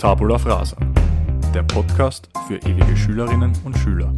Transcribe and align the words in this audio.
Tabula 0.00 0.38
Frasa, 0.38 0.78
der 1.52 1.62
Podcast 1.62 2.30
für 2.48 2.56
ewige 2.56 2.96
Schülerinnen 2.96 3.52
und 3.66 3.76
Schüler. 3.76 4.10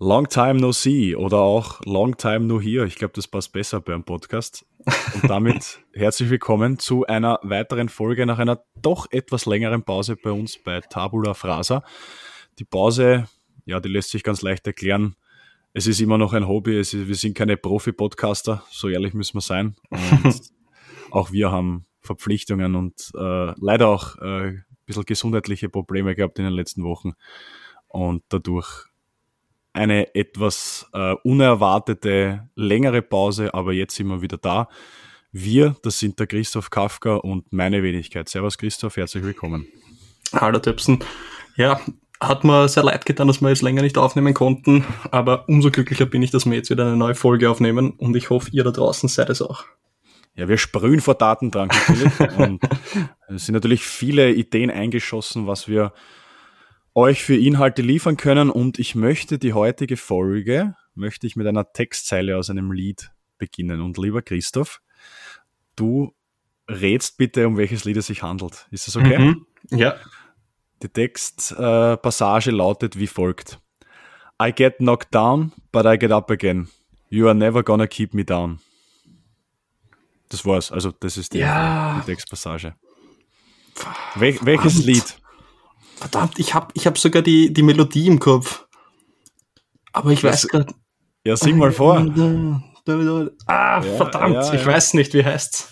Long 0.00 0.28
time 0.28 0.54
no 0.54 0.72
see 0.72 1.14
oder 1.14 1.38
auch 1.38 1.80
long 1.84 2.16
time 2.16 2.40
no 2.40 2.60
here. 2.60 2.84
Ich 2.84 2.96
glaube, 2.96 3.12
das 3.14 3.28
passt 3.28 3.52
besser 3.52 3.80
beim 3.80 4.02
Podcast. 4.02 4.66
Und 5.14 5.30
damit 5.30 5.78
herzlich 5.94 6.30
willkommen 6.30 6.80
zu 6.80 7.06
einer 7.06 7.38
weiteren 7.44 7.88
Folge 7.88 8.26
nach 8.26 8.40
einer 8.40 8.64
doch 8.74 9.06
etwas 9.12 9.46
längeren 9.46 9.84
Pause 9.84 10.16
bei 10.16 10.32
uns 10.32 10.58
bei 10.58 10.80
Tabula 10.80 11.34
Frasa. 11.34 11.84
Die 12.58 12.64
Pause, 12.64 13.28
ja, 13.66 13.78
die 13.78 13.88
lässt 13.88 14.10
sich 14.10 14.24
ganz 14.24 14.42
leicht 14.42 14.66
erklären. 14.66 15.14
Es 15.72 15.86
ist 15.86 16.00
immer 16.00 16.18
noch 16.18 16.32
ein 16.32 16.48
Hobby. 16.48 16.78
Ist, 16.78 16.94
wir 16.94 17.14
sind 17.14 17.36
keine 17.36 17.56
Profi-Podcaster, 17.56 18.64
so 18.70 18.88
ehrlich 18.88 19.14
müssen 19.14 19.34
wir 19.34 19.40
sein. 19.40 19.76
Und 19.90 20.40
auch 21.10 21.30
wir 21.30 21.52
haben 21.52 21.86
Verpflichtungen 22.00 22.74
und 22.74 23.10
äh, 23.14 23.52
leider 23.60 23.88
auch 23.88 24.16
äh, 24.18 24.48
ein 24.48 24.64
bisschen 24.86 25.04
gesundheitliche 25.04 25.68
Probleme 25.68 26.14
gehabt 26.14 26.38
in 26.38 26.44
den 26.44 26.54
letzten 26.54 26.82
Wochen. 26.82 27.12
Und 27.86 28.24
dadurch 28.30 28.86
eine 29.72 30.12
etwas 30.14 30.88
äh, 30.92 31.14
unerwartete, 31.22 32.48
längere 32.56 33.02
Pause, 33.02 33.54
aber 33.54 33.72
jetzt 33.72 33.94
sind 33.94 34.08
wir 34.08 34.22
wieder 34.22 34.38
da. 34.38 34.68
Wir, 35.30 35.76
das 35.84 36.00
sind 36.00 36.18
der 36.18 36.26
Christoph 36.26 36.70
Kafka 36.70 37.14
und 37.14 37.52
meine 37.52 37.84
Wenigkeit. 37.84 38.28
Servus 38.28 38.58
Christoph, 38.58 38.96
herzlich 38.96 39.22
willkommen. 39.22 39.68
Hallo 40.32 40.58
Töpsen. 40.58 40.98
Ja, 41.56 41.80
hat 42.20 42.44
mir 42.44 42.68
sehr 42.68 42.82
leid 42.82 43.06
getan, 43.06 43.28
dass 43.28 43.40
wir 43.40 43.48
jetzt 43.48 43.62
länger 43.62 43.82
nicht 43.82 43.96
aufnehmen 43.96 44.34
konnten, 44.34 44.84
aber 45.10 45.48
umso 45.48 45.70
glücklicher 45.70 46.06
bin 46.06 46.22
ich, 46.22 46.30
dass 46.30 46.46
wir 46.46 46.54
jetzt 46.54 46.70
wieder 46.70 46.86
eine 46.86 46.96
neue 46.96 47.14
Folge 47.14 47.50
aufnehmen 47.50 47.92
und 47.92 48.14
ich 48.16 48.30
hoffe, 48.30 48.50
ihr 48.52 48.62
da 48.62 48.70
draußen 48.70 49.08
seid 49.08 49.30
es 49.30 49.40
auch. 49.40 49.64
Ja, 50.34 50.48
wir 50.48 50.58
sprühen 50.58 51.00
vor 51.00 51.14
Datendrang 51.14 51.68
natürlich 51.68 52.20
und 52.38 52.62
es 53.28 53.46
sind 53.46 53.54
natürlich 53.54 53.84
viele 53.84 54.32
Ideen 54.32 54.70
eingeschossen, 54.70 55.46
was 55.46 55.66
wir 55.66 55.92
euch 56.94 57.22
für 57.22 57.36
Inhalte 57.36 57.82
liefern 57.82 58.16
können 58.16 58.50
und 58.50 58.78
ich 58.78 58.94
möchte 58.94 59.38
die 59.38 59.54
heutige 59.54 59.96
Folge, 59.96 60.74
möchte 60.94 61.26
ich 61.26 61.36
mit 61.36 61.46
einer 61.46 61.72
Textzeile 61.72 62.36
aus 62.36 62.50
einem 62.50 62.72
Lied 62.72 63.10
beginnen. 63.38 63.80
Und 63.80 63.96
lieber 63.96 64.22
Christoph, 64.22 64.80
du 65.76 66.14
rätst 66.68 67.16
bitte, 67.16 67.46
um 67.46 67.56
welches 67.56 67.84
Lied 67.84 67.96
es 67.96 68.06
sich 68.06 68.22
handelt. 68.22 68.68
Ist 68.70 68.86
das 68.86 68.96
okay? 68.96 69.18
Mhm. 69.18 69.46
Ja. 69.70 69.96
Die 70.82 70.88
Textpassage 70.88 72.50
äh, 72.50 72.54
lautet 72.54 72.98
wie 72.98 73.06
folgt. 73.06 73.60
I 74.42 74.52
get 74.52 74.78
knocked 74.78 75.14
down, 75.14 75.52
but 75.72 75.84
I 75.84 75.98
get 75.98 76.10
up 76.10 76.30
again. 76.30 76.68
You 77.10 77.26
are 77.26 77.34
never 77.34 77.62
gonna 77.62 77.86
keep 77.86 78.14
me 78.14 78.24
down. 78.24 78.60
Das 80.30 80.46
war's. 80.46 80.72
Also, 80.72 80.92
das 80.92 81.16
ist 81.16 81.34
die, 81.34 81.40
ja. 81.40 82.00
die 82.00 82.06
Textpassage. 82.06 82.74
Wel 84.14 84.38
welches 84.42 84.84
Lied? 84.84 85.20
Verdammt, 85.96 86.38
ich 86.38 86.54
habe 86.54 86.68
ich 86.74 86.86
hab 86.86 86.96
sogar 86.96 87.22
die, 87.22 87.52
die 87.52 87.62
Melodie 87.62 88.06
im 88.06 88.18
Kopf. 88.18 88.66
Aber 89.92 90.10
ich 90.10 90.24
weiß 90.24 90.48
gerade. 90.48 90.72
Ja, 91.24 91.36
sing 91.36 91.58
mal 91.58 91.72
vor. 91.72 91.96
Ah, 93.46 93.82
ja, 93.82 93.82
verdammt, 93.82 94.34
ja, 94.34 94.54
ich 94.54 94.64
weiß 94.64 94.94
nicht, 94.94 95.12
wie 95.12 95.24
heißt's. 95.24 95.68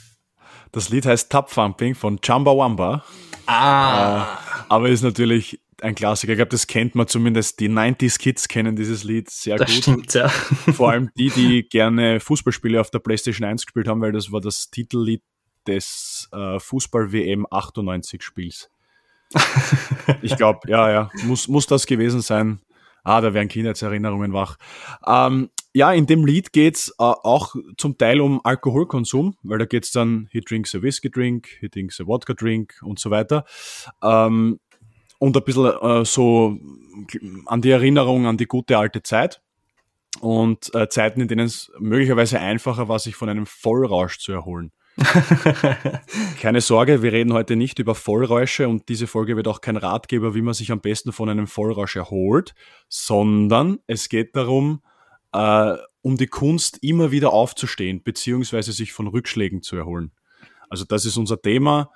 Das 0.72 0.90
Lied 0.90 1.06
heißt 1.06 1.32
Tap 1.32 1.50
Thumping 1.50 1.94
von 1.94 2.20
Chumbawamba. 2.20 3.02
Ah. 3.46 4.22
Äh, 4.22 4.47
aber 4.68 4.88
ist 4.88 5.02
natürlich 5.02 5.60
ein 5.80 5.94
Klassiker. 5.94 6.32
Ich 6.32 6.38
glaube, 6.38 6.50
das 6.50 6.66
kennt 6.66 6.94
man 6.94 7.06
zumindest. 7.06 7.60
Die 7.60 7.68
90s 7.68 8.18
Kids 8.18 8.48
kennen 8.48 8.76
dieses 8.76 9.04
Lied 9.04 9.30
sehr 9.30 9.56
das 9.56 9.72
gut. 9.72 9.82
Stimmt, 9.82 10.14
ja. 10.14 10.28
Vor 10.72 10.90
allem 10.90 11.10
die, 11.16 11.30
die 11.30 11.62
gerne 11.70 12.20
Fußballspiele 12.20 12.80
auf 12.80 12.90
der 12.90 12.98
PlayStation 12.98 13.46
1 13.46 13.66
gespielt 13.66 13.88
haben, 13.88 14.00
weil 14.00 14.12
das 14.12 14.32
war 14.32 14.40
das 14.40 14.70
Titellied 14.70 15.22
des 15.66 16.28
äh, 16.32 16.58
Fußball-WM 16.58 17.46
98 17.50 18.22
Spiels 18.22 18.70
ich 20.22 20.36
glaube, 20.36 20.60
ja, 20.68 20.90
ja, 20.90 21.10
muss, 21.24 21.48
muss 21.48 21.66
das 21.66 21.86
gewesen 21.86 22.22
sein. 22.22 22.60
Ah, 23.04 23.20
da 23.20 23.34
werden 23.34 23.48
Kindheitserinnerungen 23.48 24.32
wach. 24.32 24.56
Ähm, 25.06 25.50
ja, 25.74 25.92
in 25.92 26.06
dem 26.06 26.24
Lied 26.24 26.52
geht's 26.52 26.90
äh, 26.98 27.02
auch 27.02 27.54
zum 27.76 27.98
Teil 27.98 28.20
um 28.20 28.40
Alkoholkonsum, 28.44 29.36
weil 29.42 29.58
da 29.58 29.64
geht's 29.66 29.92
dann, 29.92 30.28
he 30.32 30.40
drinks 30.40 30.74
a 30.74 30.82
whiskey 30.82 31.10
drink, 31.10 31.48
he 31.60 31.68
drinks 31.68 32.00
a 32.00 32.04
vodka 32.04 32.34
drink 32.34 32.74
und 32.82 32.98
so 32.98 33.10
weiter. 33.10 33.44
Ähm, 34.02 34.60
und 35.18 35.36
ein 35.36 35.44
bisschen 35.44 35.66
äh, 35.66 36.04
so 36.04 36.58
an 37.46 37.62
die 37.62 37.70
Erinnerung 37.70 38.26
an 38.26 38.36
die 38.36 38.46
gute 38.46 38.78
alte 38.78 39.02
Zeit 39.02 39.42
und 40.20 40.74
äh, 40.74 40.88
Zeiten, 40.88 41.20
in 41.20 41.28
denen 41.28 41.46
es 41.46 41.70
möglicherweise 41.78 42.40
einfacher 42.40 42.88
war, 42.88 42.98
sich 42.98 43.16
von 43.16 43.28
einem 43.28 43.46
Vollrausch 43.46 44.18
zu 44.18 44.32
erholen. 44.32 44.72
Keine 46.40 46.60
Sorge, 46.60 47.02
wir 47.02 47.12
reden 47.12 47.32
heute 47.32 47.54
nicht 47.54 47.78
über 47.78 47.94
Vollräusche 47.94 48.68
und 48.68 48.88
diese 48.88 49.06
Folge 49.06 49.36
wird 49.36 49.46
auch 49.46 49.60
kein 49.60 49.76
Ratgeber, 49.76 50.34
wie 50.34 50.42
man 50.42 50.54
sich 50.54 50.72
am 50.72 50.80
besten 50.80 51.12
von 51.12 51.28
einem 51.28 51.46
Vollrausch 51.46 51.94
erholt, 51.94 52.54
sondern 52.88 53.78
es 53.86 54.08
geht 54.08 54.34
darum, 54.34 54.82
äh, 55.38 55.78
um 56.02 56.16
die 56.16 56.26
Kunst 56.26 56.78
immer 56.82 57.12
wieder 57.12 57.32
aufzustehen, 57.32 58.02
beziehungsweise 58.02 58.72
sich 58.72 58.92
von 58.92 59.06
Rückschlägen 59.06 59.62
zu 59.62 59.76
erholen. 59.76 60.10
Also 60.68 60.84
das 60.84 61.04
ist 61.04 61.16
unser 61.16 61.40
Thema 61.40 61.92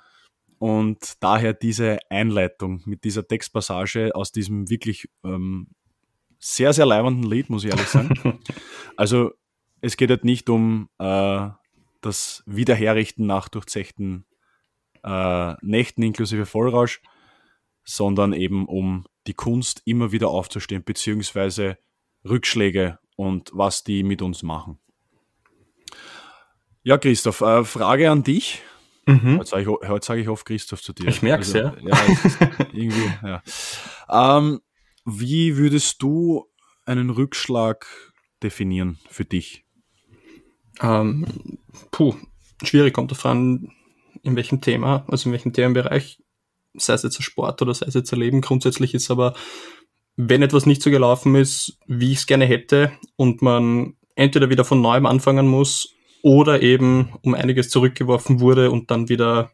und 0.59 1.21
daher 1.21 1.53
diese 1.53 1.99
Einleitung 2.09 2.81
mit 2.85 3.03
dieser 3.03 3.27
Textpassage 3.27 4.15
aus 4.15 4.31
diesem 4.31 4.69
wirklich 4.69 5.09
ähm, 5.25 5.67
sehr, 6.39 6.71
sehr 6.71 6.85
leibenden 6.85 7.29
Lied, 7.29 7.49
muss 7.49 7.65
ich 7.65 7.71
ehrlich 7.71 7.87
sagen. 7.87 8.39
also 8.95 9.31
es 9.81 9.97
geht 9.97 10.09
halt 10.09 10.23
nicht 10.23 10.49
um 10.49 10.89
äh, 10.99 11.49
das 11.99 12.43
Wiederherrichten 12.45 13.25
nach 13.25 13.49
durchzechten 13.49 14.25
äh, 15.03 15.55
Nächten 15.61 16.01
inklusive 16.01 16.45
Vollrausch, 16.45 17.01
sondern 17.83 18.31
eben 18.31 18.67
um 18.67 19.05
die 19.27 19.33
Kunst 19.33 19.81
immer 19.83 20.13
wieder 20.13 20.29
aufzustehen, 20.29 20.85
beziehungsweise 20.85 21.77
Rückschläge 22.23 22.99
und 23.15 23.51
was 23.53 23.83
die 23.83 24.03
mit 24.03 24.21
uns 24.21 24.43
machen. 24.43 24.79
Ja, 26.83 26.97
Christoph, 26.97 27.41
äh, 27.41 27.63
Frage 27.63 28.11
an 28.11 28.23
dich. 28.23 28.61
Mhm. 29.05 29.39
Heute 29.39 29.49
sage 29.49 29.77
ich, 29.81 30.03
sag 30.03 30.17
ich 30.17 30.29
oft 30.29 30.45
Christoph 30.45 30.81
zu 30.81 30.93
dir. 30.93 31.07
Ich 31.07 31.21
merke 31.21 31.43
es, 31.43 31.55
also, 31.55 31.77
ja. 31.79 31.95
ja 31.95 32.67
irgendwie, 32.73 33.11
ja. 33.23 33.41
Ähm, 34.09 34.61
wie 35.05 35.57
würdest 35.57 36.01
du 36.01 36.45
einen 36.85 37.09
Rückschlag 37.09 37.87
definieren 38.41 38.99
für 39.09 39.25
dich? 39.25 39.65
Ähm, 40.81 41.59
puh, 41.91 42.15
schwierig 42.63 42.93
kommt 42.93 43.11
darauf 43.11 43.25
an, 43.25 43.71
in 44.21 44.35
welchem 44.35 44.61
Thema, 44.61 45.05
also 45.07 45.29
in 45.29 45.33
welchem 45.33 45.53
Themenbereich, 45.53 46.21
sei 46.73 46.93
es 46.93 47.03
jetzt 47.03 47.19
ein 47.19 47.23
Sport 47.23 47.61
oder 47.61 47.73
sei 47.73 47.87
es 47.87 47.93
jetzt 47.93 48.13
ein 48.13 48.19
Leben. 48.19 48.41
Grundsätzlich 48.41 48.93
ist 48.93 49.11
aber, 49.11 49.35
wenn 50.15 50.41
etwas 50.41 50.65
nicht 50.65 50.81
so 50.81 50.91
gelaufen 50.91 51.35
ist, 51.35 51.77
wie 51.87 52.11
ich 52.11 52.19
es 52.19 52.25
gerne 52.25 52.45
hätte 52.45 52.91
und 53.15 53.41
man 53.41 53.95
entweder 54.15 54.49
wieder 54.49 54.65
von 54.65 54.81
neuem 54.81 55.05
anfangen 55.05 55.47
muss 55.47 55.95
oder 56.21 56.61
eben 56.61 57.13
um 57.21 57.33
einiges 57.33 57.69
zurückgeworfen 57.69 58.39
wurde 58.39 58.71
und 58.71 58.91
dann 58.91 59.09
wieder 59.09 59.51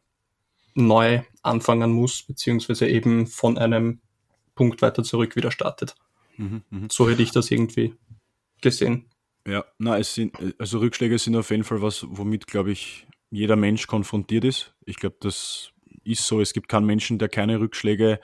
neu 0.75 1.21
anfangen 1.41 1.91
muss, 1.91 2.23
beziehungsweise 2.23 2.87
eben 2.87 3.27
von 3.27 3.57
einem 3.57 4.01
Punkt 4.55 4.81
weiter 4.81 5.03
zurück 5.03 5.35
wieder 5.35 5.51
startet. 5.51 5.95
Mhm, 6.37 6.61
mh. 6.69 6.87
So 6.91 7.09
hätte 7.09 7.23
ich 7.23 7.31
das 7.31 7.49
irgendwie 7.51 7.95
gesehen. 8.61 9.05
Ja, 9.47 9.63
na, 9.77 9.97
es 9.97 10.13
sind, 10.13 10.35
also 10.57 10.79
Rückschläge 10.79 11.17
sind 11.17 11.35
auf 11.35 11.49
jeden 11.49 11.63
Fall 11.63 11.81
was, 11.81 12.05
womit, 12.09 12.45
glaube 12.45 12.71
ich, 12.71 13.07
jeder 13.31 13.55
Mensch 13.55 13.87
konfrontiert 13.87 14.43
ist. 14.43 14.73
Ich 14.85 14.97
glaube, 14.97 15.15
das 15.21 15.71
ist 16.03 16.27
so. 16.27 16.41
Es 16.41 16.53
gibt 16.53 16.67
keinen 16.67 16.85
Menschen, 16.85 17.17
der 17.19 17.29
keine 17.29 17.59
Rückschläge 17.59 18.13
äh, 18.13 18.19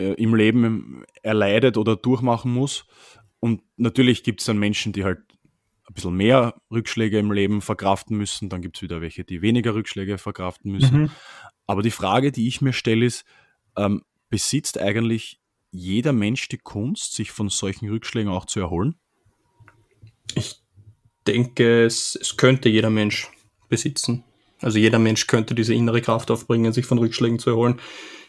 im 0.00 0.34
Leben 0.34 1.04
erleidet 1.22 1.76
oder 1.76 1.96
durchmachen 1.96 2.52
muss. 2.52 2.86
Und 3.40 3.62
natürlich 3.76 4.22
gibt 4.22 4.40
es 4.40 4.46
dann 4.46 4.58
Menschen, 4.58 4.92
die 4.92 5.04
halt 5.04 5.20
ein 5.86 5.94
bisschen 5.94 6.14
mehr 6.14 6.54
Rückschläge 6.70 7.18
im 7.18 7.32
Leben 7.32 7.60
verkraften 7.60 8.16
müssen. 8.16 8.48
Dann 8.48 8.62
gibt 8.62 8.76
es 8.76 8.82
wieder 8.82 9.00
welche, 9.00 9.24
die 9.24 9.42
weniger 9.42 9.74
Rückschläge 9.74 10.18
verkraften 10.18 10.72
müssen. 10.72 11.02
Mhm. 11.02 11.10
Aber 11.66 11.82
die 11.82 11.90
Frage, 11.90 12.32
die 12.32 12.48
ich 12.48 12.60
mir 12.60 12.72
stelle, 12.72 13.06
ist, 13.06 13.24
ähm, 13.76 14.02
besitzt 14.28 14.78
eigentlich 14.78 15.40
jeder 15.70 16.12
Mensch 16.12 16.48
die 16.48 16.58
Kunst, 16.58 17.14
sich 17.14 17.30
von 17.30 17.48
solchen 17.48 17.88
Rückschlägen 17.88 18.30
auch 18.30 18.46
zu 18.46 18.60
erholen? 18.60 18.96
Ich 20.34 20.62
denke, 21.26 21.84
es, 21.84 22.16
es 22.20 22.36
könnte 22.36 22.68
jeder 22.68 22.90
Mensch 22.90 23.30
besitzen. 23.68 24.24
Also 24.60 24.78
jeder 24.78 24.98
Mensch 24.98 25.26
könnte 25.26 25.54
diese 25.54 25.74
innere 25.74 26.02
Kraft 26.02 26.30
aufbringen, 26.30 26.72
sich 26.72 26.86
von 26.86 26.98
Rückschlägen 26.98 27.38
zu 27.38 27.50
erholen. 27.50 27.80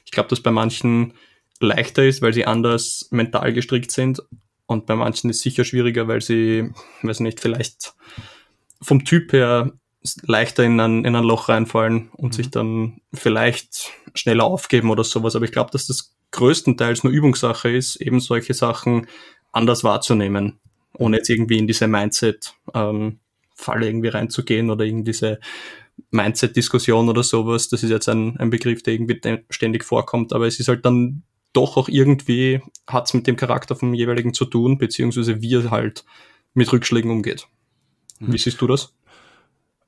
Ich 0.05 0.11
glaube, 0.11 0.29
dass 0.29 0.41
bei 0.41 0.51
manchen 0.51 1.13
leichter 1.63 2.03
ist, 2.05 2.21
weil 2.21 2.33
sie 2.33 2.45
anders 2.45 3.07
mental 3.11 3.53
gestrickt 3.53 3.91
sind. 3.91 4.21
Und 4.65 4.85
bei 4.85 4.95
manchen 4.95 5.29
ist 5.29 5.37
es 5.37 5.43
sicher 5.43 5.63
schwieriger, 5.63 6.07
weil 6.07 6.21
sie, 6.21 6.69
weiß 7.01 7.19
nicht, 7.19 7.39
vielleicht 7.39 7.93
vom 8.81 9.03
Typ 9.05 9.33
her 9.33 9.71
leichter 10.23 10.63
in 10.63 10.79
ein, 10.79 11.05
in 11.05 11.15
ein 11.15 11.23
Loch 11.23 11.49
reinfallen 11.49 12.09
und 12.13 12.29
mhm. 12.29 12.33
sich 12.33 12.49
dann 12.49 13.01
vielleicht 13.13 13.91
schneller 14.15 14.45
aufgeben 14.45 14.89
oder 14.89 15.03
sowas. 15.03 15.35
Aber 15.35 15.45
ich 15.45 15.51
glaube, 15.51 15.71
dass 15.71 15.87
das 15.87 16.15
größtenteils 16.31 17.03
nur 17.03 17.13
Übungssache 17.13 17.69
ist, 17.69 17.97
eben 17.97 18.19
solche 18.19 18.53
Sachen 18.53 19.07
anders 19.51 19.83
wahrzunehmen 19.83 20.61
ohne 20.93 21.17
jetzt 21.17 21.29
irgendwie 21.29 21.57
in 21.57 21.67
diese 21.67 21.87
Mindset-Falle 21.87 22.95
ähm, 22.95 23.19
irgendwie 23.81 24.07
reinzugehen 24.09 24.69
oder 24.69 24.85
in 24.85 25.03
diese 25.03 25.39
Mindset-Diskussion 26.11 27.09
oder 27.09 27.23
sowas. 27.23 27.69
Das 27.69 27.83
ist 27.83 27.89
jetzt 27.89 28.09
ein, 28.09 28.37
ein 28.37 28.49
Begriff, 28.49 28.83
der 28.83 28.93
irgendwie 28.93 29.19
ständig 29.49 29.83
vorkommt, 29.83 30.33
aber 30.33 30.47
es 30.47 30.59
ist 30.59 30.67
halt 30.67 30.85
dann 30.85 31.23
doch 31.53 31.77
auch 31.77 31.89
irgendwie, 31.89 32.61
hat 32.87 33.07
es 33.07 33.13
mit 33.13 33.27
dem 33.27 33.35
Charakter 33.35 33.75
vom 33.75 33.93
jeweiligen 33.93 34.33
zu 34.33 34.45
tun, 34.45 34.77
beziehungsweise 34.77 35.41
wie 35.41 35.55
er 35.55 35.71
halt 35.71 36.05
mit 36.53 36.71
Rückschlägen 36.71 37.11
umgeht. 37.11 37.47
Wie 38.19 38.31
mhm. 38.31 38.37
siehst 38.37 38.61
du 38.61 38.67
das? 38.67 38.93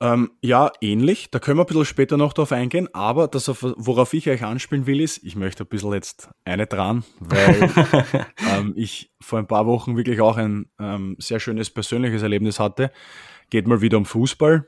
Ähm, 0.04 0.32
ja, 0.42 0.72
ähnlich. 0.82 1.30
Da 1.32 1.40
können 1.40 1.58
wir 1.58 1.64
ein 1.64 1.68
bisschen 1.68 1.86
später 1.86 2.18
noch 2.18 2.34
drauf 2.34 2.52
eingehen. 2.52 2.90
Aber 2.94 3.30
das, 3.30 3.48
worauf 3.48 4.14
ich 4.14 4.30
euch 4.30 4.44
anspielen 4.44 4.86
will, 4.86 5.00
ist, 5.00 5.24
ich 5.24 5.38
möchte 5.38 5.64
ein 5.64 5.68
bisschen 5.68 5.94
jetzt 5.94 6.30
eine 6.44 6.68
dran, 6.68 7.06
weil 7.20 7.72
ähm, 8.52 8.74
ich 8.76 9.12
vor 9.22 9.40
ein 9.40 9.48
paar 9.48 9.66
Wochen 9.66 9.96
wirklich 9.96 10.20
auch 10.20 10.36
ein 10.36 10.70
ähm, 10.78 11.16
sehr 11.20 11.40
schönes 11.40 11.70
persönliches 11.70 12.22
Erlebnis 12.22 12.60
hatte. 12.60 12.92
Geht 13.50 13.66
mal 13.66 13.80
wieder 13.80 13.98
um 13.98 14.06
Fußball. 14.06 14.68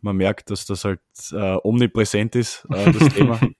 Man 0.00 0.16
merkt, 0.16 0.50
dass 0.50 0.64
das 0.64 0.84
halt 0.84 1.00
äh, 1.32 1.56
omnipräsent 1.62 2.34
ist, 2.34 2.66
äh, 2.70 2.90
das 2.90 3.12
Thema. 3.12 3.38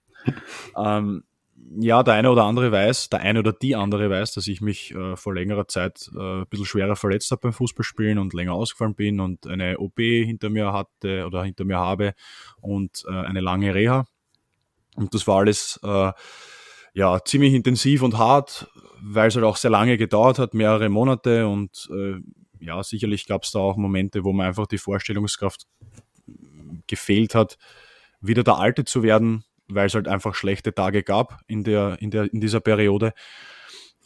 ja, 1.78 2.02
der 2.02 2.14
eine 2.14 2.30
oder 2.30 2.44
andere 2.44 2.72
weiß, 2.72 3.10
der 3.10 3.20
eine 3.20 3.40
oder 3.40 3.52
die 3.52 3.76
andere 3.76 4.10
weiß, 4.10 4.32
dass 4.32 4.46
ich 4.46 4.60
mich 4.60 4.94
äh, 4.94 5.16
vor 5.16 5.34
längerer 5.34 5.68
Zeit 5.68 6.10
äh, 6.14 6.40
ein 6.40 6.46
bisschen 6.48 6.66
schwerer 6.66 6.96
verletzt 6.96 7.30
habe 7.30 7.42
beim 7.42 7.52
Fußballspielen 7.52 8.18
und 8.18 8.34
länger 8.34 8.54
ausgefallen 8.54 8.94
bin 8.94 9.20
und 9.20 9.46
eine 9.46 9.78
OP 9.78 9.98
hinter 9.98 10.50
mir 10.50 10.72
hatte 10.72 11.26
oder 11.26 11.44
hinter 11.44 11.64
mir 11.64 11.78
habe 11.78 12.14
und 12.60 13.04
äh, 13.08 13.12
eine 13.12 13.40
lange 13.40 13.74
Reha. 13.74 14.04
Und 14.96 15.14
das 15.14 15.26
war 15.26 15.38
alles 15.38 15.78
äh, 15.84 16.12
ja 16.94 17.24
ziemlich 17.24 17.54
intensiv 17.54 18.02
und 18.02 18.18
hart, 18.18 18.68
weil 19.00 19.28
es 19.28 19.36
halt 19.36 19.44
auch 19.44 19.56
sehr 19.56 19.70
lange 19.70 19.96
gedauert 19.96 20.38
hat, 20.38 20.54
mehrere 20.54 20.88
Monate 20.88 21.46
und 21.46 21.88
äh, 21.92 22.20
ja, 22.58 22.82
sicherlich 22.82 23.26
gab 23.26 23.44
es 23.44 23.52
da 23.52 23.60
auch 23.60 23.76
Momente, 23.76 24.24
wo 24.24 24.32
mir 24.32 24.44
einfach 24.44 24.66
die 24.66 24.78
Vorstellungskraft 24.78 25.66
gefehlt 26.86 27.34
hat, 27.34 27.56
wieder 28.20 28.42
der 28.42 28.58
Alte 28.58 28.84
zu 28.84 29.02
werden, 29.02 29.44
weil 29.70 29.86
es 29.86 29.94
halt 29.94 30.08
einfach 30.08 30.34
schlechte 30.34 30.74
Tage 30.74 31.02
gab 31.02 31.40
in, 31.46 31.64
der, 31.64 31.98
in, 32.00 32.10
der, 32.10 32.32
in 32.32 32.40
dieser 32.40 32.60
Periode. 32.60 33.12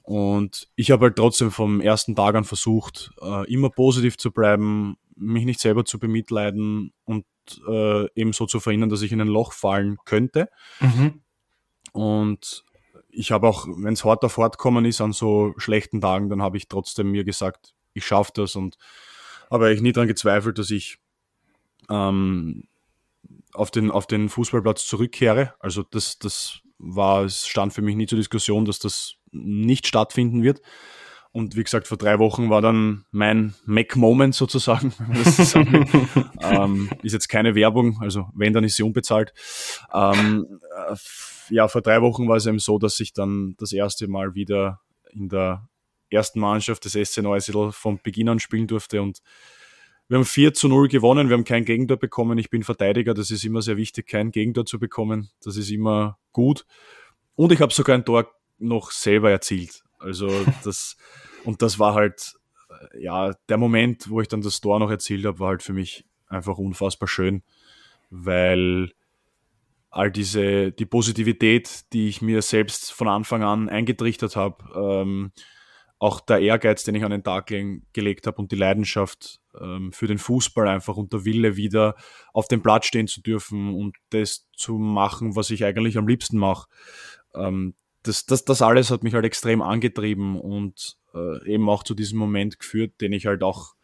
Und 0.02 0.68
ich 0.76 0.90
habe 0.90 1.06
halt 1.06 1.16
trotzdem 1.16 1.50
vom 1.50 1.80
ersten 1.80 2.14
Tag 2.14 2.34
an 2.34 2.44
versucht, 2.44 3.12
äh, 3.22 3.50
immer 3.50 3.70
positiv 3.70 4.18
zu 4.18 4.30
bleiben, 4.30 4.96
mich 5.16 5.44
nicht 5.44 5.60
selber 5.60 5.84
zu 5.84 5.98
bemitleiden 5.98 6.92
und 7.04 7.24
äh, 7.66 8.06
eben 8.14 8.32
so 8.32 8.46
zu 8.46 8.60
verhindern, 8.60 8.90
dass 8.90 9.02
ich 9.02 9.12
in 9.12 9.20
ein 9.20 9.28
Loch 9.28 9.52
fallen 9.52 9.96
könnte. 10.04 10.50
Mhm. 10.80 11.22
Und 11.92 12.64
ich 13.08 13.30
habe 13.30 13.48
auch, 13.48 13.66
wenn 13.66 13.94
es 13.94 14.04
hart 14.04 14.24
auf 14.24 14.36
hart 14.36 14.58
kommen 14.58 14.84
ist 14.84 15.00
an 15.00 15.12
so 15.12 15.54
schlechten 15.56 16.00
Tagen, 16.00 16.28
dann 16.28 16.42
habe 16.42 16.56
ich 16.56 16.68
trotzdem 16.68 17.10
mir 17.10 17.24
gesagt, 17.24 17.74
ich 17.94 18.04
schaffe 18.04 18.32
das 18.34 18.56
und 18.56 18.76
habe 19.50 19.66
eigentlich 19.66 19.82
nie 19.82 19.92
daran 19.92 20.08
gezweifelt, 20.08 20.58
dass 20.58 20.70
ich 20.70 20.98
ähm, 21.88 22.64
auf 23.54 23.70
den, 23.70 23.90
auf 23.90 24.06
den 24.06 24.28
Fußballplatz 24.28 24.86
zurückkehre. 24.86 25.54
Also 25.60 25.82
das, 25.82 26.18
das 26.18 26.60
war, 26.78 27.24
es 27.24 27.46
stand 27.46 27.72
für 27.72 27.82
mich 27.82 27.96
nie 27.96 28.06
zur 28.06 28.18
Diskussion, 28.18 28.64
dass 28.64 28.78
das 28.78 29.14
nicht 29.30 29.86
stattfinden 29.86 30.42
wird. 30.42 30.60
Und 31.32 31.56
wie 31.56 31.64
gesagt, 31.64 31.88
vor 31.88 31.96
drei 31.96 32.20
Wochen 32.20 32.48
war 32.48 32.62
dann 32.62 33.06
mein 33.10 33.54
Mac-Moment 33.64 34.36
sozusagen. 34.36 34.94
ähm, 36.40 36.90
ist 37.02 37.12
jetzt 37.12 37.28
keine 37.28 37.56
Werbung, 37.56 37.98
also 38.00 38.28
wenn, 38.34 38.52
dann 38.52 38.62
ist 38.62 38.76
sie 38.76 38.84
unbezahlt. 38.84 39.32
Ähm, 39.92 40.60
äh, 40.88 40.94
ja, 41.50 41.66
vor 41.66 41.82
drei 41.82 42.00
Wochen 42.02 42.28
war 42.28 42.36
es 42.36 42.46
eben 42.46 42.60
so, 42.60 42.78
dass 42.78 43.00
ich 43.00 43.12
dann 43.14 43.56
das 43.58 43.72
erste 43.72 44.06
Mal 44.06 44.36
wieder 44.36 44.80
in 45.10 45.28
der 45.28 45.68
ersten 46.08 46.38
Mannschaft 46.38 46.84
des 46.84 46.92
SC 46.92 47.22
Neusiedl 47.22 47.72
von 47.72 47.98
Beginn 48.00 48.28
an 48.28 48.38
spielen 48.38 48.68
durfte 48.68 49.02
und 49.02 49.18
wir 50.08 50.18
haben 50.18 50.24
4 50.24 50.52
zu 50.54 50.68
0 50.68 50.88
gewonnen, 50.88 51.28
wir 51.28 51.34
haben 51.34 51.44
kein 51.44 51.64
Gegentor 51.64 51.96
bekommen. 51.96 52.36
Ich 52.38 52.50
bin 52.50 52.62
Verteidiger, 52.62 53.14
das 53.14 53.30
ist 53.30 53.44
immer 53.44 53.62
sehr 53.62 53.76
wichtig, 53.76 54.06
kein 54.06 54.30
Gegentor 54.30 54.66
zu 54.66 54.78
bekommen. 54.78 55.30
Das 55.42 55.56
ist 55.56 55.70
immer 55.70 56.18
gut. 56.32 56.66
Und 57.36 57.52
ich 57.52 57.60
habe 57.60 57.72
sogar 57.72 57.96
ein 57.96 58.04
Tor 58.04 58.30
noch 58.58 58.90
selber 58.90 59.30
erzielt. 59.30 59.82
Also 59.98 60.28
das, 60.64 60.96
und 61.44 61.62
das 61.62 61.78
war 61.78 61.94
halt, 61.94 62.34
ja, 62.98 63.32
der 63.48 63.56
Moment, 63.56 64.10
wo 64.10 64.20
ich 64.20 64.28
dann 64.28 64.42
das 64.42 64.60
Tor 64.60 64.78
noch 64.78 64.90
erzielt 64.90 65.24
habe, 65.24 65.38
war 65.38 65.48
halt 65.48 65.62
für 65.62 65.72
mich 65.72 66.04
einfach 66.28 66.58
unfassbar 66.58 67.08
schön, 67.08 67.42
weil 68.10 68.92
all 69.90 70.10
diese, 70.10 70.72
die 70.72 70.86
Positivität, 70.86 71.84
die 71.92 72.08
ich 72.08 72.20
mir 72.20 72.42
selbst 72.42 72.92
von 72.92 73.08
Anfang 73.08 73.42
an 73.42 73.68
eingetrichtert 73.68 74.36
habe, 74.36 74.64
ähm, 74.74 75.32
auch 75.98 76.20
der 76.20 76.40
Ehrgeiz, 76.40 76.84
den 76.84 76.94
ich 76.94 77.04
an 77.04 77.10
den 77.10 77.22
Tag 77.22 77.46
gelegt 77.46 78.26
habe 78.26 78.36
und 78.38 78.52
die 78.52 78.56
Leidenschaft 78.56 79.40
ähm, 79.60 79.92
für 79.92 80.06
den 80.06 80.18
Fußball 80.18 80.68
einfach 80.68 80.96
und 80.96 81.12
der 81.12 81.24
Wille 81.24 81.56
wieder 81.56 81.94
auf 82.32 82.48
dem 82.48 82.62
Platz 82.62 82.86
stehen 82.86 83.06
zu 83.06 83.22
dürfen 83.22 83.74
und 83.74 83.96
das 84.10 84.46
zu 84.52 84.78
machen, 84.78 85.36
was 85.36 85.50
ich 85.50 85.64
eigentlich 85.64 85.96
am 85.96 86.08
liebsten 86.08 86.38
mache. 86.38 86.68
Ähm, 87.34 87.74
das, 88.02 88.26
das, 88.26 88.44
das 88.44 88.60
alles 88.60 88.90
hat 88.90 89.02
mich 89.02 89.14
halt 89.14 89.24
extrem 89.24 89.62
angetrieben 89.62 90.38
und 90.38 90.98
äh, 91.14 91.48
eben 91.50 91.68
auch 91.68 91.82
zu 91.82 91.94
diesem 91.94 92.18
Moment 92.18 92.58
geführt, 92.58 93.00
den 93.00 93.12
ich 93.12 93.26
halt 93.26 93.42
auch, 93.42 93.74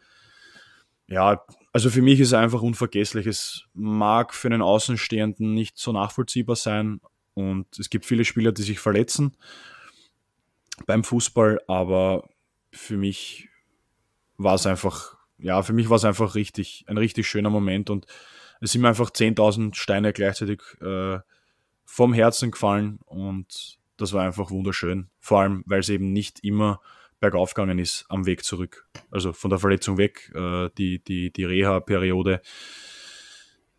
ja, 1.07 1.43
also 1.73 1.89
für 1.89 2.01
mich 2.01 2.19
ist 2.19 2.27
es 2.27 2.33
einfach 2.33 2.61
unvergesslich. 2.61 3.25
Es 3.25 3.63
mag 3.73 4.33
für 4.33 4.49
einen 4.49 4.61
Außenstehenden 4.61 5.53
nicht 5.53 5.77
so 5.77 5.91
nachvollziehbar 5.91 6.55
sein 6.55 7.01
und 7.33 7.67
es 7.79 7.89
gibt 7.89 8.05
viele 8.05 8.25
Spieler, 8.25 8.51
die 8.51 8.61
sich 8.61 8.79
verletzen 8.79 9.35
beim 10.85 11.03
Fußball, 11.03 11.59
aber 11.67 12.29
für 12.71 12.97
mich 12.97 13.49
war 14.37 14.55
es 14.55 14.65
einfach, 14.65 15.17
ja, 15.37 15.61
für 15.63 15.73
mich 15.73 15.89
war 15.89 15.97
es 15.97 16.05
einfach 16.05 16.35
richtig, 16.35 16.85
ein 16.87 16.97
richtig 16.97 17.27
schöner 17.27 17.49
Moment 17.49 17.89
und 17.89 18.05
es 18.59 18.71
sind 18.71 18.81
mir 18.81 18.89
einfach 18.89 19.09
10.000 19.09 19.75
Steine 19.75 20.13
gleichzeitig 20.13 20.61
äh, 20.81 21.19
vom 21.85 22.13
Herzen 22.13 22.51
gefallen 22.51 22.99
und 23.05 23.79
das 23.97 24.13
war 24.13 24.25
einfach 24.25 24.51
wunderschön. 24.51 25.09
Vor 25.19 25.41
allem, 25.41 25.63
weil 25.65 25.79
es 25.79 25.89
eben 25.89 26.13
nicht 26.13 26.43
immer 26.43 26.81
bergauf 27.19 27.53
gegangen 27.53 27.79
ist 27.79 28.05
am 28.09 28.25
Weg 28.25 28.43
zurück. 28.43 28.87
Also 29.11 29.33
von 29.33 29.49
der 29.49 29.59
Verletzung 29.59 29.97
weg, 29.97 30.31
äh, 30.35 30.69
die, 30.77 31.03
die, 31.03 31.31
die 31.31 31.43
Reha-Periode 31.43 32.41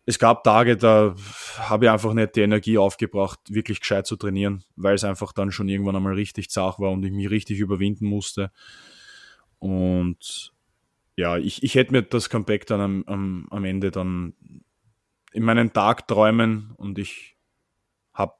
es 0.05 0.19
gab 0.19 0.43
Tage, 0.43 0.75
da 0.75 1.15
habe 1.59 1.85
ich 1.85 1.91
einfach 1.91 2.13
nicht 2.13 2.35
die 2.35 2.41
Energie 2.41 2.77
aufgebracht, 2.77 3.39
wirklich 3.49 3.79
gescheit 3.79 4.05
zu 4.05 4.17
trainieren, 4.17 4.63
weil 4.75 4.95
es 4.95 5.03
einfach 5.03 5.31
dann 5.31 5.51
schon 5.51 5.69
irgendwann 5.69 5.95
einmal 5.95 6.13
richtig 6.13 6.49
zart 6.49 6.79
war 6.79 6.91
und 6.91 7.05
ich 7.05 7.11
mich 7.11 7.29
richtig 7.29 7.59
überwinden 7.59 8.05
musste. 8.05 8.51
Und 9.59 10.53
ja, 11.15 11.37
ich, 11.37 11.63
ich 11.63 11.75
hätte 11.75 11.93
mir 11.93 12.01
das 12.01 12.29
Comeback 12.29 12.65
dann 12.65 12.81
am, 12.81 13.03
am, 13.07 13.47
am 13.49 13.65
Ende 13.65 13.91
dann 13.91 14.33
in 15.31 15.43
meinen 15.43 15.71
Tagträumen 15.71 16.71
und 16.75 16.99
ich 16.99 17.37
habe 18.13 18.33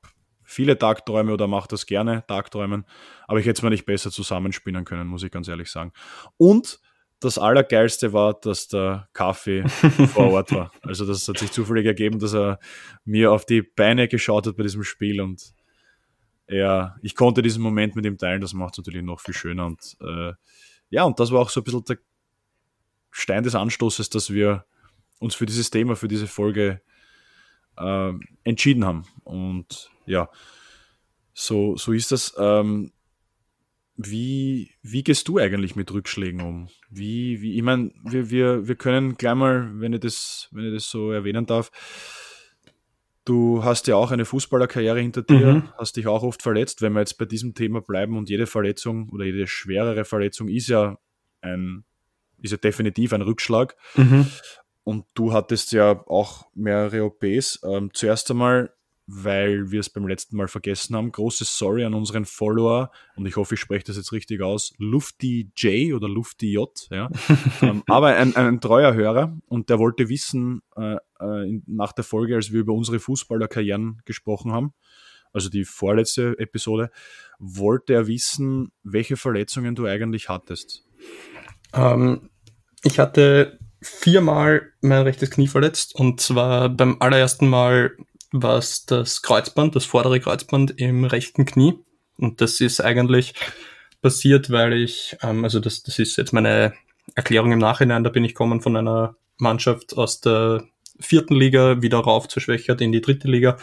viele 0.43 0.77
Tagträume 0.77 1.33
oder 1.33 1.47
mache 1.47 1.69
das 1.69 1.85
gerne, 1.85 2.25
Tagträumen, 2.27 2.85
aber 3.27 3.39
ich 3.39 3.45
hätte 3.45 3.59
es 3.59 3.63
mir 3.63 3.69
nicht 3.69 3.85
besser 3.85 4.11
zusammenspinnen 4.11 4.83
können, 4.83 5.07
muss 5.07 5.23
ich 5.23 5.31
ganz 5.31 5.47
ehrlich 5.47 5.71
sagen. 5.71 5.93
Und 6.38 6.81
das 7.23 7.37
Allergeilste 7.37 8.13
war, 8.13 8.33
dass 8.33 8.67
der 8.67 9.07
Kaffee 9.13 9.67
vor 10.13 10.31
Ort 10.31 10.51
war. 10.51 10.71
Also 10.81 11.05
das 11.05 11.27
hat 11.27 11.37
sich 11.37 11.51
zufällig 11.51 11.85
ergeben, 11.85 12.19
dass 12.19 12.33
er 12.33 12.59
mir 13.05 13.31
auf 13.31 13.45
die 13.45 13.61
Beine 13.61 14.07
geschaut 14.07 14.47
hat 14.47 14.57
bei 14.57 14.63
diesem 14.63 14.83
Spiel 14.83 15.21
und 15.21 15.53
er, 16.45 16.97
ich 17.01 17.15
konnte 17.15 17.41
diesen 17.41 17.63
Moment 17.63 17.95
mit 17.95 18.05
ihm 18.05 18.17
teilen, 18.17 18.41
das 18.41 18.53
macht 18.53 18.73
es 18.73 18.77
natürlich 18.79 19.03
noch 19.03 19.19
viel 19.19 19.33
schöner. 19.33 19.65
Und 19.65 19.97
äh, 20.01 20.33
ja, 20.89 21.03
und 21.03 21.19
das 21.19 21.31
war 21.31 21.39
auch 21.39 21.49
so 21.49 21.61
ein 21.61 21.63
bisschen 21.63 21.83
der 21.85 21.97
Stein 23.11 23.43
des 23.43 23.55
Anstoßes, 23.55 24.09
dass 24.09 24.31
wir 24.31 24.65
uns 25.19 25.35
für 25.35 25.45
dieses 25.45 25.69
Thema, 25.69 25.95
für 25.95 26.07
diese 26.07 26.27
Folge 26.27 26.81
äh, 27.77 28.11
entschieden 28.43 28.85
haben. 28.85 29.05
Und 29.23 29.89
ja, 30.05 30.29
so, 31.33 31.75
so 31.77 31.93
ist 31.93 32.11
das. 32.11 32.35
Ähm, 32.37 32.91
wie, 33.95 34.71
wie 34.81 35.03
gehst 35.03 35.27
du 35.27 35.38
eigentlich 35.38 35.75
mit 35.75 35.91
Rückschlägen 35.91 36.41
um? 36.41 36.69
Wie, 36.89 37.41
wie, 37.41 37.55
ich 37.55 37.62
meine, 37.62 37.91
wir, 38.03 38.29
wir, 38.29 38.67
wir 38.67 38.75
können 38.75 39.15
gleich 39.15 39.35
mal, 39.35 39.69
wenn 39.79 39.93
ich, 39.93 40.00
das, 40.00 40.50
wenn 40.51 40.65
ich 40.65 40.73
das 40.73 40.89
so 40.89 41.12
erwähnen 41.12 41.45
darf, 41.45 41.71
du 43.25 43.63
hast 43.63 43.88
ja 43.88 43.95
auch 43.95 44.12
eine 44.12 44.25
Fußballerkarriere 44.25 45.00
hinter 45.00 45.21
dir, 45.21 45.53
mhm. 45.53 45.69
hast 45.77 45.95
dich 45.95 46.07
auch 46.07 46.23
oft 46.23 46.41
verletzt. 46.41 46.81
Wenn 46.81 46.93
wir 46.93 47.00
jetzt 47.00 47.17
bei 47.17 47.25
diesem 47.25 47.53
Thema 47.53 47.81
bleiben 47.81 48.17
und 48.17 48.29
jede 48.29 48.47
Verletzung 48.47 49.09
oder 49.09 49.25
jede 49.25 49.47
schwerere 49.47 50.05
Verletzung 50.05 50.47
ist 50.47 50.67
ja 50.67 50.97
ein, 51.41 51.83
ist 52.41 52.51
ja 52.51 52.57
definitiv 52.57 53.13
ein 53.13 53.21
Rückschlag. 53.21 53.75
Mhm. 53.95 54.27
Und 54.83 55.05
du 55.13 55.31
hattest 55.31 55.71
ja 55.71 56.03
auch 56.07 56.47
mehrere 56.53 57.05
OPs. 57.05 57.62
Ähm, 57.63 57.91
zuerst 57.93 58.29
einmal, 58.31 58.73
weil 59.05 59.72
wir 59.72 59.81
es 59.81 59.89
beim 59.89 60.07
letzten 60.07 60.38
Mal 60.38 60.48
vergessen 60.48 60.95
haben. 60.95 61.12
Großes 61.12 61.57
Sorry 61.57 61.83
an 61.83 61.93
unseren 61.93 62.25
Follower 62.25 62.91
und 63.15 63.25
ich 63.25 63.36
hoffe, 63.36 63.55
ich 63.55 63.60
spreche 63.60 63.86
das 63.86 63.98
jetzt 63.98 64.12
richtig 64.12 64.41
aus. 64.41 64.74
Lufti 64.77 65.51
J 65.57 65.93
oder 65.93 66.07
Lufti 66.07 66.51
J, 66.51 66.69
ja. 66.89 67.10
ähm, 67.62 67.83
aber 67.88 68.15
ein, 68.15 68.36
ein, 68.36 68.62
treuer 68.62 68.93
Hörer 68.93 69.38
und 69.48 69.69
der 69.69 69.79
wollte 69.79 70.07
wissen, 70.10 70.62
äh, 70.77 70.95
äh, 71.19 71.62
nach 71.67 71.91
der 71.91 72.03
Folge, 72.03 72.36
als 72.36 72.51
wir 72.51 72.62
über 72.62 72.74
unsere 72.74 73.00
Fußballerkarrieren 73.00 74.01
gesprochen 74.05 74.53
haben, 74.53 74.74
also 75.33 75.50
die 75.50 75.65
vorletzte 75.65 76.38
Episode, 76.39 76.89
wollte 77.39 77.93
er 77.93 78.07
wissen, 78.07 78.72
welche 78.83 79.17
Verletzungen 79.17 79.75
du 79.75 79.86
eigentlich 79.86 80.29
hattest. 80.29 80.86
Ähm, 81.74 82.29
ich 82.83 83.00
hatte 83.00 83.60
viermal 83.81 84.72
mein 84.81 85.01
rechtes 85.01 85.29
Knie 85.31 85.48
verletzt 85.48 85.95
und 85.95 86.22
zwar 86.22 86.69
beim 86.69 86.98
allerersten 87.01 87.50
Mal 87.50 87.98
war 88.33 88.57
es 88.57 88.85
das 88.85 89.21
Kreuzband, 89.21 89.75
das 89.75 89.85
vordere 89.85 90.19
Kreuzband 90.19 90.73
im 90.77 91.05
rechten 91.05 91.45
Knie. 91.45 91.75
Und 92.17 92.41
das 92.41 92.59
ist 92.59 92.81
eigentlich 92.81 93.33
passiert, 94.01 94.49
weil 94.49 94.73
ich, 94.73 95.15
ähm, 95.21 95.43
also 95.43 95.59
das, 95.59 95.83
das 95.83 95.99
ist 95.99 96.17
jetzt 96.17 96.33
meine 96.33 96.73
Erklärung 97.15 97.51
im 97.51 97.59
Nachhinein, 97.59 98.03
da 98.03 98.09
bin 98.09 98.25
ich 98.25 98.33
kommen 98.33 98.59
von 98.59 98.75
einer 98.75 99.15
Mannschaft 99.37 99.95
aus 99.95 100.19
der 100.19 100.63
vierten 100.99 101.35
Liga 101.35 101.81
wieder 101.81 101.99
rauf 101.99 102.27
zur 102.27 102.41
Schwächert 102.41 102.81
in 102.81 102.91
die 102.91 103.01
dritte 103.01 103.27
Liga. 103.27 103.57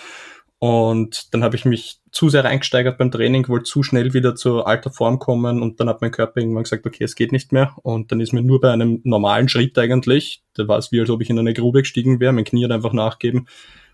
Und 0.58 1.32
dann 1.32 1.42
habe 1.42 1.56
ich 1.56 1.64
mich 1.64 2.00
zu 2.12 2.28
sehr 2.28 2.44
reingesteigert 2.44 2.98
beim 2.98 3.10
Training, 3.10 3.48
wollte 3.48 3.64
zu 3.64 3.82
schnell 3.82 4.12
wieder 4.12 4.34
zur 4.34 4.68
alter 4.68 4.90
Form 4.90 5.18
kommen. 5.18 5.62
Und 5.62 5.80
dann 5.80 5.88
hat 5.88 6.02
mein 6.02 6.10
Körper 6.10 6.38
irgendwann 6.40 6.64
gesagt, 6.64 6.86
okay, 6.86 7.02
es 7.02 7.14
geht 7.14 7.32
nicht 7.32 7.50
mehr. 7.50 7.74
Und 7.82 8.12
dann 8.12 8.20
ist 8.20 8.32
mir 8.32 8.42
nur 8.42 8.60
bei 8.60 8.70
einem 8.70 9.00
normalen 9.04 9.48
Schritt 9.48 9.78
eigentlich, 9.78 10.42
da 10.54 10.68
war 10.68 10.78
es 10.78 10.92
wie, 10.92 11.00
als 11.00 11.08
ob 11.08 11.22
ich 11.22 11.30
in 11.30 11.38
eine 11.38 11.54
Grube 11.54 11.80
gestiegen 11.80 12.20
wäre, 12.20 12.32
mein 12.32 12.44
Knie 12.44 12.64
hat 12.64 12.72
einfach 12.72 12.92
nachgeben 12.92 13.48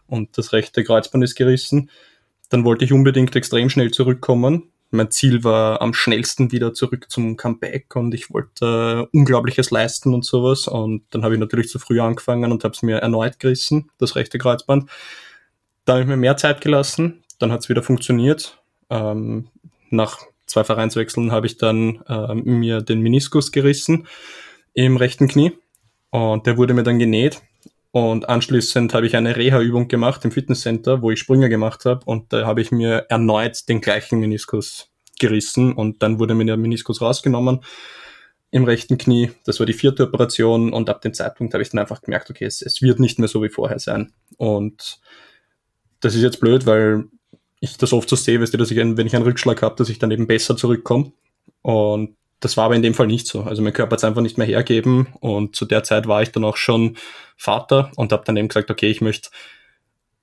und 0.07 0.37
das 0.39 0.53
rechte 0.53 0.85
Kreuzband 0.85 1.25
ist 1.25 1.35
gerissen. 1.35 1.91
Dann 2.49 2.65
wollte 2.65 2.85
ich 2.85 2.93
unbedingt 2.93 3.35
extrem 3.35 3.71
schnell 3.71 3.91
zurückkommen. 3.91 4.71
Mein 4.91 5.11
Ziel 5.11 5.43
war 5.43 5.83
am 5.83 5.95
schnellsten 5.95 6.53
wieder 6.53 6.73
zurück 6.73 7.07
zum 7.09 7.37
Comeback 7.37 7.97
und 7.97 8.15
ich 8.15 8.31
wollte 8.33 9.09
äh, 9.13 9.17
Unglaubliches 9.17 9.71
leisten 9.71 10.15
und 10.15 10.25
sowas. 10.25 10.69
Und 10.69 11.03
dann 11.11 11.25
habe 11.25 11.35
ich 11.35 11.41
natürlich 11.41 11.69
zu 11.69 11.81
früh 11.81 12.01
angefangen 12.01 12.53
und 12.53 12.63
habe 12.63 12.73
es 12.73 12.83
mir 12.83 12.99
erneut 12.99 13.41
gerissen, 13.41 13.91
das 13.99 14.15
rechte 14.15 14.39
Kreuzband 14.39 14.89
da 15.87 15.95
habe 15.95 16.03
ich 16.03 16.09
mir 16.09 16.19
mehr 16.19 16.37
Zeit 16.37 16.61
gelassen, 16.61 17.23
dann 17.39 17.51
hat 17.51 17.61
es 17.61 17.69
wieder 17.71 17.83
funktioniert. 17.83 18.61
Ähm, 18.91 19.49
nach 19.89 20.19
zwei 20.45 20.65
Vereinswechseln 20.65 21.33
habe 21.33 21.47
ich 21.47 21.57
dann 21.57 22.03
äh, 22.09 22.35
mir 22.35 22.83
den 22.83 23.01
Meniskus 23.01 23.53
gerissen 23.53 24.07
im 24.75 24.97
rechten 24.97 25.29
Knie 25.29 25.53
und 26.11 26.47
der 26.47 26.59
wurde 26.59 26.75
mir 26.75 26.83
dann 26.83 26.99
genäht. 26.99 27.41
Und 27.97 28.29
anschließend 28.29 28.93
habe 28.93 29.07
ich 29.07 29.17
eine 29.17 29.37
Reha-Übung 29.37 29.88
gemacht 29.88 30.23
im 30.26 30.31
Fitnesscenter, 30.31 31.00
wo 31.00 31.12
ich 31.12 31.19
Sprünge 31.19 31.49
gemacht 31.49 31.87
habe 31.87 32.05
und 32.05 32.31
da 32.31 32.45
habe 32.45 32.61
ich 32.61 32.71
mir 32.71 33.07
erneut 33.09 33.71
den 33.71 33.81
gleichen 33.81 34.21
Meniskus 34.21 34.91
gerissen 35.19 35.73
und 35.73 36.03
dann 36.03 36.19
wurde 36.19 36.35
mir 36.35 36.45
der 36.45 36.59
Meniskus 36.59 37.00
rausgenommen 37.00 37.61
im 38.50 38.65
rechten 38.65 38.99
Knie. 38.99 39.31
Das 39.47 39.61
war 39.61 39.65
die 39.65 39.73
vierte 39.73 40.03
Operation 40.03 40.75
und 40.75 40.91
ab 40.91 41.00
dem 41.00 41.15
Zeitpunkt 41.15 41.55
habe 41.55 41.62
ich 41.62 41.71
dann 41.71 41.79
einfach 41.79 42.03
gemerkt, 42.03 42.29
okay, 42.29 42.45
es, 42.45 42.61
es 42.61 42.83
wird 42.83 43.00
nicht 43.00 43.19
mehr 43.19 43.29
so 43.29 43.43
wie 43.43 43.49
vorher 43.49 43.79
sein. 43.79 44.12
Und 44.37 45.00
das 46.00 46.15
ist 46.15 46.21
jetzt 46.21 46.41
blöd, 46.41 46.67
weil 46.67 47.05
ich 47.61 47.79
das 47.79 47.95
oft 47.95 48.11
so 48.11 48.17
sehe, 48.17 48.43
weißt 48.43 48.53
du, 48.53 48.59
dass 48.59 48.71
ich, 48.71 48.76
wenn 48.76 49.07
ich 49.07 49.17
einen 49.17 49.25
Rückschlag 49.25 49.62
habe, 49.62 49.76
dass 49.76 49.88
ich 49.88 49.99
dann 49.99 50.11
eben 50.11 50.26
besser 50.26 50.55
zurückkomme. 50.55 51.12
Und 51.62 52.15
das 52.40 52.57
war 52.57 52.66
aber 52.66 52.76
in 52.76 52.83
dem 52.83 52.95
Fall 52.95 53.07
nicht 53.07 53.26
so. 53.26 53.43
Also 53.43 53.62
mein 53.62 53.73
Körper 53.73 53.93
hat 53.93 54.00
es 54.00 54.05
einfach 54.05 54.23
nicht 54.23 54.38
mehr 54.38 54.47
hergeben 54.47 55.09
und 55.21 55.57
zu 55.57 55.64
der 55.64 55.85
Zeit 55.85 56.07
war 56.07 56.23
ich 56.23 56.33
dann 56.33 56.45
auch 56.45 56.57
schon 56.57 56.97
Vater 57.37 57.90
und 57.97 58.12
habe 58.12 58.25
dann 58.25 58.37
eben 58.37 58.49
gesagt, 58.49 58.71
okay, 58.71 58.90
ich 58.90 59.00
möchte, 59.00 59.31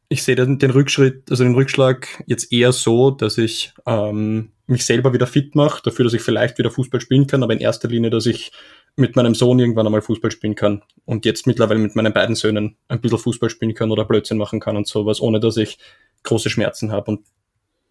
ich 0.09 0.23
sehe 0.23 0.35
den, 0.35 0.59
den 0.59 0.71
Rückschritt, 0.71 1.29
also 1.31 1.43
den 1.43 1.55
Rückschlag 1.55 2.07
jetzt 2.27 2.51
eher 2.51 2.71
so, 2.71 3.11
dass 3.11 3.37
ich 3.37 3.73
ähm, 3.85 4.51
mich 4.67 4.85
selber 4.85 5.13
wieder 5.13 5.27
fit 5.27 5.55
mache, 5.55 5.81
dafür, 5.83 6.05
dass 6.05 6.13
ich 6.13 6.21
vielleicht 6.21 6.57
wieder 6.57 6.69
Fußball 6.69 7.01
spielen 7.01 7.27
kann, 7.27 7.43
aber 7.43 7.53
in 7.53 7.59
erster 7.59 7.87
Linie, 7.87 8.09
dass 8.09 8.25
ich 8.25 8.51
mit 8.95 9.15
meinem 9.15 9.33
Sohn 9.33 9.59
irgendwann 9.59 9.87
einmal 9.87 10.01
Fußball 10.01 10.29
spielen 10.29 10.55
kann 10.55 10.83
und 11.05 11.25
jetzt 11.25 11.47
mittlerweile 11.47 11.79
mit 11.79 11.95
meinen 11.95 12.13
beiden 12.13 12.35
Söhnen 12.35 12.77
ein 12.87 13.01
bisschen 13.01 13.17
Fußball 13.17 13.49
spielen 13.49 13.73
kann 13.73 13.89
oder 13.89 14.05
Blödsinn 14.05 14.37
machen 14.37 14.59
kann 14.59 14.77
und 14.77 14.87
sowas, 14.87 15.19
ohne 15.19 15.39
dass 15.39 15.57
ich 15.57 15.79
große 16.21 16.51
Schmerzen 16.51 16.91
habe. 16.91 17.09
Und 17.09 17.25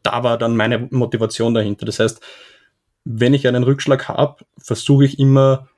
da 0.05 0.23
war 0.23 0.39
dann 0.39 0.57
meine 0.57 0.89
Motivation 0.91 1.55
dahinter. 1.55 1.87
Das 1.87 1.99
heißt, 1.99 2.21
wenn 3.05 3.35
ich 3.35 3.47
einen 3.49 3.65
Rückschlag 3.65 4.09
habe, 4.09 4.45
versuche 4.59 5.05
ich 5.05 5.19
immer 5.19 5.69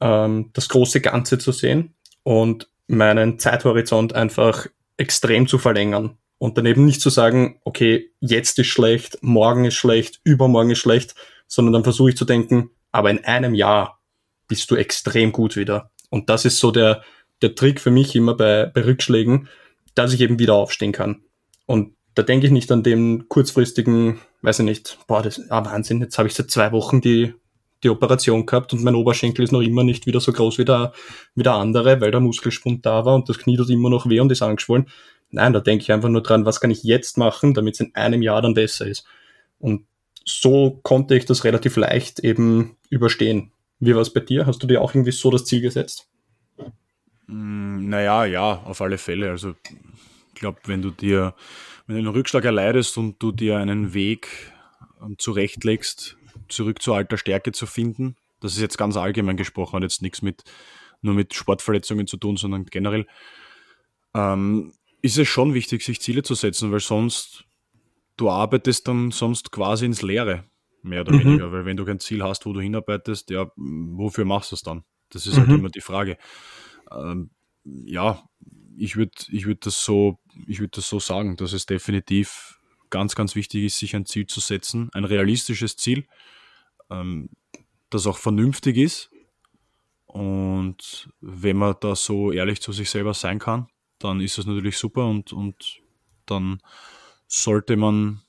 ähm, 0.00 0.50
das 0.52 0.68
große 0.68 1.00
Ganze 1.00 1.38
zu 1.38 1.52
sehen 1.52 1.94
und 2.22 2.68
meinen 2.86 3.38
Zeithorizont 3.38 4.14
einfach 4.14 4.66
extrem 4.96 5.46
zu 5.46 5.58
verlängern. 5.58 6.18
Und 6.38 6.58
daneben 6.58 6.84
nicht 6.84 7.00
zu 7.00 7.10
sagen, 7.10 7.60
okay, 7.64 8.10
jetzt 8.20 8.58
ist 8.58 8.66
schlecht, 8.66 9.18
morgen 9.22 9.64
ist 9.64 9.74
schlecht, 9.74 10.20
übermorgen 10.24 10.70
ist 10.70 10.80
schlecht, 10.80 11.14
sondern 11.46 11.72
dann 11.72 11.84
versuche 11.84 12.10
ich 12.10 12.16
zu 12.16 12.24
denken, 12.24 12.70
aber 12.92 13.10
in 13.10 13.24
einem 13.24 13.54
Jahr 13.54 14.00
bist 14.46 14.70
du 14.70 14.76
extrem 14.76 15.32
gut 15.32 15.56
wieder. 15.56 15.90
Und 16.10 16.28
das 16.28 16.44
ist 16.44 16.58
so 16.58 16.70
der, 16.70 17.02
der 17.40 17.54
Trick 17.54 17.80
für 17.80 17.90
mich 17.90 18.14
immer 18.14 18.34
bei, 18.34 18.66
bei 18.66 18.84
Rückschlägen, 18.84 19.48
dass 19.94 20.12
ich 20.12 20.20
eben 20.20 20.38
wieder 20.38 20.54
aufstehen 20.54 20.92
kann. 20.92 21.22
Und 21.66 21.94
da 22.14 22.22
denke 22.22 22.46
ich 22.46 22.52
nicht 22.52 22.70
an 22.70 22.82
den 22.82 23.28
kurzfristigen, 23.28 24.20
weiß 24.44 24.60
ich 24.60 24.64
nicht, 24.64 24.98
boah, 25.06 25.22
das 25.22 25.40
ah 25.50 25.64
Wahnsinn, 25.64 26.00
jetzt 26.00 26.18
habe 26.18 26.28
ich 26.28 26.34
seit 26.34 26.50
zwei 26.50 26.70
Wochen 26.72 27.00
die, 27.00 27.34
die 27.82 27.90
Operation 27.90 28.46
gehabt 28.46 28.72
und 28.72 28.84
mein 28.84 28.94
Oberschenkel 28.94 29.44
ist 29.44 29.52
noch 29.52 29.60
immer 29.60 29.84
nicht 29.84 30.06
wieder 30.06 30.20
so 30.20 30.32
groß 30.32 30.58
wie 30.58 30.64
der, 30.64 30.92
wie 31.34 31.42
der 31.42 31.54
andere, 31.54 32.00
weil 32.00 32.10
der 32.10 32.20
Muskelspund 32.20 32.84
da 32.84 33.04
war 33.04 33.14
und 33.14 33.28
das 33.28 33.38
Knie 33.38 33.56
tut 33.56 33.70
immer 33.70 33.90
noch 33.90 34.08
weh 34.08 34.20
und 34.20 34.30
ist 34.30 34.42
angeschwollen. 34.42 34.88
Nein, 35.30 35.52
da 35.52 35.60
denke 35.60 35.82
ich 35.82 35.92
einfach 35.92 36.08
nur 36.08 36.22
dran, 36.22 36.44
was 36.44 36.60
kann 36.60 36.70
ich 36.70 36.84
jetzt 36.84 37.18
machen, 37.18 37.54
damit 37.54 37.74
es 37.74 37.80
in 37.80 37.94
einem 37.94 38.22
Jahr 38.22 38.42
dann 38.42 38.54
besser 38.54 38.86
ist. 38.86 39.04
Und 39.58 39.86
so 40.24 40.78
konnte 40.82 41.16
ich 41.16 41.24
das 41.24 41.44
relativ 41.44 41.76
leicht 41.76 42.20
eben 42.20 42.76
überstehen. 42.88 43.50
Wie 43.80 43.94
war 43.94 44.02
es 44.02 44.12
bei 44.12 44.20
dir? 44.20 44.46
Hast 44.46 44.62
du 44.62 44.66
dir 44.66 44.80
auch 44.80 44.94
irgendwie 44.94 45.12
so 45.12 45.30
das 45.30 45.44
Ziel 45.44 45.60
gesetzt? 45.60 46.08
Mm, 47.26 47.88
naja, 47.88 48.24
ja, 48.24 48.62
auf 48.64 48.80
alle 48.80 48.98
Fälle. 48.98 49.30
Also 49.30 49.54
ich 49.64 50.34
glaube, 50.34 50.58
wenn 50.66 50.82
du 50.82 50.90
dir, 50.90 51.34
wenn 51.86 51.96
du 51.96 52.00
einen 52.00 52.16
Rückschlag 52.16 52.44
erleidest 52.44 52.96
und 52.98 53.22
du 53.22 53.32
dir 53.32 53.58
einen 53.58 53.94
Weg 53.94 54.52
ähm, 55.02 55.16
zurechtlegst, 55.18 56.16
zurück 56.48 56.82
zur 56.82 56.96
alter 56.96 57.16
Stärke 57.16 57.52
zu 57.52 57.66
finden, 57.66 58.16
das 58.40 58.52
ist 58.52 58.60
jetzt 58.60 58.78
ganz 58.78 58.96
allgemein 58.96 59.36
gesprochen, 59.36 59.76
hat 59.76 59.82
jetzt 59.82 60.02
nichts 60.02 60.22
mit 60.22 60.44
nur 61.00 61.14
mit 61.14 61.34
Sportverletzungen 61.34 62.06
zu 62.06 62.16
tun, 62.16 62.36
sondern 62.36 62.64
generell, 62.64 63.06
ähm, 64.14 64.72
ist 65.02 65.18
es 65.18 65.28
schon 65.28 65.52
wichtig, 65.52 65.82
sich 65.84 66.00
Ziele 66.00 66.22
zu 66.22 66.34
setzen, 66.34 66.72
weil 66.72 66.80
sonst 66.80 67.44
du 68.16 68.30
arbeitest 68.30 68.88
dann 68.88 69.10
sonst 69.10 69.52
quasi 69.52 69.84
ins 69.84 70.02
Leere 70.02 70.44
mehr 70.82 71.02
oder 71.02 71.12
mhm. 71.12 71.20
weniger. 71.20 71.52
Weil 71.52 71.64
wenn 71.66 71.76
du 71.76 71.84
kein 71.84 72.00
Ziel 72.00 72.22
hast, 72.22 72.46
wo 72.46 72.52
du 72.52 72.60
hinarbeitest, 72.60 73.30
ja, 73.30 73.50
wofür 73.56 74.24
machst 74.24 74.52
du 74.52 74.56
es 74.56 74.62
dann? 74.62 74.84
Das 75.10 75.26
ist 75.26 75.36
halt 75.36 75.46
mhm. 75.46 75.52
halt 75.52 75.60
immer 75.60 75.68
die 75.70 75.80
Frage. 75.80 76.16
Ähm, 76.90 77.30
ja, 77.64 78.22
ich 78.76 78.96
würde 78.96 79.12
ich 79.30 79.46
würd 79.46 79.66
das, 79.66 79.84
so, 79.84 80.18
würd 80.46 80.76
das 80.76 80.88
so 80.88 80.98
sagen, 80.98 81.36
dass 81.36 81.52
es 81.52 81.66
definitiv 81.66 82.60
ganz, 82.90 83.14
ganz 83.14 83.34
wichtig 83.34 83.64
ist, 83.64 83.78
sich 83.78 83.94
ein 83.96 84.06
Ziel 84.06 84.26
zu 84.26 84.40
setzen, 84.40 84.90
ein 84.92 85.04
realistisches 85.04 85.76
Ziel, 85.76 86.06
ähm, 86.90 87.30
das 87.90 88.06
auch 88.06 88.18
vernünftig 88.18 88.76
ist. 88.76 89.10
Und 90.06 91.10
wenn 91.20 91.56
man 91.56 91.74
da 91.80 91.96
so 91.96 92.30
ehrlich 92.30 92.62
zu 92.62 92.72
sich 92.72 92.88
selber 92.90 93.14
sein 93.14 93.38
kann, 93.38 93.66
dann 93.98 94.20
ist 94.20 94.38
das 94.38 94.46
natürlich 94.46 94.78
super 94.78 95.08
und, 95.08 95.32
und 95.32 95.80
dann 96.26 96.60
sollte 97.26 97.76
man 97.76 98.24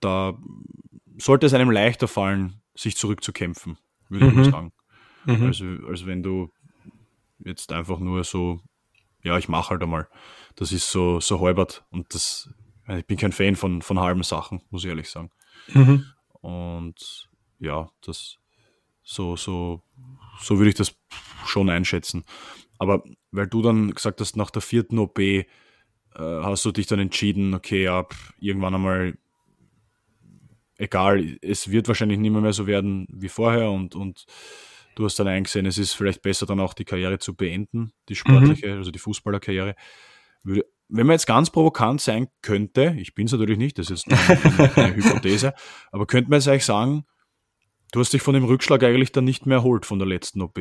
da 0.00 0.36
sollte 1.16 1.46
es 1.46 1.54
einem 1.54 1.70
leichter 1.70 2.08
fallen, 2.08 2.60
sich 2.74 2.96
zurückzukämpfen, 2.96 3.78
würde 4.08 4.30
mhm. 4.30 4.42
ich 4.42 4.50
sagen. 4.50 4.72
Mhm. 5.24 5.46
Also, 5.46 5.64
als 5.88 6.06
wenn 6.06 6.22
du 6.22 6.50
jetzt 7.38 7.72
einfach 7.72 7.98
nur 7.98 8.24
so, 8.24 8.60
ja, 9.24 9.36
ich 9.38 9.48
mache 9.48 9.70
halt 9.70 9.82
einmal. 9.82 10.08
Das 10.54 10.70
ist 10.70 10.90
so, 10.90 11.18
so 11.18 11.40
halbert 11.40 11.84
und 11.90 12.14
das, 12.14 12.48
ich 12.86 13.06
bin 13.06 13.16
kein 13.16 13.32
Fan 13.32 13.56
von, 13.56 13.82
von 13.82 13.98
halben 13.98 14.22
Sachen, 14.22 14.62
muss 14.70 14.84
ich 14.84 14.90
ehrlich 14.90 15.10
sagen. 15.10 15.30
Mhm. 15.72 16.06
Und 16.40 17.28
ja, 17.58 17.88
das, 18.02 18.38
so, 19.02 19.36
so, 19.36 19.82
so 20.40 20.58
würde 20.58 20.68
ich 20.68 20.76
das 20.76 20.94
schon 21.44 21.70
einschätzen. 21.70 22.24
Aber 22.78 23.02
weil 23.32 23.46
du 23.46 23.62
dann 23.62 23.92
gesagt 23.92 24.20
hast, 24.20 24.36
nach 24.36 24.50
der 24.50 24.62
vierten 24.62 24.98
OP 24.98 25.18
äh, 25.18 25.44
hast 26.14 26.64
du 26.64 26.72
dich 26.72 26.86
dann 26.86 27.00
entschieden, 27.00 27.54
okay, 27.54 27.84
ja, 27.84 28.06
irgendwann 28.38 28.74
einmal 28.74 29.16
egal, 30.76 31.38
es 31.40 31.70
wird 31.70 31.88
wahrscheinlich 31.88 32.18
nicht 32.18 32.30
mehr, 32.30 32.40
mehr 32.40 32.52
so 32.52 32.66
werden 32.66 33.06
wie 33.10 33.28
vorher 33.28 33.70
und, 33.70 33.94
und 33.94 34.26
du 34.94 35.04
hast 35.04 35.18
dann 35.18 35.28
eingesehen, 35.28 35.66
es 35.66 35.78
ist 35.78 35.94
vielleicht 35.94 36.22
besser 36.22 36.46
dann 36.46 36.60
auch 36.60 36.74
die 36.74 36.84
Karriere 36.84 37.18
zu 37.18 37.34
beenden, 37.34 37.92
die 38.08 38.14
sportliche, 38.14 38.68
mhm. 38.68 38.78
also 38.78 38.90
die 38.90 38.98
Fußballerkarriere. 38.98 39.74
Wenn 40.42 41.06
man 41.06 41.14
jetzt 41.14 41.26
ganz 41.26 41.50
provokant 41.50 42.00
sein 42.00 42.28
könnte, 42.42 42.94
ich 42.98 43.14
bin 43.14 43.26
es 43.26 43.32
natürlich 43.32 43.58
nicht, 43.58 43.78
das 43.78 43.90
ist 43.90 44.06
jetzt 44.06 44.78
eine 44.78 44.94
Hypothese, 44.96 45.54
aber 45.90 46.06
könnte 46.06 46.30
man 46.30 46.38
jetzt 46.38 46.48
eigentlich 46.48 46.64
sagen, 46.64 47.04
du 47.92 48.00
hast 48.00 48.12
dich 48.12 48.22
von 48.22 48.34
dem 48.34 48.44
Rückschlag 48.44 48.82
eigentlich 48.82 49.12
dann 49.12 49.24
nicht 49.24 49.46
mehr 49.46 49.58
erholt 49.58 49.86
von 49.86 49.98
der 49.98 50.08
letzten 50.08 50.42
OP. 50.42 50.58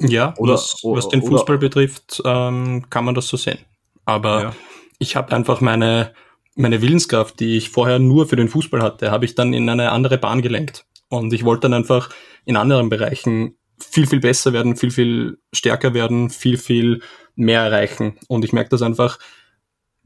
Ja, 0.00 0.34
oder, 0.38 0.54
was, 0.54 0.76
was 0.84 1.08
den 1.08 1.22
Fußball 1.22 1.56
oder, 1.56 1.58
betrifft, 1.58 2.22
ähm, 2.24 2.88
kann 2.88 3.04
man 3.04 3.14
das 3.14 3.26
so 3.28 3.36
sehen. 3.36 3.58
Aber 4.04 4.42
ja. 4.42 4.56
ich 4.98 5.16
habe 5.16 5.34
einfach 5.34 5.60
meine, 5.60 6.14
meine 6.54 6.80
Willenskraft, 6.82 7.40
die 7.40 7.56
ich 7.56 7.70
vorher 7.70 7.98
nur 7.98 8.26
für 8.26 8.36
den 8.36 8.48
Fußball 8.48 8.80
hatte, 8.80 9.10
habe 9.10 9.24
ich 9.24 9.34
dann 9.34 9.52
in 9.52 9.68
eine 9.68 9.90
andere 9.90 10.18
Bahn 10.18 10.40
gelenkt. 10.40 10.86
Und 11.08 11.32
ich 11.32 11.44
wollte 11.44 11.62
dann 11.62 11.74
einfach 11.74 12.10
in 12.48 12.56
anderen 12.56 12.88
Bereichen 12.88 13.58
viel, 13.78 14.06
viel 14.06 14.20
besser 14.20 14.54
werden, 14.54 14.74
viel, 14.74 14.90
viel 14.90 15.38
stärker 15.52 15.92
werden, 15.92 16.30
viel, 16.30 16.56
viel 16.56 17.02
mehr 17.36 17.60
erreichen. 17.60 18.18
Und 18.26 18.42
ich 18.42 18.54
merke 18.54 18.70
das 18.70 18.80
einfach 18.80 19.18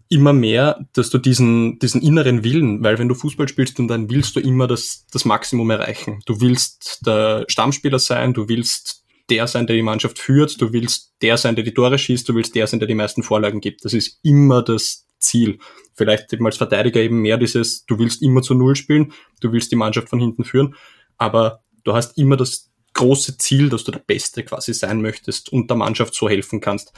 immer 0.08 0.32
mehr, 0.32 0.84
dass 0.92 1.08
du 1.08 1.18
diesen, 1.18 1.78
diesen 1.78 2.02
inneren 2.02 2.42
Willen, 2.42 2.82
weil 2.82 2.99
wenn 2.99 3.08
du 3.08 3.14
Fußball 3.14 3.46
spielst, 3.46 3.78
und 3.78 3.87
dann 3.87 4.11
willst 4.11 4.34
du 4.34 4.40
immer 4.40 4.66
das, 4.66 5.06
das 5.12 5.25
Maximum 5.25 5.70
erreichen. 5.70 6.20
Du 6.26 6.40
willst 6.40 7.06
der 7.06 7.44
Stammspieler 7.46 8.00
sein, 8.00 8.34
du 8.34 8.49
willst 8.49 9.04
der 9.30 9.46
sein, 9.46 9.68
der 9.68 9.76
die 9.76 9.82
Mannschaft 9.82 10.18
führt, 10.18 10.61
du 10.61 10.72
willst 10.72 11.14
der 11.22 11.37
sein, 11.37 11.54
der 11.54 11.64
die 11.64 11.72
Tore 11.72 11.96
schießt, 11.96 12.28
du 12.28 12.34
willst 12.34 12.56
der 12.56 12.66
sein, 12.66 12.80
der 12.80 12.88
die 12.88 12.96
meisten 12.96 13.22
Vorlagen 13.22 13.61
gibt. 13.61 13.84
Das 13.84 13.94
ist 13.94 14.18
immer 14.25 14.62
das 14.62 15.06
Ziel. 15.20 15.58
Vielleicht 15.94 16.32
eben 16.32 16.44
als 16.44 16.56
Verteidiger 16.56 17.00
eben 17.00 17.22
mehr 17.22 17.38
dieses, 17.38 17.87
du 17.87 18.00
willst 18.00 18.20
immer 18.20 18.42
zu 18.42 18.54
Null 18.54 18.75
spielen, 18.75 19.12
du 19.40 19.52
willst 19.52 19.70
die 19.70 19.76
Mannschaft 19.76 20.08
von 20.08 20.18
hinten 20.18 20.42
führen, 20.42 20.75
aber 21.18 21.62
du 21.84 21.94
hast 21.94 22.18
immer 22.18 22.36
das 22.36 22.70
große 22.94 23.38
Ziel, 23.38 23.68
dass 23.68 23.84
du 23.84 23.92
der 23.92 24.00
Beste 24.00 24.44
quasi 24.44 24.74
sein 24.74 25.00
möchtest 25.00 25.50
und 25.52 25.70
der 25.70 25.76
Mannschaft 25.76 26.14
so 26.14 26.28
helfen 26.28 26.60
kannst. 26.60 26.92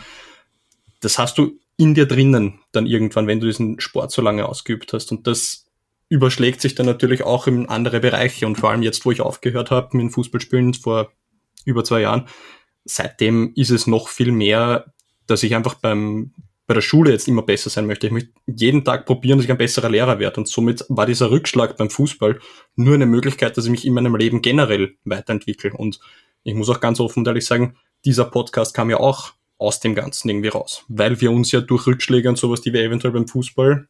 Das 1.01 1.19
hast 1.19 1.39
du 1.39 1.59
in 1.77 1.95
dir 1.95 2.07
drinnen 2.07 2.61
dann 2.73 2.87
irgendwann, 2.87 3.27
wenn 3.27 3.41
du 3.41 3.47
diesen 3.47 3.81
Sport 3.81 4.13
so 4.13 4.23
lange 4.23 4.47
ausgeübt 4.49 4.93
hast. 4.93 5.11
Und 5.13 5.27
das 5.27 5.67
überschlägt 6.09 6.61
sich 6.61 6.75
dann 6.75 6.87
natürlich 6.87 7.23
auch 7.25 7.47
in 7.47 7.69
andere 7.69 8.01
Bereiche. 8.01 8.47
Und 8.47 8.57
vor 8.57 8.71
allem 8.71 8.83
jetzt, 8.83 9.05
wo 9.05 9.11
ich 9.11 9.21
aufgehört 9.21 9.71
habe 9.71 9.97
mit 9.97 10.13
Fußballspielen 10.13 10.75
vor 10.75 11.13
über 11.65 11.85
zwei 11.85 12.03
Jahren, 12.03 12.29
seitdem 12.85 13.53
ist 13.57 13.71
es 13.71 13.87
noch 13.87 14.09
viel 14.09 14.31
mehr, 14.31 14.93
dass 15.27 15.43
ich 15.43 15.55
einfach 15.55 15.75
beim, 15.75 16.35
bei 16.67 16.75
der 16.75 16.81
Schule 16.81 17.11
jetzt 17.13 17.29
immer 17.29 17.43
besser 17.43 17.71
sein 17.71 17.87
möchte. 17.87 18.07
Ich 18.07 18.13
möchte 18.13 18.31
jeden 18.47 18.85
Tag 18.85 19.07
probieren, 19.07 19.39
dass 19.39 19.45
ich 19.45 19.51
ein 19.51 19.59
besserer 19.59 19.91
Lehrer 19.91 20.19
werde. 20.19 20.41
Und 20.41 20.49
somit 20.49 20.85
war 20.89 21.07
dieser 21.07 21.31
Rückschlag 21.31 21.77
beim 21.77 21.91
Fußball 21.91 22.39
nur 22.77 22.95
eine 22.95 23.07
Möglichkeit, 23.07 23.57
dass 23.57 23.67
ich 23.67 23.71
mich 23.71 23.87
in 23.87 23.93
meinem 23.93 24.17
Leben 24.17 24.41
generell 24.41 24.95
weiterentwickle. 25.05 25.73
Und 25.75 26.01
ich 26.43 26.55
muss 26.55 26.71
auch 26.71 26.81
ganz 26.81 27.01
offen 27.01 27.21
und 27.21 27.27
ehrlich 27.27 27.45
sagen, 27.45 27.77
dieser 28.05 28.25
Podcast 28.25 28.75
kam 28.75 28.91
ja 28.91 28.99
auch 28.99 29.33
aus 29.59 29.81
dem 29.81 29.95
Ganzen 29.95 30.29
irgendwie 30.29 30.49
raus. 30.49 30.85
Weil 30.89 31.21
wir 31.21 31.31
uns 31.31 31.53
ja 31.53 31.61
durch 31.61 31.87
Rückschläge 31.87 32.29
und 32.29 32.39
sowas, 32.39 32.63
die 32.63 32.73
wir 32.73 32.83
eventuell 32.83 33.13
beim 33.13 33.29
Fußball, 33.29 33.89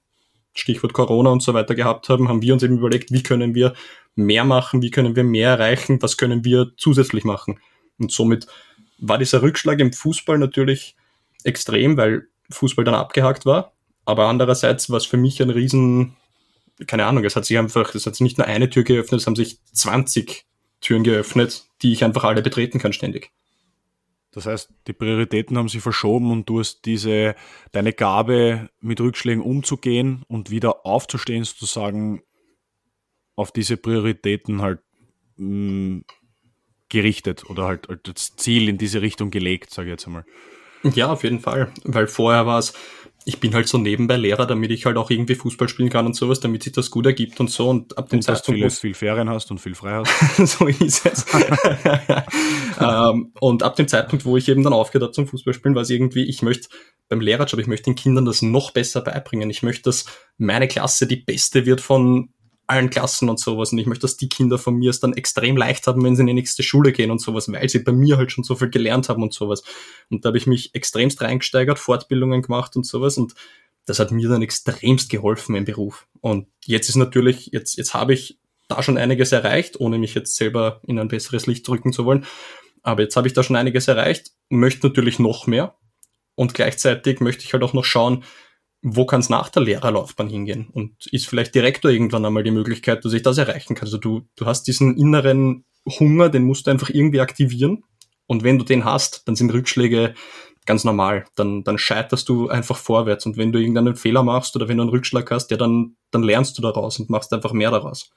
Stichwort 0.53 0.93
Corona 0.93 1.31
und 1.31 1.43
so 1.43 1.55
weiter 1.55 1.75
gehabt 1.75 2.09
haben, 2.09 2.29
haben 2.29 2.43
wir 2.43 2.53
uns 2.53 2.63
eben 2.63 2.79
überlegt, 2.79 3.13
wie 3.13 3.23
können 3.23 3.55
wir 3.55 3.75
mehr 4.15 4.45
machen, 4.45 4.83
wie 4.83 4.91
können 4.91 5.17
wir 5.17 5.25
mehr 5.25 5.51
erreichen, 5.51 6.01
was 6.01 6.17
können 6.17 6.45
wir 6.45 6.73
zusätzlich 6.77 7.25
machen. 7.25 7.59
Und 7.99 8.13
somit 8.13 8.47
war 8.99 9.19
dieser 9.19 9.43
Rückschlag 9.43 9.81
im 9.81 9.93
Fußball 9.93 10.39
natürlich 10.39 10.97
extrem, 11.43 11.97
weil 11.97 12.29
Fußball 12.55 12.85
dann 12.85 12.95
abgehakt 12.95 13.47
war. 13.47 13.73
Aber 14.05 14.27
andererseits 14.29 14.91
war 14.91 14.99
es 14.99 15.07
für 15.07 15.17
mich 15.17 15.41
ein 15.41 15.51
riesen, 15.51 16.17
keine 16.87 17.07
Ahnung, 17.07 17.25
es 17.25 17.37
hat 17.37 17.45
sich 17.45 17.59
einfach, 17.59 17.95
es 17.95 18.07
hat 18.07 18.15
sich 18.15 18.23
nicht 18.23 18.39
nur 18.39 18.47
eine 18.47 18.69
Tür 18.69 18.85
geöffnet, 18.85 19.21
es 19.21 19.27
haben 19.27 19.37
sich 19.37 19.59
20 19.73 20.47
Türen 20.81 21.05
geöffnet, 21.05 21.67
die 21.83 21.93
ich 21.93 22.05
einfach 22.05 22.25
alle 22.25 22.43
betreten 22.43 22.79
kann 22.79 22.93
ständig. 22.93 23.31
Das 24.33 24.47
heißt, 24.47 24.71
die 24.89 24.93
Prioritäten 24.93 25.57
haben 25.57 25.69
sich 25.69 25.81
verschoben 25.81 26.33
und 26.33 26.49
du 26.49 26.59
hast 26.59 26.85
diese, 26.87 27.37
deine 27.71 27.93
Gabe, 27.93 28.69
mit 28.81 29.01
Rückschlägen 29.01 29.43
umzugehen 29.43 30.25
und 30.27 30.51
wieder 30.51 30.85
aufzustehen, 30.85 31.45
sozusagen 31.45 32.23
auf 33.37 33.53
diese 33.53 33.77
Prioritäten 33.77 34.61
halt 34.61 34.81
mh, 35.37 35.99
mm, 35.99 36.05
gerichtet 36.89 37.49
oder 37.49 37.67
halt, 37.67 37.89
halt 37.89 38.09
das 38.09 38.35
Ziel 38.37 38.69
in 38.69 38.77
diese 38.77 39.03
Richtung 39.03 39.31
gelegt, 39.31 39.71
sage 39.71 39.89
ich 39.89 39.93
jetzt 39.93 40.07
einmal. 40.07 40.25
Ja, 40.95 41.13
auf 41.13 41.25
jeden 41.25 41.41
Fall. 41.41 41.73
Weil 41.85 42.07
vorher 42.07 42.47
war 42.47 42.59
es, 42.59 42.75
ich 43.25 43.41
bin 43.41 43.55
halt 43.55 43.69
so 43.69 43.79
nebenbei 43.79 44.17
Lehrer, 44.17 44.47
damit 44.47 44.71
ich 44.71 44.85
halt 44.85 44.97
auch 44.97 45.11
irgendwie 45.11 45.35
Fußball 45.35 45.69
spielen 45.69 45.89
kann 45.89 46.05
und 46.07 46.15
sowas, 46.15 46.41
damit 46.41 46.63
sich 46.63 46.73
das 46.73 46.91
gut 46.91 47.07
ergibt 47.07 47.41
und 47.41 47.51
so. 47.51 47.71
Und 47.71 47.97
ab 47.97 48.11
dem 48.11 48.19
und 48.19 48.23
Zeitpunkt. 48.23 48.63
Dass 48.63 48.75
du 48.75 48.81
viel 48.81 48.95
Ferien 48.95 49.31
hast 49.31 49.51
und 49.51 49.61
viel 49.61 49.75
frei 49.75 50.03
hast. 50.05 50.37
so 50.59 50.67
ist 50.67 51.07
es. 51.07 51.25
ähm, 52.81 53.33
und 53.41 53.63
ab 53.63 53.77
dem 53.77 53.89
Zeitpunkt, 53.89 54.25
wo 54.27 54.37
ich 54.37 54.49
eben 54.49 54.63
dann 54.63 54.75
aufgehört 54.75 55.05
habe 55.05 55.13
zum 55.13 55.27
Fußballspielen, 55.27 55.75
war 55.75 55.83
es 55.83 55.91
irgendwie, 55.91 56.25
ich 56.25 56.43
möchte 56.43 56.69
beim 57.09 57.21
Lehrerjob, 57.21 57.61
ich 57.61 57.67
möchte 57.67 57.85
den 57.85 57.97
Kindern 57.97 58.27
das 58.27 58.43
noch 58.43 58.73
besser 58.73 59.01
beibringen. 59.01 59.49
Ich 59.49 59.63
möchte, 59.63 59.85
dass 59.85 60.05
meine 60.37 60.69
Klasse 60.69 61.07
die 61.07 61.17
beste 61.17 61.65
wird 61.65 61.81
von 61.81 62.34
allen 62.67 62.91
Klassen 62.91 63.29
und 63.29 63.39
sowas. 63.39 63.73
Und 63.73 63.79
ich 63.79 63.87
möchte, 63.87 64.03
dass 64.03 64.17
die 64.17 64.29
Kinder 64.29 64.59
von 64.59 64.75
mir 64.75 64.91
es 64.91 65.01
dann 65.01 65.13
extrem 65.13 65.57
leicht 65.57 65.87
haben, 65.87 66.03
wenn 66.03 66.17
sie 66.17 66.23
in 66.23 66.29
die 66.29 66.35
nächste 66.35 66.63
Schule 66.63 66.93
gehen 66.93 67.11
und 67.11 67.21
sowas, 67.21 67.51
weil 67.51 67.69
sie 67.69 67.81
bei 67.81 67.93
mir 67.93 68.17
halt 68.17 68.33
schon 68.33 68.45
so 68.45 68.57
viel 68.57 68.71
gelernt 68.71 69.09
haben 69.09 69.23
und 69.23 69.35
sowas. 69.35 69.63
Und 70.11 70.25
da 70.25 70.29
habe 70.29 70.39
ich 70.39 70.47
mich 70.47 70.75
extremst 70.75 71.21
reingesteigert, 71.21 71.79
Fortbildungen 71.79 72.43
gemacht 72.43 72.77
und 72.77 72.87
sowas. 72.87 73.19
Und 73.19 73.35
das 73.87 73.99
hat 73.99 74.11
mir 74.11 74.29
dann 74.29 74.43
extremst 74.43 75.11
geholfen 75.11 75.57
im 75.57 75.65
Beruf. 75.65 76.07
Und 76.21 76.47
jetzt 76.65 76.89
ist 76.89 76.97
natürlich, 76.97 77.51
jetzt, 77.53 77.77
jetzt 77.77 77.93
habe 77.93 78.15
ich 78.15 78.39
da 78.69 78.83
schon 78.83 78.97
einiges 78.97 79.33
erreicht, 79.33 79.79
ohne 79.79 79.99
mich 79.99 80.15
jetzt 80.15 80.37
selber 80.37 80.81
in 80.87 80.99
ein 80.99 81.09
besseres 81.09 81.47
Licht 81.47 81.69
drücken 81.69 81.93
zu 81.93 82.07
wollen. 82.07 82.25
Aber 82.83 83.03
jetzt 83.03 83.17
habe 83.17 83.27
ich 83.27 83.35
da 83.35 83.43
schon 83.43 83.57
einiges 83.57 83.89
erreicht, 83.89 84.33
möchte 84.49 84.87
natürlich 84.87 85.19
noch 85.19 85.47
mehr. 85.47 85.77
Und 86.35 86.55
gleichzeitig 86.55 87.21
möchte 87.21 87.45
ich 87.45 87.53
halt 87.53 87.63
auch 87.63 87.75
noch 87.75 87.85
schauen, 87.85 88.25
wo 88.87 89.07
kann 89.07 89.21
es 89.21 89.31
nach 89.31 89.49
der 89.49 89.63
Lehrerlaufbahn 89.63 90.29
hingehen? 90.29 90.69
Und 90.71 91.07
ist 91.07 91.27
vielleicht 91.27 91.55
Direktor 91.55 91.91
irgendwann 91.91 92.27
einmal 92.27 92.43
die 92.43 92.51
Möglichkeit, 92.51 93.03
dass 93.05 93.15
ich 93.15 93.23
das 93.23 93.39
erreichen 93.39 93.75
kann? 93.75 93.87
Also 93.87 93.97
du, 93.97 94.29
du 94.37 94.45
hast 94.45 94.65
diesen 94.65 94.99
inneren 94.99 95.65
Hunger, 95.87 96.29
den 96.29 96.45
musst 96.45 96.67
du 96.67 96.71
einfach 96.71 96.91
irgendwie 96.91 97.21
aktivieren. 97.21 97.83
Und 98.27 98.45
wenn 98.45 98.59
du 98.59 98.65
den 98.65 98.85
hast, 98.85 99.27
dann 99.27 99.37
sind 99.37 99.55
Rückschläge 99.55 100.13
ganz 100.67 100.85
normal. 100.85 101.25
Dann, 101.35 101.65
dann 101.65 101.79
scheiterst 101.79 102.29
du 102.29 102.49
einfach 102.51 102.77
vorwärts. 102.77 103.25
Und 103.25 103.39
wenn 103.39 103.53
du 103.53 103.59
irgendeinen 103.59 103.97
Fehler 103.97 104.23
machst 104.23 104.55
oder 104.55 104.69
wenn 104.69 104.77
du 104.77 104.83
einen 104.83 104.91
Rückschlag 104.91 105.31
hast, 105.31 105.51
ja, 105.51 105.57
dann, 105.57 105.97
dann 106.11 106.23
lernst 106.23 106.59
du 106.59 106.63
daraus 106.63 107.01
und 107.01 107.09
machst 107.09 107.33
einfach 107.33 107.53
mehr 107.53 107.71
daraus. 107.71 108.11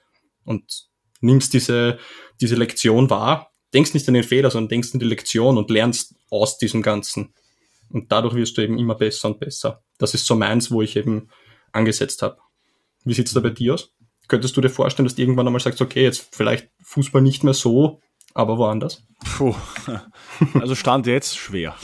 Und 0.43 0.89
nimmst 1.21 1.53
diese, 1.53 1.97
diese 2.41 2.55
Lektion 2.55 3.09
wahr, 3.09 3.51
denkst 3.73 3.93
nicht 3.93 4.07
an 4.09 4.15
den 4.15 4.23
Fehler, 4.23 4.51
sondern 4.51 4.67
denkst 4.67 4.89
an 4.93 4.99
die 4.99 5.05
Lektion 5.05 5.57
und 5.57 5.69
lernst 5.69 6.13
aus 6.29 6.57
diesem 6.57 6.81
Ganzen. 6.81 7.33
Und 7.89 8.11
dadurch 8.11 8.35
wirst 8.35 8.57
du 8.57 8.61
eben 8.63 8.77
immer 8.77 8.95
besser 8.95 9.29
und 9.29 9.39
besser. 9.39 9.81
Das 9.97 10.13
ist 10.13 10.25
so 10.25 10.35
meins, 10.35 10.71
wo 10.71 10.81
ich 10.81 10.95
eben 10.95 11.29
angesetzt 11.71 12.21
habe. 12.21 12.37
Wie 13.03 13.13
sieht's 13.13 13.33
da 13.33 13.39
bei 13.39 13.49
dir 13.49 13.75
aus? 13.75 13.93
Könntest 14.27 14.57
du 14.57 14.61
dir 14.61 14.69
vorstellen, 14.69 15.05
dass 15.05 15.15
du 15.15 15.21
irgendwann 15.21 15.47
einmal 15.47 15.61
sagst, 15.61 15.81
okay, 15.81 16.03
jetzt 16.03 16.35
vielleicht 16.35 16.69
Fußball 16.83 17.21
nicht 17.21 17.43
mehr 17.43 17.53
so, 17.53 18.01
aber 18.33 18.57
woanders? 18.57 19.05
Puh. 19.37 19.55
Also 20.53 20.75
Stand 20.75 21.07
jetzt 21.07 21.35
schwer. 21.37 21.75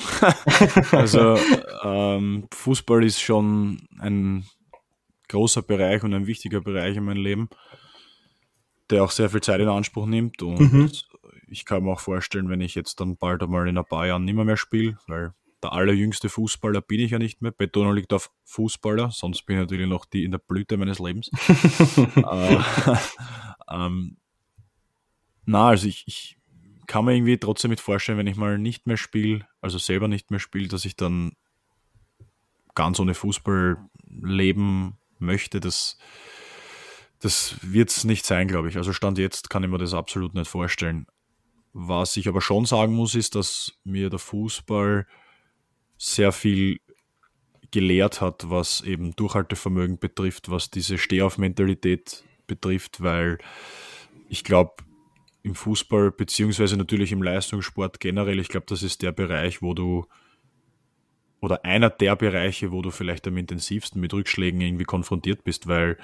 also 0.92 1.40
ähm, 1.84 2.48
Fußball 2.54 3.04
ist 3.04 3.20
schon 3.20 3.88
ein 3.98 4.46
großer 5.30 5.64
Bereich 5.64 6.04
und 6.04 6.14
ein 6.14 6.28
wichtiger 6.28 6.62
Bereich 6.62 6.96
in 6.96 7.06
meinem 7.06 7.24
Leben, 7.24 7.50
der 8.92 9.04
auch 9.04 9.10
sehr 9.10 9.32
viel 9.32 9.42
Zeit 9.42 9.60
in 9.60 9.70
Anspruch 9.70 10.06
nimmt. 10.06 10.44
Und 10.44 10.60
mhm. 10.60 10.92
ich 11.48 11.66
kann 11.66 11.84
mir 11.84 11.94
auch 11.94 12.00
vorstellen, 12.00 12.50
wenn 12.50 12.62
ich 12.62 12.76
jetzt 12.76 13.00
dann 13.00 13.18
bald 13.18 13.42
einmal 13.42 13.68
in 13.68 13.78
ein 13.80 13.86
paar 13.86 14.06
Jahren 14.06 14.26
nicht 14.26 14.36
mehr, 14.36 14.46
mehr 14.46 14.58
spiele, 14.58 14.98
weil 15.08 15.34
der 15.64 15.74
allerjüngste 15.74 16.30
Fußballer 16.30 16.82
bin 16.82 17.00
ich 17.00 17.12
ja 17.12 17.20
nicht 17.20 17.42
mehr. 17.42 17.52
Betonung 17.52 17.96
liegt 17.96 18.14
auf 18.14 18.32
Fußballer, 18.44 19.12
sonst 19.12 19.44
bin 19.46 19.56
ich 19.56 19.62
natürlich 19.62 19.88
noch 19.88 20.06
die 20.06 20.24
in 20.24 20.32
der 20.32 20.40
Blüte 20.40 20.78
meines 20.78 21.00
Lebens. 21.00 21.32
äh, 22.16 22.60
ähm, 23.70 24.18
na, 25.46 25.70
also 25.70 25.88
ich, 25.88 26.04
ich 26.08 26.38
kann 26.88 27.06
mir 27.06 27.16
irgendwie 27.16 27.38
trotzdem 27.38 27.70
mit 27.70 27.80
vorstellen, 27.80 28.18
wenn 28.18 28.28
ich 28.28 28.36
mal 28.36 28.58
nicht 28.58 28.88
mehr 28.88 28.98
spiele, 28.98 29.48
also 29.62 29.78
selber 29.78 30.08
nicht 30.08 30.32
mehr 30.32 30.40
spiele, 30.40 30.68
dass 30.68 30.86
ich 30.86 30.96
dann 30.96 31.34
ganz 32.76 33.00
ohne 33.00 33.14
Fußball 33.14 33.78
leben 34.08 34.98
möchte. 35.20 35.60
Das, 35.60 35.98
das 37.20 37.58
wird 37.62 37.90
es 37.90 38.04
nicht 38.04 38.26
sein, 38.26 38.48
glaube 38.48 38.70
ich. 38.70 38.78
Also 38.78 38.94
Stand 38.94 39.18
jetzt 39.18 39.50
kann 39.50 39.64
ich 39.64 39.70
mir 39.70 39.78
das 39.78 39.94
absolut 39.94 40.34
nicht 40.34 40.50
vorstellen. 40.50 41.08
Was 41.74 42.18
ich 42.18 42.28
aber 42.28 42.42
schon 42.42 42.66
sagen 42.66 42.94
muss, 42.94 43.16
ist, 43.16 43.36
dass 43.36 43.74
mir 43.84 44.10
der 44.10 44.20
Fußball 44.20 45.08
sehr 46.04 46.32
viel 46.32 46.80
gelehrt 47.72 48.22
hat, 48.22 48.50
was 48.50 48.82
eben 48.82 49.16
Durchhaltevermögen 49.16 49.98
betrifft, 49.98 50.52
was 50.52 50.70
diese 50.70 50.98
Stehauf-Mentalität 50.98 52.24
betrifft, 52.46 53.02
weil 53.02 53.40
ich 54.28 54.44
glaube, 54.44 54.74
im 55.44 55.56
Fußball 55.56 56.12
beziehungsweise 56.12 56.78
natürlich 56.78 57.12
im 57.12 57.24
Leistungssport 57.24 58.00
generell, 58.00 58.40
ich 58.40 58.50
glaube, 58.50 58.66
das 58.68 58.84
ist 58.84 59.02
der 59.02 59.12
Bereich, 59.12 59.62
wo 59.62 59.74
du 59.74 60.06
oder 61.42 61.66
einer 61.66 61.90
der 61.90 62.16
Bereiche, 62.16 62.72
wo 62.72 62.82
du 62.82 62.92
vielleicht 62.92 63.28
am 63.28 63.38
intensivsten 63.38 64.00
mit 64.00 64.14
Rückschlägen 64.14 64.62
irgendwie 64.62 64.86
konfrontiert 64.86 65.44
bist, 65.44 65.68
weil 65.68 65.98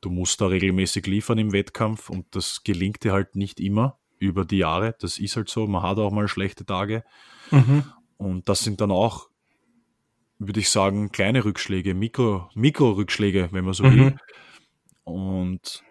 du 0.00 0.10
musst 0.10 0.40
da 0.40 0.46
regelmäßig 0.46 1.06
liefern 1.06 1.38
im 1.38 1.52
Wettkampf 1.52 2.10
und 2.10 2.26
das 2.32 2.64
gelingt 2.64 3.04
dir 3.04 3.12
halt 3.12 3.36
nicht 3.36 3.60
immer 3.60 3.98
über 4.18 4.44
die 4.44 4.58
Jahre. 4.58 4.96
Das 4.98 5.18
ist 5.18 5.36
halt 5.36 5.48
so. 5.48 5.66
Man 5.66 5.82
hat 5.82 5.98
auch 5.98 6.10
mal 6.10 6.28
schlechte 6.28 6.64
Tage. 6.64 7.04
Mhm. 7.50 7.84
Und 8.16 8.48
das 8.48 8.60
sind 8.60 8.80
dann 8.80 8.90
auch 8.90 9.29
würde 10.40 10.58
ich 10.58 10.70
sagen, 10.70 11.12
kleine 11.12 11.44
Rückschläge, 11.44 11.94
Mikro, 11.94 12.48
Mikro-Rückschläge, 12.54 13.50
wenn 13.52 13.64
man 13.64 13.74
so 13.74 13.84
will. 13.84 14.10
Mhm. 14.10 14.18
Und 15.04 15.84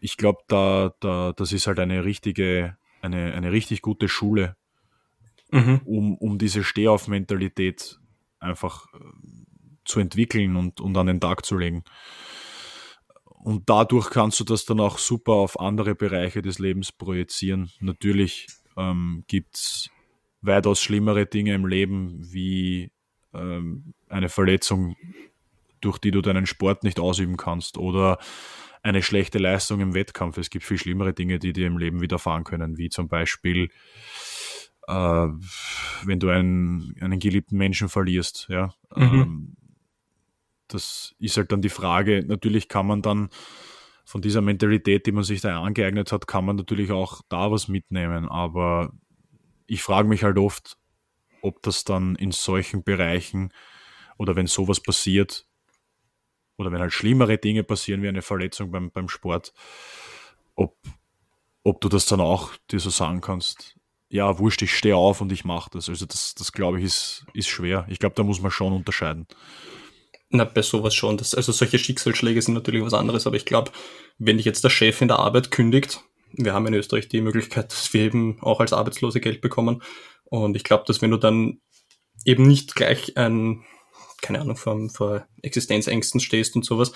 ich 0.00 0.16
glaube, 0.16 0.38
da, 0.46 0.94
da, 1.00 1.32
das 1.32 1.52
ist 1.52 1.66
halt 1.66 1.80
eine 1.80 2.04
richtige, 2.04 2.76
eine, 3.02 3.34
eine 3.34 3.50
richtig 3.52 3.82
gute 3.82 4.08
Schule, 4.08 4.56
mhm. 5.50 5.80
um, 5.84 6.16
um 6.16 6.38
diese 6.38 6.62
Stehauf-Mentalität 6.62 7.98
einfach 8.38 8.86
äh, 8.94 8.98
zu 9.84 9.98
entwickeln 9.98 10.56
und, 10.56 10.80
und 10.80 10.96
an 10.96 11.08
den 11.08 11.20
Tag 11.20 11.44
zu 11.44 11.58
legen. 11.58 11.82
Und 13.24 13.68
dadurch 13.68 14.10
kannst 14.10 14.38
du 14.38 14.44
das 14.44 14.66
dann 14.66 14.80
auch 14.80 14.98
super 14.98 15.32
auf 15.32 15.58
andere 15.58 15.96
Bereiche 15.96 16.42
des 16.42 16.60
Lebens 16.60 16.92
projizieren. 16.92 17.72
Natürlich 17.80 18.46
ähm, 18.76 19.24
gibt 19.26 19.56
es 19.56 19.90
weitaus 20.42 20.80
schlimmere 20.80 21.26
Dinge 21.26 21.54
im 21.54 21.66
Leben 21.66 22.18
wie 22.32 22.92
eine 23.32 24.28
Verletzung, 24.28 24.96
durch 25.80 25.98
die 25.98 26.10
du 26.10 26.20
deinen 26.20 26.46
Sport 26.46 26.84
nicht 26.84 27.00
ausüben 27.00 27.36
kannst 27.36 27.78
oder 27.78 28.18
eine 28.82 29.02
schlechte 29.02 29.38
Leistung 29.38 29.80
im 29.80 29.94
Wettkampf. 29.94 30.38
Es 30.38 30.50
gibt 30.50 30.64
viel 30.64 30.78
schlimmere 30.78 31.12
Dinge, 31.12 31.38
die 31.38 31.52
dir 31.52 31.66
im 31.66 31.78
Leben 31.78 32.00
widerfahren 32.00 32.44
können, 32.44 32.78
wie 32.78 32.88
zum 32.88 33.08
Beispiel 33.08 33.70
äh, 34.88 35.28
wenn 36.04 36.18
du 36.18 36.30
einen, 36.30 36.96
einen 37.00 37.20
geliebten 37.20 37.56
Menschen 37.56 37.88
verlierst, 37.88 38.46
ja. 38.48 38.74
Mhm. 38.96 39.02
Ähm, 39.02 39.56
das 40.68 41.14
ist 41.18 41.36
halt 41.36 41.52
dann 41.52 41.62
die 41.62 41.68
Frage, 41.68 42.24
natürlich 42.26 42.68
kann 42.68 42.86
man 42.86 43.02
dann 43.02 43.28
von 44.04 44.22
dieser 44.22 44.40
Mentalität, 44.40 45.06
die 45.06 45.12
man 45.12 45.24
sich 45.24 45.40
da 45.40 45.62
angeeignet 45.62 46.10
hat, 46.12 46.26
kann 46.26 46.44
man 46.44 46.56
natürlich 46.56 46.90
auch 46.90 47.22
da 47.28 47.50
was 47.50 47.68
mitnehmen. 47.68 48.28
Aber 48.28 48.92
ich 49.66 49.82
frage 49.82 50.08
mich 50.08 50.24
halt 50.24 50.38
oft, 50.38 50.76
ob 51.42 51.62
das 51.62 51.84
dann 51.84 52.16
in 52.16 52.32
solchen 52.32 52.82
Bereichen 52.82 53.52
oder 54.18 54.36
wenn 54.36 54.46
sowas 54.46 54.80
passiert 54.80 55.46
oder 56.56 56.72
wenn 56.72 56.80
halt 56.80 56.92
schlimmere 56.92 57.38
Dinge 57.38 57.64
passieren 57.64 58.02
wie 58.02 58.08
eine 58.08 58.22
Verletzung 58.22 58.70
beim, 58.70 58.90
beim 58.90 59.08
Sport, 59.08 59.52
ob, 60.54 60.76
ob 61.64 61.80
du 61.80 61.88
das 61.88 62.06
dann 62.06 62.20
auch 62.20 62.52
dir 62.70 62.80
so 62.80 62.90
sagen 62.90 63.20
kannst, 63.20 63.76
ja, 64.10 64.38
wurscht, 64.38 64.60
ich 64.62 64.76
stehe 64.76 64.96
auf 64.96 65.20
und 65.20 65.30
ich 65.30 65.44
mache 65.44 65.70
das. 65.72 65.88
Also 65.88 66.04
das, 66.04 66.34
das 66.34 66.52
glaube 66.52 66.78
ich, 66.78 66.84
ist, 66.84 67.24
ist 67.32 67.48
schwer. 67.48 67.86
Ich 67.88 68.00
glaube, 68.00 68.16
da 68.16 68.24
muss 68.24 68.40
man 68.40 68.50
schon 68.50 68.72
unterscheiden. 68.72 69.26
Na, 70.30 70.44
bei 70.44 70.62
sowas 70.62 70.94
schon. 70.94 71.16
Das, 71.16 71.34
also 71.34 71.52
solche 71.52 71.78
Schicksalsschläge 71.78 72.42
sind 72.42 72.54
natürlich 72.54 72.82
was 72.82 72.94
anderes, 72.94 73.26
aber 73.26 73.36
ich 73.36 73.44
glaube, 73.44 73.70
wenn 74.18 74.36
dich 74.36 74.46
jetzt 74.46 74.64
der 74.64 74.70
Chef 74.70 75.00
in 75.00 75.08
der 75.08 75.18
Arbeit 75.20 75.50
kündigt, 75.50 76.02
wir 76.32 76.54
haben 76.54 76.66
in 76.66 76.74
Österreich 76.74 77.08
die 77.08 77.20
Möglichkeit, 77.20 77.72
dass 77.72 77.92
wir 77.92 78.02
eben 78.02 78.38
auch 78.40 78.60
als 78.60 78.72
Arbeitslose 78.72 79.20
Geld 79.20 79.40
bekommen. 79.40 79.82
Und 80.30 80.56
ich 80.56 80.64
glaube, 80.64 80.84
dass 80.86 81.02
wenn 81.02 81.10
du 81.10 81.18
dann 81.18 81.60
eben 82.24 82.46
nicht 82.46 82.74
gleich 82.74 83.16
ein, 83.16 83.64
keine 84.22 84.40
Ahnung, 84.40 84.56
vor, 84.56 84.88
vor 84.90 85.26
Existenzängsten 85.42 86.20
stehst 86.20 86.56
und 86.56 86.64
sowas, 86.64 86.92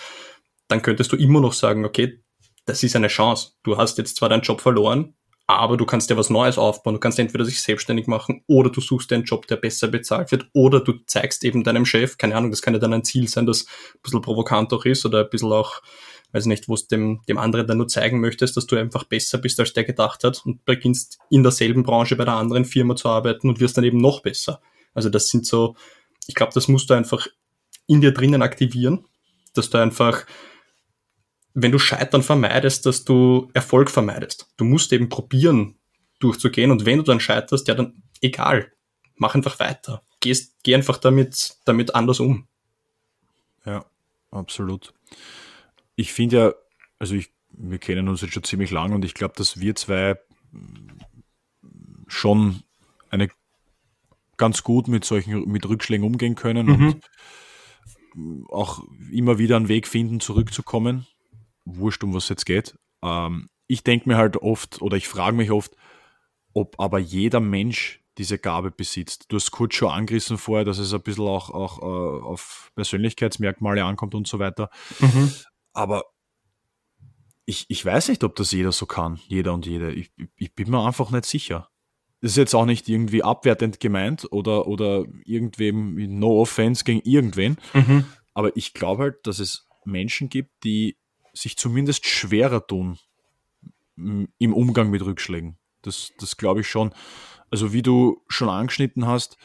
dann 0.67 0.81
könntest 0.81 1.11
du 1.11 1.15
immer 1.15 1.41
noch 1.41 1.53
sagen, 1.53 1.85
okay, 1.85 2.23
das 2.65 2.81
ist 2.81 2.95
eine 2.95 3.07
Chance. 3.07 3.51
Du 3.63 3.77
hast 3.77 3.97
jetzt 3.97 4.15
zwar 4.15 4.29
deinen 4.29 4.41
Job 4.41 4.61
verloren, 4.61 5.15
aber 5.47 5.77
du 5.77 5.85
kannst 5.85 6.09
dir 6.09 6.17
was 6.17 6.31
Neues 6.31 6.57
aufbauen. 6.57 6.95
Du 6.95 6.99
kannst 6.99 7.19
entweder 7.19 7.45
sich 7.45 7.61
selbstständig 7.61 8.07
machen 8.07 8.43
oder 8.47 8.71
du 8.71 8.81
suchst 8.81 9.11
dir 9.11 9.15
einen 9.15 9.25
Job, 9.25 9.45
der 9.47 9.57
besser 9.57 9.87
bezahlt 9.87 10.31
wird 10.31 10.47
oder 10.53 10.79
du 10.79 10.93
zeigst 11.05 11.43
eben 11.43 11.63
deinem 11.63 11.85
Chef, 11.85 12.17
keine 12.17 12.35
Ahnung, 12.35 12.49
das 12.49 12.61
kann 12.61 12.73
ja 12.73 12.79
dann 12.79 12.93
ein 12.93 13.03
Ziel 13.03 13.27
sein, 13.27 13.45
das 13.45 13.65
ein 13.65 13.99
bisschen 14.01 14.21
provokant 14.21 14.73
auch 14.73 14.85
ist 14.85 15.05
oder 15.05 15.19
ein 15.19 15.29
bisschen 15.29 15.51
auch, 15.51 15.81
weiß 16.35 16.45
nicht, 16.47 16.67
wo 16.67 16.73
es 16.73 16.87
dem, 16.87 17.21
dem 17.27 17.37
anderen 17.37 17.65
dann 17.65 17.77
nur 17.77 17.87
zeigen 17.87 18.19
möchtest, 18.19 18.57
dass 18.57 18.67
du 18.67 18.75
einfach 18.75 19.05
besser 19.05 19.37
bist, 19.37 19.59
als 19.59 19.73
der 19.73 19.83
gedacht 19.83 20.23
hat 20.23 20.45
und 20.45 20.65
beginnst 20.65 21.17
in 21.29 21.43
derselben 21.43 21.83
Branche 21.83 22.15
bei 22.15 22.25
der 22.25 22.35
anderen 22.35 22.65
Firma 22.65 22.95
zu 22.95 23.09
arbeiten 23.09 23.49
und 23.49 23.59
wirst 23.59 23.77
dann 23.77 23.83
eben 23.83 23.97
noch 23.97 24.21
besser. 24.21 24.61
Also 24.93 25.09
das 25.09 25.29
sind 25.29 25.45
so, 25.45 25.75
ich 26.27 26.35
glaube, 26.35 26.53
das 26.53 26.67
musst 26.67 26.89
du 26.89 26.93
einfach 26.93 27.27
in 27.87 28.01
dir 28.01 28.11
drinnen 28.11 28.41
aktivieren, 28.41 29.05
dass 29.53 29.69
du 29.69 29.77
einfach 29.77 30.25
wenn 31.55 31.71
du 31.71 31.79
Scheitern 31.79 32.21
vermeidest, 32.21 32.85
dass 32.85 33.05
du 33.05 33.49
Erfolg 33.53 33.89
vermeidest. 33.89 34.47
Du 34.57 34.65
musst 34.65 34.91
eben 34.91 35.07
probieren, 35.07 35.79
durchzugehen 36.19 36.69
und 36.69 36.85
wenn 36.85 36.97
du 36.97 37.03
dann 37.03 37.21
scheiterst, 37.21 37.67
ja 37.67 37.73
dann 37.73 38.03
egal, 38.21 38.71
mach 39.15 39.35
einfach 39.35 39.57
weiter. 39.59 40.03
Gehst, 40.19 40.55
geh 40.63 40.75
einfach 40.75 40.97
damit, 40.97 41.55
damit 41.63 41.95
anders 41.95 42.19
um. 42.19 42.47
Ja, 43.65 43.85
absolut. 44.31 44.93
Ich 45.95 46.13
finde 46.13 46.37
ja, 46.37 46.53
also 46.99 47.15
ich, 47.15 47.31
wir 47.49 47.77
kennen 47.77 48.07
uns 48.09 48.21
jetzt 48.21 48.33
schon 48.33 48.43
ziemlich 48.43 48.71
lang 48.71 48.93
und 48.93 49.05
ich 49.05 49.13
glaube, 49.13 49.33
dass 49.37 49.59
wir 49.59 49.75
zwei 49.75 50.17
schon 52.07 52.63
eine 53.09 53.29
ganz 54.37 54.63
gut 54.63 54.87
mit 54.87 55.05
solchen, 55.05 55.49
mit 55.49 55.67
Rückschlägen 55.67 56.05
umgehen 56.05 56.35
können 56.35 56.67
mhm. 56.67 57.01
und 58.15 58.49
auch 58.49 58.83
immer 59.11 59.37
wieder 59.37 59.55
einen 59.55 59.67
Weg 59.67 59.87
finden, 59.87 60.19
zurückzukommen 60.19 61.07
wurscht, 61.65 62.03
um 62.03 62.13
was 62.13 62.29
jetzt 62.29 62.45
geht. 62.45 62.77
Ähm, 63.03 63.49
ich 63.67 63.83
denke 63.83 64.07
mir 64.07 64.17
halt 64.17 64.37
oft 64.37 64.81
oder 64.81 64.97
ich 64.97 65.07
frage 65.07 65.35
mich 65.35 65.51
oft, 65.51 65.75
ob 66.53 66.79
aber 66.79 66.99
jeder 66.99 67.39
Mensch 67.39 68.01
diese 68.17 68.37
Gabe 68.37 68.71
besitzt. 68.71 69.25
Du 69.29 69.35
hast 69.35 69.51
kurz 69.51 69.75
schon 69.75 69.91
angerissen 69.91 70.37
vorher, 70.37 70.63
dass 70.63 70.77
es 70.77 70.93
ein 70.93 71.01
bisschen 71.01 71.25
auch, 71.25 71.49
auch 71.49 71.81
äh, 71.81 72.23
auf 72.25 72.71
Persönlichkeitsmerkmale 72.75 73.83
ankommt 73.83 74.15
und 74.15 74.27
so 74.27 74.39
weiter. 74.39 74.69
Mhm. 74.99 75.33
Aber 75.75 76.05
ich, 77.45 77.65
ich 77.67 77.85
weiß 77.85 78.09
nicht, 78.09 78.23
ob 78.23 78.35
das 78.35 78.51
jeder 78.51 78.71
so 78.71 78.87
kann, 78.87 79.19
jeder 79.27 79.53
und 79.53 79.67
jede. 79.67 79.91
Ich, 79.91 80.11
ich 80.35 80.55
bin 80.55 80.71
mir 80.71 80.83
einfach 80.83 81.11
nicht 81.11 81.25
sicher. 81.25 81.69
Das 82.21 82.31
ist 82.31 82.37
jetzt 82.37 82.55
auch 82.55 82.65
nicht 82.65 82.89
irgendwie 82.89 83.21
abwertend 83.21 83.79
gemeint 83.79 84.27
oder, 84.31 84.67
oder 84.67 85.05
irgendwem, 85.25 85.95
no 86.17 86.41
offense 86.41 86.83
gegen 86.83 87.01
irgendwen. 87.01 87.57
Mhm. 87.73 88.05
Aber 88.33 88.55
ich 88.57 88.73
glaube 88.73 89.03
halt, 89.03 89.27
dass 89.27 89.39
es 89.39 89.67
Menschen 89.83 90.29
gibt, 90.29 90.63
die 90.63 90.97
sich 91.33 91.57
zumindest 91.57 92.07
schwerer 92.07 92.65
tun 92.65 92.97
im 93.95 94.53
Umgang 94.53 94.89
mit 94.89 95.03
Rückschlägen. 95.03 95.57
Das, 95.81 96.13
das 96.17 96.37
glaube 96.37 96.61
ich 96.61 96.67
schon. 96.67 96.93
Also 97.51 97.73
wie 97.73 97.83
du 97.83 98.23
schon 98.27 98.49
angeschnitten 98.49 99.05
hast, 99.05 99.37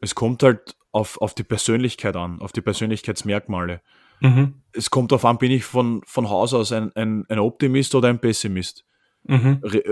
es 0.00 0.14
kommt 0.14 0.42
halt 0.42 0.76
auf, 0.92 1.20
auf 1.20 1.34
die 1.34 1.42
Persönlichkeit 1.42 2.14
an, 2.14 2.40
auf 2.40 2.52
die 2.52 2.60
Persönlichkeitsmerkmale. 2.60 3.82
Mhm. 4.20 4.54
Es 4.72 4.90
kommt 4.90 5.12
darauf 5.12 5.24
an, 5.24 5.38
bin 5.38 5.52
ich 5.52 5.64
von, 5.64 6.02
von 6.06 6.28
Haus 6.28 6.54
aus 6.54 6.72
ein, 6.72 6.90
ein, 6.96 7.24
ein 7.28 7.38
Optimist 7.38 7.94
oder 7.94 8.08
ein 8.08 8.20
Pessimist. 8.20 8.84
Mhm. 9.24 9.62
Äh, 9.62 9.82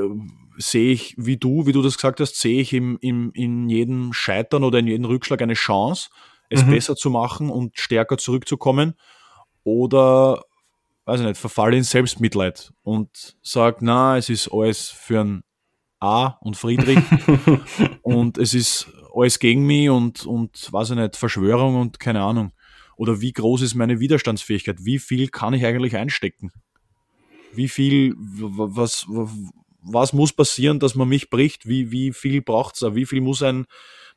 sehe 0.58 0.92
ich, 0.92 1.14
wie 1.16 1.37
du, 1.37 1.66
wie 1.66 1.72
du 1.72 1.82
das 1.82 1.96
gesagt 1.96 2.20
hast, 2.20 2.38
sehe 2.38 2.61
ich 2.61 2.72
im, 2.72 2.98
im, 3.00 3.30
in 3.35 3.68
jedem 3.68 4.12
Scheitern 4.12 4.64
oder 4.64 4.78
in 4.78 4.87
jedem 4.87 5.06
Rückschlag 5.06 5.40
eine 5.42 5.54
Chance, 5.54 6.11
es 6.50 6.64
mhm. 6.64 6.70
besser 6.70 6.96
zu 6.96 7.11
machen 7.11 7.48
und 7.50 7.78
stärker 7.78 8.18
zurückzukommen? 8.18 8.94
Oder 9.64 10.42
weiß 11.04 11.20
ich 11.20 11.26
nicht, 11.26 11.40
verfalle 11.40 11.76
in 11.76 11.82
Selbstmitleid 11.82 12.72
und 12.82 13.37
sage, 13.42 13.78
na, 13.80 14.16
es 14.16 14.28
ist 14.28 14.48
alles 14.52 14.88
für 14.88 15.20
ein 15.20 15.42
A 16.00 16.38
und 16.40 16.56
Friedrich 16.56 16.98
und 18.02 18.38
es 18.38 18.54
ist 18.54 18.88
alles 19.14 19.38
gegen 19.38 19.66
mich 19.66 19.90
und, 19.90 20.26
und, 20.26 20.72
weiß 20.72 20.90
ich 20.90 20.96
nicht, 20.96 21.16
Verschwörung 21.16 21.80
und 21.80 22.00
keine 22.00 22.22
Ahnung. 22.22 22.52
Oder 22.96 23.20
wie 23.20 23.33
groß 23.33 23.62
ist 23.62 23.74
meine 23.74 24.00
Widerstandsfähigkeit? 24.00 24.85
Wie 24.85 24.98
viel 24.98 25.28
kann 25.28 25.55
ich 25.55 25.64
eigentlich 25.64 25.96
einstecken? 25.96 26.52
Wie 27.55 27.68
viel, 27.68 28.14
was, 28.16 29.07
was 29.83 30.12
muss 30.12 30.33
passieren, 30.33 30.78
dass 30.78 30.94
man 30.94 31.09
mich 31.09 31.31
bricht? 31.31 31.68
Wie, 31.68 31.90
wie 31.90 32.12
viel 32.12 32.40
braucht 32.42 32.81
es? 32.81 32.94
Wie 32.94 33.07
viel 33.07 33.20
muss 33.20 33.42
ein, 33.42 33.66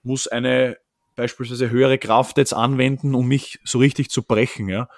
muss 0.03 0.27
eine 0.27 0.77
beispielsweise 1.15 1.69
höhere 1.69 1.97
Kraft 1.97 2.38
jetzt 2.38 2.53
anwenden, 2.53 3.15
um 3.15 3.27
mich 3.27 3.59
so 3.63 3.79
richtig 3.79 4.09
zu 4.09 4.23
brechen, 4.23 4.69
ja? 4.69 4.89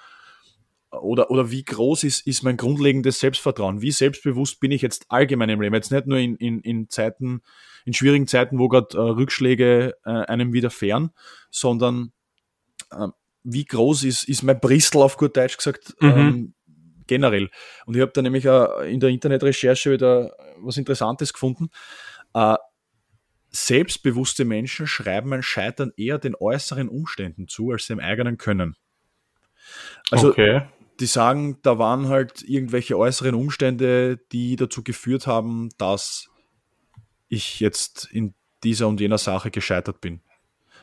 oder, 0.90 1.30
oder 1.30 1.50
wie 1.50 1.64
groß 1.64 2.04
ist, 2.04 2.26
ist 2.26 2.42
mein 2.42 2.56
grundlegendes 2.56 3.20
Selbstvertrauen? 3.20 3.82
Wie 3.82 3.90
selbstbewusst 3.90 4.60
bin 4.60 4.70
ich 4.70 4.82
jetzt 4.82 5.06
allgemein 5.08 5.50
im 5.50 5.60
Leben? 5.60 5.74
Jetzt 5.74 5.92
nicht 5.92 6.06
nur 6.06 6.18
in, 6.18 6.36
in, 6.36 6.60
in 6.60 6.88
Zeiten, 6.88 7.42
in 7.84 7.92
schwierigen 7.92 8.26
Zeiten, 8.26 8.58
wo 8.58 8.68
gerade 8.68 8.96
äh, 8.96 9.00
Rückschläge 9.00 9.96
äh, 10.04 10.10
einem 10.10 10.52
widerfahren, 10.52 11.10
sondern 11.50 12.12
äh, 12.90 13.08
wie 13.44 13.64
groß 13.64 14.04
ist, 14.04 14.28
ist 14.28 14.42
mein 14.42 14.60
Bristol 14.60 15.02
auf 15.02 15.16
gut 15.16 15.36
Deutsch 15.36 15.56
gesagt 15.56 15.94
mhm. 16.00 16.08
ähm, 16.08 16.54
generell? 17.06 17.50
Und 17.86 17.96
ich 17.96 18.02
habe 18.02 18.12
da 18.12 18.22
nämlich 18.22 18.44
in 18.44 19.00
der 19.00 19.10
Internetrecherche 19.10 19.92
wieder 19.92 20.36
was 20.60 20.76
Interessantes 20.76 21.32
gefunden. 21.32 21.68
Äh, 22.34 22.56
selbstbewusste 23.50 24.44
Menschen 24.44 24.86
schreiben 24.86 25.32
ein 25.32 25.42
Scheitern 25.42 25.92
eher 25.96 26.18
den 26.18 26.34
äußeren 26.34 26.88
Umständen 26.88 27.48
zu 27.48 27.70
als 27.70 27.86
dem 27.86 27.98
eigenen 27.98 28.36
Können. 28.36 28.76
Also 30.10 30.30
okay 30.30 30.62
die 31.00 31.06
sagen, 31.06 31.58
da 31.62 31.78
waren 31.78 32.08
halt 32.08 32.42
irgendwelche 32.42 32.98
äußeren 32.98 33.34
Umstände, 33.34 34.18
die 34.32 34.56
dazu 34.56 34.82
geführt 34.82 35.26
haben, 35.26 35.68
dass 35.78 36.28
ich 37.28 37.60
jetzt 37.60 38.08
in 38.10 38.34
dieser 38.64 38.88
und 38.88 39.00
jener 39.00 39.18
Sache 39.18 39.50
gescheitert 39.50 40.00
bin. 40.00 40.22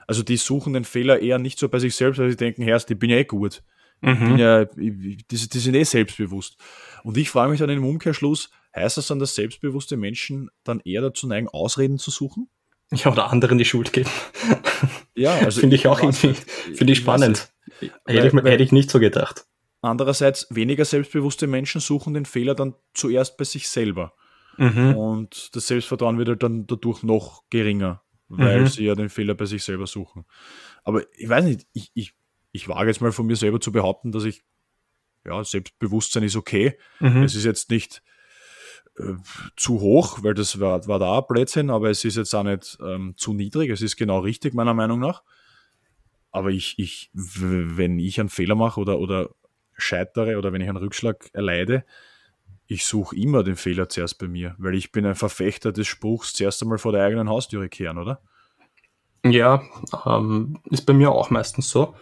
Also 0.08 0.24
die 0.24 0.38
suchen 0.38 0.74
den 0.74 0.84
Fehler 0.84 1.20
eher 1.20 1.40
nicht 1.40 1.60
so 1.60 1.70
bei 1.70 1.80
sich 1.80 1.96
selbst, 1.96 2.20
weil 2.20 2.30
sie 2.30 2.38
denken, 2.38 2.62
Herrst, 2.64 2.90
ich 2.92 3.00
bin 3.00 3.10
ja 3.10 3.18
eh 3.18 3.26
gut. 3.26 3.64
Mhm. 4.02 4.38
Ja, 4.38 4.66
die, 4.66 5.18
die 5.18 5.36
sind 5.36 5.76
eh 5.76 5.84
selbstbewusst. 5.84 6.58
Und 7.04 7.18
ich 7.18 7.30
frage 7.30 7.52
mich 7.52 7.60
dann 7.60 7.70
im 7.70 7.86
Umkehrschluss, 7.86 8.50
heißt 8.76 8.98
das 8.98 9.08
dann, 9.08 9.20
dass 9.20 9.36
selbstbewusste 9.36 9.98
Menschen 9.98 10.50
dann 10.64 10.80
eher 10.82 11.02
dazu 11.02 11.28
neigen, 11.28 11.48
Ausreden 11.48 11.98
zu 11.98 12.12
suchen? 12.12 12.50
Ja, 12.92 13.12
oder 13.12 13.32
anderen 13.32 13.58
die 13.58 13.66
Schuld 13.66 13.94
geben. 13.94 14.10
Ja, 15.18 15.34
also 15.34 15.62
finde 15.62 15.78
ich 15.78 15.88
auch 15.88 16.02
irgendwie, 16.02 16.34
finde 16.74 16.92
ich 16.92 17.00
spannend. 17.00 17.50
Hätte 18.06 18.28
ich, 18.28 18.34
hätte 18.34 18.64
ich 18.64 18.74
nicht 18.74 18.92
so 18.92 19.00
gedacht. 19.00 19.46
Andererseits, 19.82 20.46
weniger 20.50 20.84
selbstbewusste 20.84 21.48
Menschen 21.48 21.80
suchen 21.80 22.14
den 22.14 22.26
Fehler 22.26 22.54
dann 22.54 22.74
zuerst 22.94 23.38
bei 23.38 23.46
sich 23.46 23.70
selber. 23.70 24.14
Mhm. 24.58 24.94
Und 24.96 25.56
das 25.56 25.68
Selbstvertrauen 25.68 26.18
wird 26.18 26.28
halt 26.28 26.44
dann 26.44 26.68
dadurch 26.68 27.02
noch 27.02 27.44
geringer, 27.50 28.02
weil 28.28 28.62
mhm. 28.62 28.68
sie 28.68 28.86
ja 28.86 28.96
den 28.96 29.10
Fehler 29.10 29.36
bei 29.36 29.46
sich 29.46 29.64
selber 29.64 29.88
suchen. 29.88 30.26
Aber 30.84 31.04
ich 31.18 31.30
weiß 31.30 31.46
nicht, 31.46 31.68
ich, 31.74 31.92
ich, 31.94 32.14
ich 32.52 32.68
wage 32.68 32.90
jetzt 32.90 33.02
mal 33.02 33.12
von 33.12 33.26
mir 33.26 33.36
selber 33.36 33.60
zu 33.60 33.72
behaupten, 33.72 34.12
dass 34.12 34.24
ich, 34.24 34.44
ja, 35.26 35.44
Selbstbewusstsein 35.44 36.24
ist 36.24 36.36
okay. 36.36 36.78
Mhm. 37.00 37.24
Es 37.24 37.36
ist 37.36 37.46
jetzt 37.46 37.70
nicht 37.70 38.04
äh, 38.98 39.14
zu 39.56 39.80
hoch, 39.80 40.20
weil 40.24 40.34
das 40.34 40.60
war, 40.60 40.86
war 40.88 41.00
da 41.00 41.22
Blödsinn, 41.22 41.70
aber 41.70 41.90
es 41.90 42.06
ist 42.06 42.18
jetzt 42.18 42.34
auch 42.34 42.44
nicht 42.44 42.78
ähm, 42.82 43.14
zu 43.18 43.34
niedrig. 43.34 43.70
Es 43.70 43.82
ist 43.82 43.96
genau 43.96 44.20
richtig, 44.20 44.54
meiner 44.54 44.74
Meinung 44.74 45.00
nach. 45.00 45.24
Aber 46.32 46.50
ich, 46.50 46.78
ich, 46.78 47.10
wenn 47.14 47.98
ich 47.98 48.20
einen 48.20 48.30
Fehler 48.30 48.56
mache 48.56 48.80
oder, 48.80 49.00
oder 49.00 49.30
scheitere 49.78 50.38
oder 50.38 50.54
wenn 50.54 50.62
ich 50.62 50.70
einen 50.70 50.78
Rückschlag 50.78 51.30
erleide, 51.34 51.86
ich 52.68 52.86
suche 52.86 53.16
immer 53.16 53.44
den 53.44 53.56
Fehler 53.56 53.90
zuerst 53.90 54.18
bei 54.18 54.28
mir, 54.28 54.56
weil 54.58 54.76
ich 54.76 54.92
bin 54.92 55.06
ein 55.06 55.16
Verfechter 55.16 55.72
des 55.72 55.88
Spruchs, 55.88 56.34
zuerst 56.34 56.62
einmal 56.62 56.78
vor 56.78 56.92
der 56.92 57.04
eigenen 57.04 57.30
Haustüre 57.30 57.70
kehren, 57.70 57.98
oder? 57.98 58.22
Ja, 59.24 59.64
ähm, 60.06 60.60
ist 60.70 60.86
bei 60.86 60.94
mir 60.94 61.12
auch 61.12 61.30
meistens 61.30 61.70
so. 61.70 61.96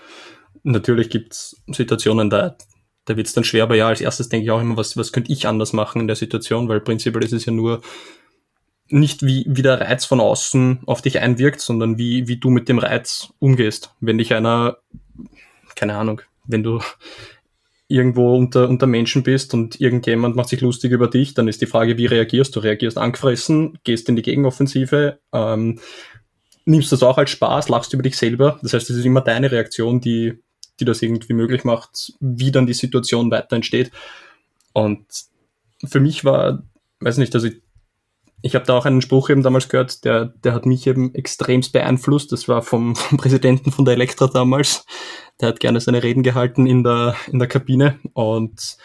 Natürlich 0.63 1.09
gibt 1.09 1.33
es 1.33 1.61
Situationen, 1.67 2.29
da, 2.29 2.57
da 3.05 3.17
wird 3.17 3.27
es 3.27 3.33
dann 3.33 3.43
schwer, 3.43 3.63
aber 3.63 3.75
ja, 3.75 3.87
als 3.87 4.01
erstes 4.01 4.29
denke 4.29 4.45
ich 4.45 4.51
auch 4.51 4.61
immer, 4.61 4.77
was, 4.77 4.95
was 4.97 5.11
könnte 5.11 5.31
ich 5.31 5.47
anders 5.47 5.73
machen 5.73 6.01
in 6.01 6.07
der 6.07 6.15
Situation, 6.15 6.69
weil 6.69 6.81
prinzipiell 6.81 7.23
ist 7.23 7.33
es 7.33 7.45
ja 7.45 7.51
nur 7.51 7.81
nicht 8.89 9.25
wie, 9.25 9.45
wie 9.47 9.61
der 9.61 9.81
Reiz 9.81 10.05
von 10.05 10.19
außen 10.19 10.81
auf 10.85 11.01
dich 11.01 11.19
einwirkt, 11.19 11.61
sondern 11.61 11.97
wie, 11.97 12.27
wie 12.27 12.37
du 12.37 12.49
mit 12.49 12.69
dem 12.69 12.79
Reiz 12.79 13.33
umgehst. 13.39 13.95
Wenn 13.99 14.17
dich 14.17 14.33
einer, 14.33 14.77
keine 15.75 15.95
Ahnung, 15.95 16.21
wenn 16.45 16.63
du 16.63 16.81
irgendwo 17.87 18.35
unter, 18.35 18.69
unter 18.69 18.87
Menschen 18.87 19.23
bist 19.23 19.53
und 19.53 19.79
irgendjemand 19.79 20.35
macht 20.35 20.49
sich 20.49 20.61
lustig 20.61 20.91
über 20.91 21.07
dich, 21.07 21.33
dann 21.33 21.47
ist 21.47 21.61
die 21.61 21.67
Frage, 21.67 21.97
wie 21.97 22.05
reagierst 22.05 22.55
du? 22.55 22.59
Reagierst 22.59 22.97
angefressen, 22.97 23.77
gehst 23.83 24.09
in 24.09 24.15
die 24.15 24.21
Gegenoffensive, 24.21 25.19
ähm, 25.31 25.79
nimmst 26.65 26.91
das 26.91 27.03
auch 27.03 27.17
als 27.17 27.31
Spaß, 27.31 27.69
lachst 27.69 27.93
über 27.93 28.03
dich 28.03 28.17
selber. 28.17 28.59
Das 28.61 28.73
heißt, 28.73 28.89
es 28.89 28.97
ist 28.97 29.05
immer 29.05 29.21
deine 29.21 29.51
Reaktion, 29.51 29.99
die, 29.99 30.39
die 30.79 30.85
das 30.85 31.01
irgendwie 31.01 31.33
möglich 31.33 31.65
macht, 31.65 32.13
wie 32.19 32.51
dann 32.51 32.67
die 32.67 32.73
Situation 32.73 33.29
weiter 33.31 33.55
entsteht. 33.55 33.91
Und 34.71 35.05
für 35.85 35.99
mich 35.99 36.23
war, 36.23 36.63
weiß 37.01 37.17
nicht, 37.17 37.35
also 37.35 37.47
ich, 37.47 37.61
ich 38.45 38.55
habe 38.55 38.65
da 38.65 38.77
auch 38.77 38.85
einen 38.85 39.01
Spruch 39.01 39.29
eben 39.29 39.41
damals 39.41 39.69
gehört, 39.69 40.03
der, 40.03 40.25
der 40.25 40.53
hat 40.53 40.65
mich 40.65 40.85
eben 40.85 41.15
extremst 41.15 41.71
beeinflusst. 41.71 42.33
Das 42.33 42.49
war 42.49 42.61
vom, 42.61 42.93
vom 42.95 43.17
Präsidenten 43.17 43.71
von 43.71 43.85
der 43.85 43.93
Elektra 43.93 44.27
damals. 44.27 44.85
Der 45.39 45.47
hat 45.47 45.61
gerne 45.61 45.79
seine 45.79 46.03
Reden 46.03 46.23
gehalten 46.23 46.67
in 46.67 46.83
der, 46.83 47.15
in 47.31 47.39
der 47.39 47.47
Kabine 47.47 47.99
und 48.11 48.77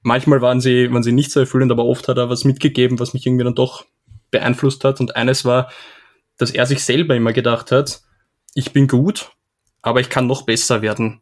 manchmal 0.00 0.40
waren 0.40 0.60
sie, 0.60 0.90
waren 0.90 1.02
sie 1.02 1.12
nicht 1.12 1.30
so 1.30 1.40
erfüllend, 1.40 1.70
aber 1.70 1.84
oft 1.84 2.08
hat 2.08 2.16
er 2.16 2.30
was 2.30 2.44
mitgegeben, 2.44 2.98
was 2.98 3.12
mich 3.12 3.26
irgendwie 3.26 3.44
dann 3.44 3.54
doch 3.54 3.84
beeinflusst 4.30 4.82
hat. 4.82 4.98
Und 4.98 5.14
eines 5.14 5.44
war, 5.44 5.70
dass 6.38 6.50
er 6.50 6.64
sich 6.64 6.82
selber 6.82 7.14
immer 7.14 7.34
gedacht 7.34 7.70
hat, 7.72 8.00
ich 8.54 8.72
bin 8.72 8.88
gut, 8.88 9.30
aber 9.82 10.00
ich 10.00 10.08
kann 10.08 10.26
noch 10.26 10.42
besser 10.42 10.80
werden. 10.80 11.20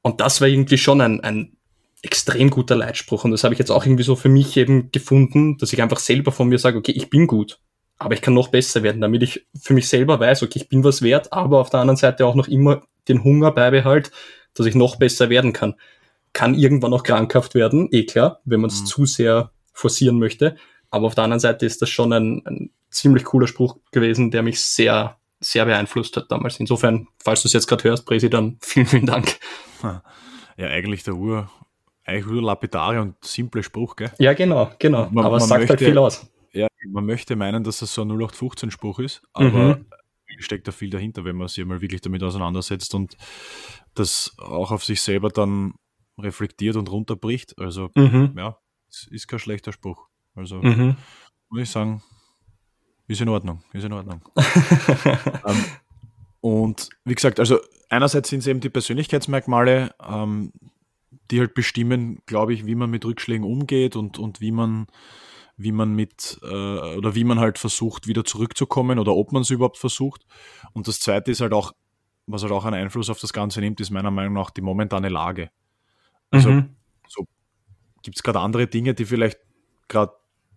Und 0.00 0.22
das 0.22 0.40
war 0.40 0.48
irgendwie 0.48 0.78
schon 0.78 1.02
ein, 1.02 1.20
ein 1.20 1.57
extrem 2.02 2.50
guter 2.50 2.76
Leitspruch. 2.76 3.24
Und 3.24 3.32
das 3.32 3.44
habe 3.44 3.54
ich 3.54 3.58
jetzt 3.58 3.70
auch 3.70 3.84
irgendwie 3.84 4.04
so 4.04 4.16
für 4.16 4.28
mich 4.28 4.56
eben 4.56 4.90
gefunden, 4.92 5.58
dass 5.58 5.72
ich 5.72 5.82
einfach 5.82 5.98
selber 5.98 6.32
von 6.32 6.48
mir 6.48 6.58
sage, 6.58 6.78
okay, 6.78 6.92
ich 6.92 7.10
bin 7.10 7.26
gut, 7.26 7.60
aber 7.98 8.14
ich 8.14 8.22
kann 8.22 8.34
noch 8.34 8.48
besser 8.48 8.82
werden, 8.82 9.00
damit 9.00 9.22
ich 9.22 9.46
für 9.60 9.74
mich 9.74 9.88
selber 9.88 10.20
weiß, 10.20 10.42
okay, 10.42 10.60
ich 10.60 10.68
bin 10.68 10.84
was 10.84 11.02
wert, 11.02 11.32
aber 11.32 11.58
auf 11.60 11.70
der 11.70 11.80
anderen 11.80 11.96
Seite 11.96 12.24
auch 12.26 12.34
noch 12.36 12.48
immer 12.48 12.82
den 13.08 13.24
Hunger 13.24 13.50
beibehalt, 13.50 14.12
dass 14.54 14.66
ich 14.66 14.74
noch 14.74 14.96
besser 14.96 15.30
werden 15.30 15.52
kann. 15.52 15.74
Kann 16.32 16.54
irgendwann 16.54 16.92
auch 16.92 17.02
krankhaft 17.02 17.54
werden, 17.54 17.88
eh 17.90 18.04
klar, 18.04 18.40
wenn 18.44 18.60
man 18.60 18.70
es 18.70 18.82
mhm. 18.82 18.86
zu 18.86 19.06
sehr 19.06 19.50
forcieren 19.72 20.18
möchte. 20.18 20.56
Aber 20.90 21.06
auf 21.06 21.14
der 21.14 21.24
anderen 21.24 21.40
Seite 21.40 21.66
ist 21.66 21.82
das 21.82 21.90
schon 21.90 22.12
ein, 22.12 22.42
ein 22.46 22.70
ziemlich 22.90 23.24
cooler 23.24 23.46
Spruch 23.46 23.78
gewesen, 23.92 24.30
der 24.30 24.42
mich 24.42 24.60
sehr, 24.60 25.16
sehr 25.40 25.64
beeinflusst 25.64 26.16
hat 26.16 26.30
damals. 26.30 26.60
Insofern, 26.60 27.08
falls 27.22 27.42
du 27.42 27.48
es 27.48 27.52
jetzt 27.52 27.66
gerade 27.66 27.84
hörst, 27.84 28.06
Präsi, 28.06 28.30
dann 28.30 28.58
vielen, 28.62 28.86
vielen 28.86 29.06
Dank. 29.06 29.38
Ja, 29.82 30.66
eigentlich 30.66 31.04
der 31.04 31.14
Ur, 31.14 31.50
eigentlich 32.08 32.26
nur 32.26 32.42
lapidare 32.42 33.00
und 33.00 33.22
simple 33.22 33.62
Spruch, 33.62 33.96
gell? 33.96 34.10
Ja, 34.18 34.32
genau, 34.32 34.70
genau. 34.78 35.08
Man, 35.10 35.24
aber 35.24 35.36
es 35.36 35.48
sagt 35.48 35.60
halt 35.60 35.68
möchte, 35.68 35.84
halt 35.84 35.92
viel 35.92 35.98
aus. 35.98 36.30
Ja, 36.52 36.66
man 36.88 37.04
möchte 37.04 37.36
meinen, 37.36 37.62
dass 37.62 37.80
das 37.80 37.92
so 37.92 38.02
ein 38.02 38.10
0815-Spruch 38.10 38.98
ist, 39.00 39.22
aber 39.32 39.76
mhm. 39.76 39.86
steckt 40.38 40.66
da 40.66 40.72
viel 40.72 40.90
dahinter, 40.90 41.24
wenn 41.24 41.36
man 41.36 41.48
sich 41.48 41.64
mal 41.64 41.80
wirklich 41.80 42.00
damit 42.00 42.22
auseinandersetzt 42.22 42.94
und 42.94 43.16
das 43.94 44.34
auch 44.38 44.72
auf 44.72 44.84
sich 44.84 45.02
selber 45.02 45.28
dann 45.28 45.74
reflektiert 46.18 46.76
und 46.76 46.90
runterbricht. 46.90 47.58
Also, 47.58 47.90
mhm. 47.94 48.34
ja, 48.36 48.58
es 48.88 49.06
ist 49.10 49.28
kein 49.28 49.38
schlechter 49.38 49.72
Spruch. 49.72 50.08
Also, 50.34 50.56
mhm. 50.62 50.96
muss 51.50 51.62
ich 51.62 51.70
sagen, 51.70 52.02
ist 53.06 53.20
in 53.20 53.28
Ordnung, 53.28 53.62
ist 53.72 53.84
in 53.84 53.92
Ordnung. 53.92 54.22
ähm, 55.46 55.64
und 56.40 56.88
wie 57.04 57.14
gesagt, 57.14 57.40
also 57.40 57.58
einerseits 57.90 58.30
sind 58.30 58.40
es 58.40 58.46
eben 58.46 58.60
die 58.60 58.70
Persönlichkeitsmerkmale, 58.70 59.94
ähm, 60.06 60.52
die 61.30 61.40
halt 61.40 61.54
bestimmen, 61.54 62.20
glaube 62.26 62.54
ich, 62.54 62.66
wie 62.66 62.74
man 62.74 62.90
mit 62.90 63.04
Rückschlägen 63.04 63.44
umgeht 63.44 63.96
und, 63.96 64.18
und 64.18 64.40
wie 64.40 64.52
man 64.52 64.86
wie 65.58 65.72
man 65.72 65.92
mit 65.92 66.38
äh, 66.42 66.46
oder 66.46 67.16
wie 67.16 67.24
man 67.24 67.40
halt 67.40 67.58
versucht, 67.58 68.06
wieder 68.06 68.24
zurückzukommen 68.24 69.00
oder 69.00 69.14
ob 69.14 69.32
man 69.32 69.42
es 69.42 69.50
überhaupt 69.50 69.76
versucht. 69.76 70.24
Und 70.72 70.86
das 70.86 71.00
zweite 71.00 71.32
ist 71.32 71.40
halt 71.40 71.52
auch, 71.52 71.72
was 72.26 72.42
halt 72.42 72.52
auch 72.52 72.64
einen 72.64 72.80
Einfluss 72.80 73.10
auf 73.10 73.18
das 73.18 73.32
Ganze 73.32 73.60
nimmt, 73.60 73.80
ist 73.80 73.90
meiner 73.90 74.12
Meinung 74.12 74.34
nach 74.34 74.50
die 74.50 74.60
momentane 74.60 75.08
Lage. 75.08 75.50
Also 76.30 76.52
mhm. 76.52 76.76
so 77.08 77.26
gibt 78.02 78.16
es 78.16 78.22
gerade 78.22 78.38
andere 78.38 78.68
Dinge, 78.68 78.94
die 78.94 79.04
vielleicht 79.04 79.40
gerade 79.88 80.12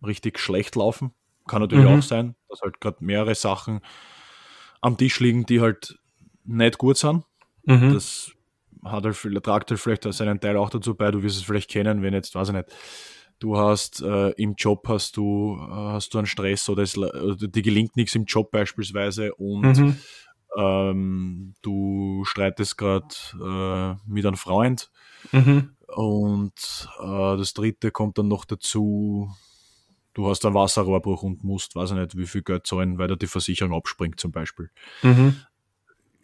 richtig 0.06 0.38
schlecht 0.38 0.76
laufen. 0.76 1.14
Kann 1.48 1.62
natürlich 1.62 1.90
mhm. 1.90 1.98
auch 1.98 2.04
sein, 2.04 2.36
dass 2.48 2.62
halt 2.62 2.80
gerade 2.80 3.04
mehrere 3.04 3.34
Sachen 3.34 3.82
am 4.82 4.98
Tisch 4.98 5.20
liegen, 5.20 5.48
die 5.48 5.62
halt 5.62 5.98
nicht 6.44 6.78
gut 6.78 6.98
sind. 6.98 7.24
Mhm. 7.66 7.94
Das 7.94 8.34
hat 8.84 9.04
halt, 9.06 9.44
tragt 9.44 9.72
halt 9.72 9.80
vielleicht 9.80 10.04
seinen 10.13 10.39
Teil 10.39 10.58
auch 10.58 10.70
dazu 10.70 10.96
bei. 10.96 11.12
Du 11.12 11.24
wirst 11.24 11.38
es 11.38 11.44
vielleicht 11.44 11.70
kennen, 11.70 12.02
wenn 12.02 12.13
jetzt, 12.13 12.36
weiß 12.36 12.50
ich 12.50 12.56
nicht, 12.56 12.70
du 13.41 13.58
hast 13.58 14.02
äh, 14.02 14.30
im 14.32 14.54
Job 14.56 14.88
hast 14.88 15.17
du, 15.17 15.58
äh, 15.60 15.74
hast 15.74 16.13
du 16.13 16.20
einen 16.20 16.28
Stress 16.28 16.70
oder 16.70 16.84
es, 16.84 16.94
dir 16.94 17.62
gelingt 17.62 17.98
nichts 17.98 18.15
im 18.15 18.26
Job 18.26 18.52
beispielsweise 18.52 19.34
und 19.36 19.78
mhm. 19.78 19.98
ähm, 20.58 21.54
du 21.62 22.24
streitest 22.26 22.78
gerade 22.78 23.08
äh, 23.34 23.96
mit 24.06 24.26
einem 24.26 24.38
Freund 24.38 24.91
mhm. 25.32 25.72
und 25.88 26.88
äh, 27.00 27.38
das 27.38 27.54
dritte 27.54 27.91
kommt 27.91 28.17
dann 28.20 28.28
noch 28.28 28.46
dazu, 28.46 29.30
du 30.13 30.30
hast 30.30 30.46
einen 30.46 30.56
Wasserrohrbruch 30.56 31.24
und 31.24 31.44
musst, 31.44 31.76
weiß 31.76 31.91
ich 31.91 31.98
nicht, 31.98 32.17
wie 32.17 32.28
viel 32.28 32.44
Geld 32.44 32.67
zahlen, 32.67 33.00
weil 33.00 33.08
da 33.08 33.15
die 33.15 33.28
Versicherung 33.28 33.74
abspringt 33.74 34.20
zum 34.20 34.32
Beispiel. 34.32 34.70
Mhm. 35.02 35.36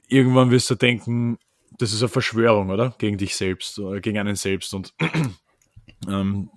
Irgendwann 0.08 0.52
wirst 0.52 0.70
du 0.70 0.76
denken, 0.76 1.38
das 1.78 1.94
ist 1.94 2.02
eine 2.02 2.10
Verschwörung, 2.10 2.70
oder? 2.70 2.96
Gegen 2.98 3.18
dich 3.18 3.36
selbst, 3.36 3.78
oder 3.80 4.00
gegen 4.00 4.18
einen 4.18 4.36
selbst 4.36 4.74
und 4.74 4.94
ähm, 6.08 6.50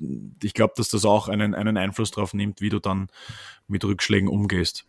ich 0.43 0.55
glaube, 0.55 0.75
dass 0.77 0.89
das 0.89 1.05
auch 1.05 1.29
einen, 1.29 1.55
einen 1.55 1.77
Einfluss 1.77 2.11
darauf 2.11 2.35
nimmt, 2.35 2.61
wie 2.61 2.71
du 2.71 2.79
dann 2.79 3.09
mit 3.69 3.85
Rückschlägen 3.85 4.29
umgehst. 4.29 4.87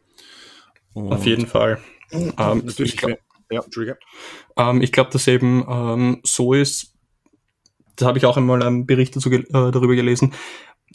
Und 0.93 1.11
Auf 1.13 1.25
jeden 1.25 1.47
Fall. 1.47 1.79
Ähm, 2.13 2.63
natürlich. 2.65 2.95
Ich 2.95 2.97
glaube, 2.97 3.19
ja, 3.49 3.63
ähm, 4.57 4.81
ich 4.81 4.91
glaube, 4.91 5.11
dass 5.11 5.27
eben 5.27 5.65
ähm, 5.65 6.19
so 6.23 6.53
ist, 6.53 6.93
da 7.95 8.07
habe 8.07 8.17
ich 8.17 8.25
auch 8.25 8.35
einmal 8.35 8.61
einen 8.61 8.85
Bericht 8.85 9.15
dazu, 9.15 9.31
äh, 9.31 9.43
darüber 9.49 9.95
gelesen, 9.95 10.33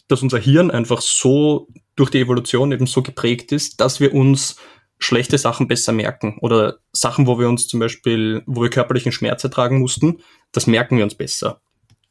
dass 0.07 0.21
unser 0.21 0.37
Hirn 0.37 0.69
einfach 0.69 1.01
so 1.01 1.69
durch 1.95 2.11
die 2.11 2.19
Evolution 2.19 2.71
eben 2.71 2.85
so 2.85 3.01
geprägt 3.01 3.51
ist, 3.51 3.81
dass 3.81 3.99
wir 3.99 4.13
uns 4.13 4.57
schlechte 4.99 5.37
Sachen 5.37 5.67
besser 5.67 5.91
merken 5.91 6.37
oder 6.41 6.79
Sachen, 6.91 7.27
wo 7.27 7.39
wir 7.39 7.49
uns 7.49 7.67
zum 7.67 7.79
Beispiel, 7.79 8.43
wo 8.45 8.61
wir 8.61 8.69
körperlichen 8.69 9.11
Schmerz 9.11 9.43
ertragen 9.43 9.79
mussten, 9.79 10.21
das 10.51 10.67
merken 10.67 10.97
wir 10.97 11.03
uns 11.03 11.15
besser 11.15 11.61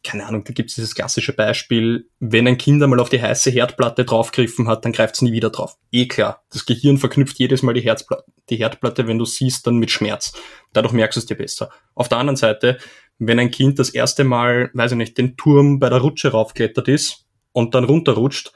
keine 0.07 0.27
Ahnung, 0.27 0.44
da 0.44 0.53
gibt 0.53 0.70
es 0.70 0.77
dieses 0.77 0.94
klassische 0.94 1.33
Beispiel, 1.33 2.09
wenn 2.20 2.46
ein 2.46 2.59
Kind 2.59 2.83
einmal 2.83 3.01
auf 3.01 3.09
die 3.09 3.20
heiße 3.20 3.51
Herdplatte 3.51 4.05
draufgriffen 4.05 4.68
hat, 4.68 4.85
dann 4.85 4.92
greift 4.92 5.16
es 5.16 5.22
nie 5.22 5.33
wieder 5.33 5.51
drauf. 5.51 5.77
Eh 5.90 6.07
klar, 6.07 6.44
das 6.53 6.64
Gehirn 6.64 6.99
verknüpft 6.99 7.38
jedes 7.38 7.62
Mal 7.62 7.75
die, 7.75 7.81
Herzpla 7.81 8.22
die 8.49 8.57
Herdplatte, 8.57 9.09
wenn 9.09 9.18
du 9.18 9.25
siehst, 9.25 9.66
dann 9.66 9.77
mit 9.77 9.90
Schmerz. 9.90 10.33
Dadurch 10.72 10.92
merkst 10.92 11.16
du 11.16 11.20
es 11.20 11.27
dir 11.27 11.35
besser. 11.35 11.70
Auf 11.94 12.09
der 12.09 12.18
anderen 12.18 12.37
Seite, 12.37 12.79
wenn 13.18 13.40
ein 13.40 13.51
Kind 13.51 13.79
das 13.79 13.90
erste 13.90 14.25
Mal, 14.25 14.70
weiß 14.75 14.92
ich 14.92 14.99
nicht, 14.99 15.18
den 15.18 15.37
Turm 15.37 15.81
bei 15.81 15.88
der 15.88 15.99
Rutsche 15.99 16.31
raufklettert 16.31 16.87
ist 16.88 17.27
und 17.53 17.75
dann 17.75 17.85
runterrutscht, 17.85 18.53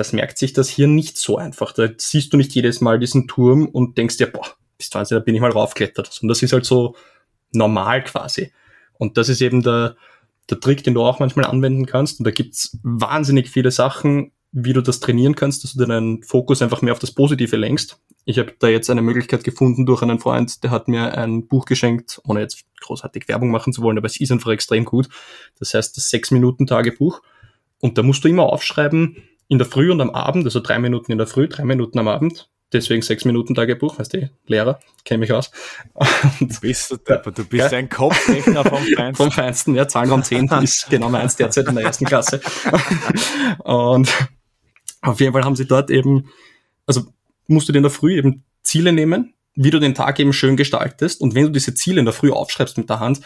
das 0.00 0.14
merkt 0.14 0.38
sich 0.38 0.54
das 0.54 0.70
Hirn 0.70 0.94
nicht 0.94 1.18
so 1.18 1.36
einfach. 1.36 1.72
Da 1.72 1.86
siehst 1.94 2.32
du 2.32 2.38
nicht 2.38 2.54
jedes 2.54 2.80
Mal 2.80 2.98
diesen 2.98 3.28
Turm 3.28 3.66
und 3.66 3.98
denkst 3.98 4.16
dir, 4.16 4.28
boah, 4.28 4.46
bis 4.78 4.88
20, 4.88 5.14
da 5.14 5.20
bin 5.20 5.34
ich 5.34 5.42
mal 5.42 5.50
raufklettert. 5.50 6.20
Und 6.22 6.28
das 6.28 6.42
ist 6.42 6.54
halt 6.54 6.64
so 6.64 6.96
normal 7.52 8.02
quasi. 8.02 8.50
Und 8.98 9.18
das 9.18 9.28
ist 9.28 9.42
eben 9.42 9.62
der, 9.62 9.96
der 10.48 10.58
Trick, 10.58 10.82
den 10.84 10.94
du 10.94 11.02
auch 11.02 11.18
manchmal 11.18 11.44
anwenden 11.44 11.84
kannst. 11.84 12.18
Und 12.18 12.24
da 12.24 12.30
gibt's 12.30 12.78
wahnsinnig 12.82 13.50
viele 13.50 13.70
Sachen, 13.70 14.32
wie 14.52 14.72
du 14.72 14.80
das 14.80 15.00
trainieren 15.00 15.34
kannst, 15.34 15.64
dass 15.64 15.74
du 15.74 15.84
deinen 15.84 16.22
Fokus 16.22 16.62
einfach 16.62 16.80
mehr 16.80 16.94
auf 16.94 16.98
das 16.98 17.12
Positive 17.12 17.58
lenkst. 17.58 18.00
Ich 18.24 18.38
habe 18.38 18.54
da 18.58 18.68
jetzt 18.68 18.88
eine 18.88 19.02
Möglichkeit 19.02 19.44
gefunden 19.44 19.84
durch 19.84 20.00
einen 20.00 20.18
Freund, 20.18 20.64
der 20.64 20.70
hat 20.70 20.88
mir 20.88 21.12
ein 21.18 21.46
Buch 21.46 21.66
geschenkt, 21.66 22.22
ohne 22.24 22.40
jetzt 22.40 22.64
großartig 22.80 23.28
Werbung 23.28 23.50
machen 23.50 23.74
zu 23.74 23.82
wollen, 23.82 23.98
aber 23.98 24.06
es 24.06 24.18
ist 24.18 24.32
einfach 24.32 24.50
extrem 24.50 24.86
gut. 24.86 25.10
Das 25.58 25.74
heißt, 25.74 25.94
das 25.94 26.08
Sechs-Minuten-Tagebuch. 26.08 27.20
Und 27.80 27.98
da 27.98 28.02
musst 28.02 28.24
du 28.24 28.28
immer 28.28 28.44
aufschreiben, 28.44 29.16
in 29.50 29.58
der 29.58 29.66
Früh 29.66 29.90
und 29.90 30.00
am 30.00 30.10
Abend, 30.10 30.44
also 30.44 30.60
drei 30.60 30.78
Minuten 30.78 31.10
in 31.10 31.18
der 31.18 31.26
Früh, 31.26 31.48
drei 31.48 31.64
Minuten 31.64 31.98
am 31.98 32.06
Abend, 32.06 32.48
deswegen 32.72 33.02
sechs 33.02 33.24
Minuten 33.24 33.56
Tagebuch, 33.56 33.98
weißt 33.98 34.14
du, 34.14 34.30
Lehrer, 34.46 34.78
kenne 35.04 35.18
mich 35.18 35.32
aus. 35.32 35.50
Und 36.38 36.54
du 36.54 36.60
bist, 36.60 36.92
du, 36.92 36.96
du 36.96 37.44
bist 37.44 37.72
ja, 37.72 37.78
ein 37.78 37.88
Kopfrechner 37.88 38.62
vom 38.62 38.78
Feinsten. 38.78 39.14
Vom 39.16 39.32
Feinsten, 39.32 39.74
ja, 39.74 39.88
Zahlenraum 39.88 40.22
10 40.22 40.46
ist 40.62 40.88
genau 40.88 41.08
meins 41.08 41.34
derzeit 41.34 41.66
in 41.66 41.74
der 41.74 41.84
ersten 41.84 42.04
Klasse. 42.04 42.40
Und 43.64 44.08
auf 45.02 45.18
jeden 45.18 45.32
Fall 45.32 45.42
haben 45.42 45.56
sie 45.56 45.66
dort 45.66 45.90
eben, 45.90 46.30
also 46.86 47.12
musst 47.48 47.68
du 47.68 47.72
dir 47.72 47.80
in 47.80 47.82
der 47.82 47.90
Früh 47.90 48.16
eben 48.16 48.44
Ziele 48.62 48.92
nehmen, 48.92 49.34
wie 49.56 49.70
du 49.70 49.80
den 49.80 49.96
Tag 49.96 50.20
eben 50.20 50.32
schön 50.32 50.56
gestaltest. 50.56 51.20
Und 51.20 51.34
wenn 51.34 51.46
du 51.46 51.50
diese 51.50 51.74
Ziele 51.74 51.98
in 51.98 52.04
der 52.04 52.14
Früh 52.14 52.30
aufschreibst 52.30 52.78
mit 52.78 52.88
der 52.88 53.00
Hand, 53.00 53.20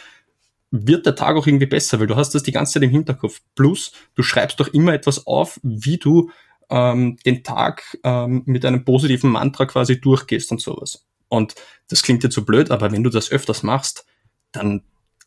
wird 0.76 1.06
der 1.06 1.14
Tag 1.14 1.37
auch 1.37 1.46
irgendwie 1.46 1.66
besser, 1.66 2.00
weil 2.00 2.08
du 2.08 2.16
hast 2.16 2.34
das 2.34 2.42
die 2.42 2.50
ganze 2.50 2.74
Zeit 2.74 2.82
im 2.82 2.90
Hinterkopf. 2.90 3.40
Plus, 3.54 3.92
du 4.16 4.24
schreibst 4.24 4.58
doch 4.58 4.68
immer 4.68 4.92
etwas 4.92 5.26
auf, 5.26 5.60
wie 5.62 5.98
du 5.98 6.30
ähm, 6.68 7.16
den 7.24 7.44
Tag 7.44 7.96
ähm, 8.02 8.42
mit 8.46 8.64
einem 8.64 8.84
positiven 8.84 9.30
Mantra 9.30 9.66
quasi 9.66 10.00
durchgehst 10.00 10.50
und 10.50 10.60
sowas. 10.60 11.06
Und 11.28 11.54
das 11.88 12.02
klingt 12.02 12.24
jetzt 12.24 12.34
so 12.34 12.44
blöd, 12.44 12.72
aber 12.72 12.90
wenn 12.90 13.04
du 13.04 13.10
das 13.10 13.30
öfters 13.30 13.62
machst, 13.62 14.04
dann 14.50 14.82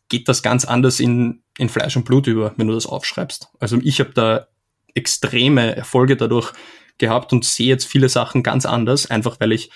geht 0.08 0.28
das 0.28 0.42
ganz 0.42 0.66
anders 0.66 1.00
in, 1.00 1.42
in 1.56 1.70
Fleisch 1.70 1.96
und 1.96 2.04
Blut 2.04 2.26
über, 2.26 2.52
wenn 2.56 2.66
du 2.66 2.74
das 2.74 2.86
aufschreibst. 2.86 3.48
Also 3.58 3.78
ich 3.82 4.00
habe 4.00 4.10
da 4.12 4.48
extreme 4.94 5.76
Erfolge 5.76 6.16
dadurch 6.16 6.52
gehabt 6.98 7.32
und 7.32 7.44
sehe 7.44 7.68
jetzt 7.68 7.86
viele 7.86 8.08
Sachen 8.10 8.42
ganz 8.42 8.66
anders, 8.66 9.10
einfach 9.10 9.40
weil 9.40 9.52
ich 9.52 9.70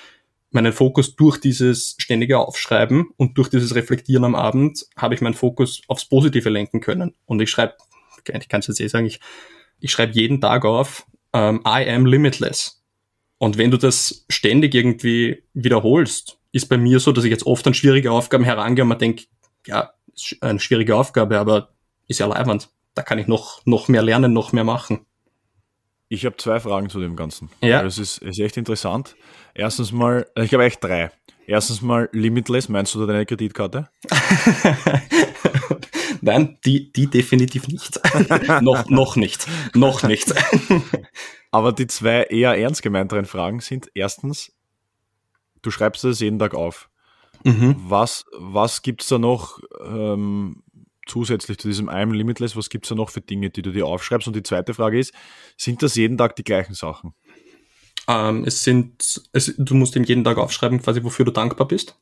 meinen 0.54 0.72
Fokus 0.72 1.16
durch 1.16 1.38
dieses 1.38 1.94
ständige 1.98 2.38
Aufschreiben 2.38 3.10
und 3.16 3.38
durch 3.38 3.48
dieses 3.48 3.74
Reflektieren 3.74 4.24
am 4.24 4.34
Abend 4.34 4.86
habe 4.96 5.14
ich 5.14 5.20
meinen 5.20 5.34
Fokus 5.34 5.82
aufs 5.88 6.04
Positive 6.04 6.48
lenken 6.48 6.80
können. 6.80 7.14
Und 7.26 7.40
ich 7.40 7.50
schreibe, 7.50 7.74
ich 8.26 8.48
kann 8.48 8.60
es 8.60 8.66
jetzt 8.66 8.80
eh 8.80 8.86
sagen, 8.86 9.06
ich, 9.06 9.20
ich 9.80 9.90
schreibe 9.90 10.12
jeden 10.12 10.40
Tag 10.40 10.64
auf, 10.64 11.06
ähm, 11.32 11.60
I 11.66 11.88
am 11.88 12.06
limitless. 12.06 12.82
Und 13.38 13.58
wenn 13.58 13.70
du 13.70 13.76
das 13.76 14.24
ständig 14.28 14.74
irgendwie 14.74 15.42
wiederholst, 15.52 16.38
ist 16.52 16.68
bei 16.68 16.76
mir 16.76 17.00
so, 17.00 17.12
dass 17.12 17.24
ich 17.24 17.30
jetzt 17.30 17.46
oft 17.46 17.66
an 17.66 17.74
schwierige 17.74 18.12
Aufgaben 18.12 18.44
herangehe 18.44 18.84
und 18.84 18.88
man 18.88 18.98
denkt, 18.98 19.28
ja, 19.66 19.92
ist 20.14 20.36
eine 20.40 20.60
schwierige 20.60 20.96
Aufgabe, 20.96 21.38
aber 21.38 21.74
ist 22.06 22.20
ja 22.20 22.26
leibend. 22.26 22.68
Da 22.94 23.02
kann 23.02 23.18
ich 23.18 23.26
noch, 23.26 23.64
noch 23.64 23.88
mehr 23.88 24.02
lernen, 24.02 24.32
noch 24.32 24.52
mehr 24.52 24.64
machen. 24.64 25.06
Ich 26.12 26.26
habe 26.26 26.36
zwei 26.36 26.60
Fragen 26.60 26.90
zu 26.90 27.00
dem 27.00 27.16
Ganzen. 27.16 27.48
Ja. 27.62 27.82
Das 27.82 27.96
ist, 27.96 28.18
ist 28.18 28.38
echt 28.38 28.58
interessant. 28.58 29.16
Erstens 29.54 29.92
mal, 29.92 30.26
ich 30.34 30.52
habe 30.52 30.64
echt 30.64 30.84
drei. 30.84 31.10
Erstens 31.46 31.80
mal 31.80 32.10
Limitless, 32.12 32.68
meinst 32.68 32.94
du 32.94 33.00
da 33.00 33.06
deine 33.06 33.24
Kreditkarte? 33.24 33.88
Nein, 36.20 36.58
die, 36.66 36.92
die 36.92 37.06
definitiv 37.06 37.66
nicht. 37.66 37.98
noch, 38.60 38.90
noch 38.90 39.16
nicht. 39.16 39.46
Noch 39.74 40.02
nicht. 40.02 40.34
Aber 41.50 41.72
die 41.72 41.86
zwei 41.86 42.24
eher 42.24 42.58
ernst 42.58 42.82
gemeinteren 42.82 43.24
Fragen 43.24 43.60
sind 43.60 43.90
erstens, 43.94 44.52
du 45.62 45.70
schreibst 45.70 46.04
das 46.04 46.20
jeden 46.20 46.38
Tag 46.38 46.54
auf. 46.54 46.90
Mhm. 47.42 47.76
Was, 47.88 48.26
was 48.36 48.82
gibt's 48.82 49.08
da 49.08 49.18
noch 49.18 49.60
ähm, 49.82 50.61
zusätzlich 51.06 51.58
zu 51.58 51.68
diesem 51.68 51.88
I'm 51.88 52.12
Limitless, 52.14 52.56
was 52.56 52.70
gibt's 52.70 52.88
da 52.88 52.94
noch 52.94 53.10
für 53.10 53.20
Dinge, 53.20 53.50
die 53.50 53.62
du 53.62 53.72
dir 53.72 53.86
aufschreibst? 53.86 54.26
Und 54.28 54.36
die 54.36 54.42
zweite 54.42 54.74
Frage 54.74 54.98
ist, 54.98 55.12
sind 55.56 55.82
das 55.82 55.94
jeden 55.96 56.18
Tag 56.18 56.36
die 56.36 56.44
gleichen 56.44 56.74
Sachen? 56.74 57.14
Ähm, 58.08 58.44
es 58.44 58.64
sind, 58.64 59.22
es, 59.32 59.54
du 59.56 59.74
musst 59.74 59.96
ihm 59.96 60.04
jeden 60.04 60.24
Tag 60.24 60.38
aufschreiben, 60.38 60.80
quasi, 60.82 61.04
wofür 61.04 61.24
du 61.24 61.32
dankbar 61.32 61.68
bist. 61.68 61.98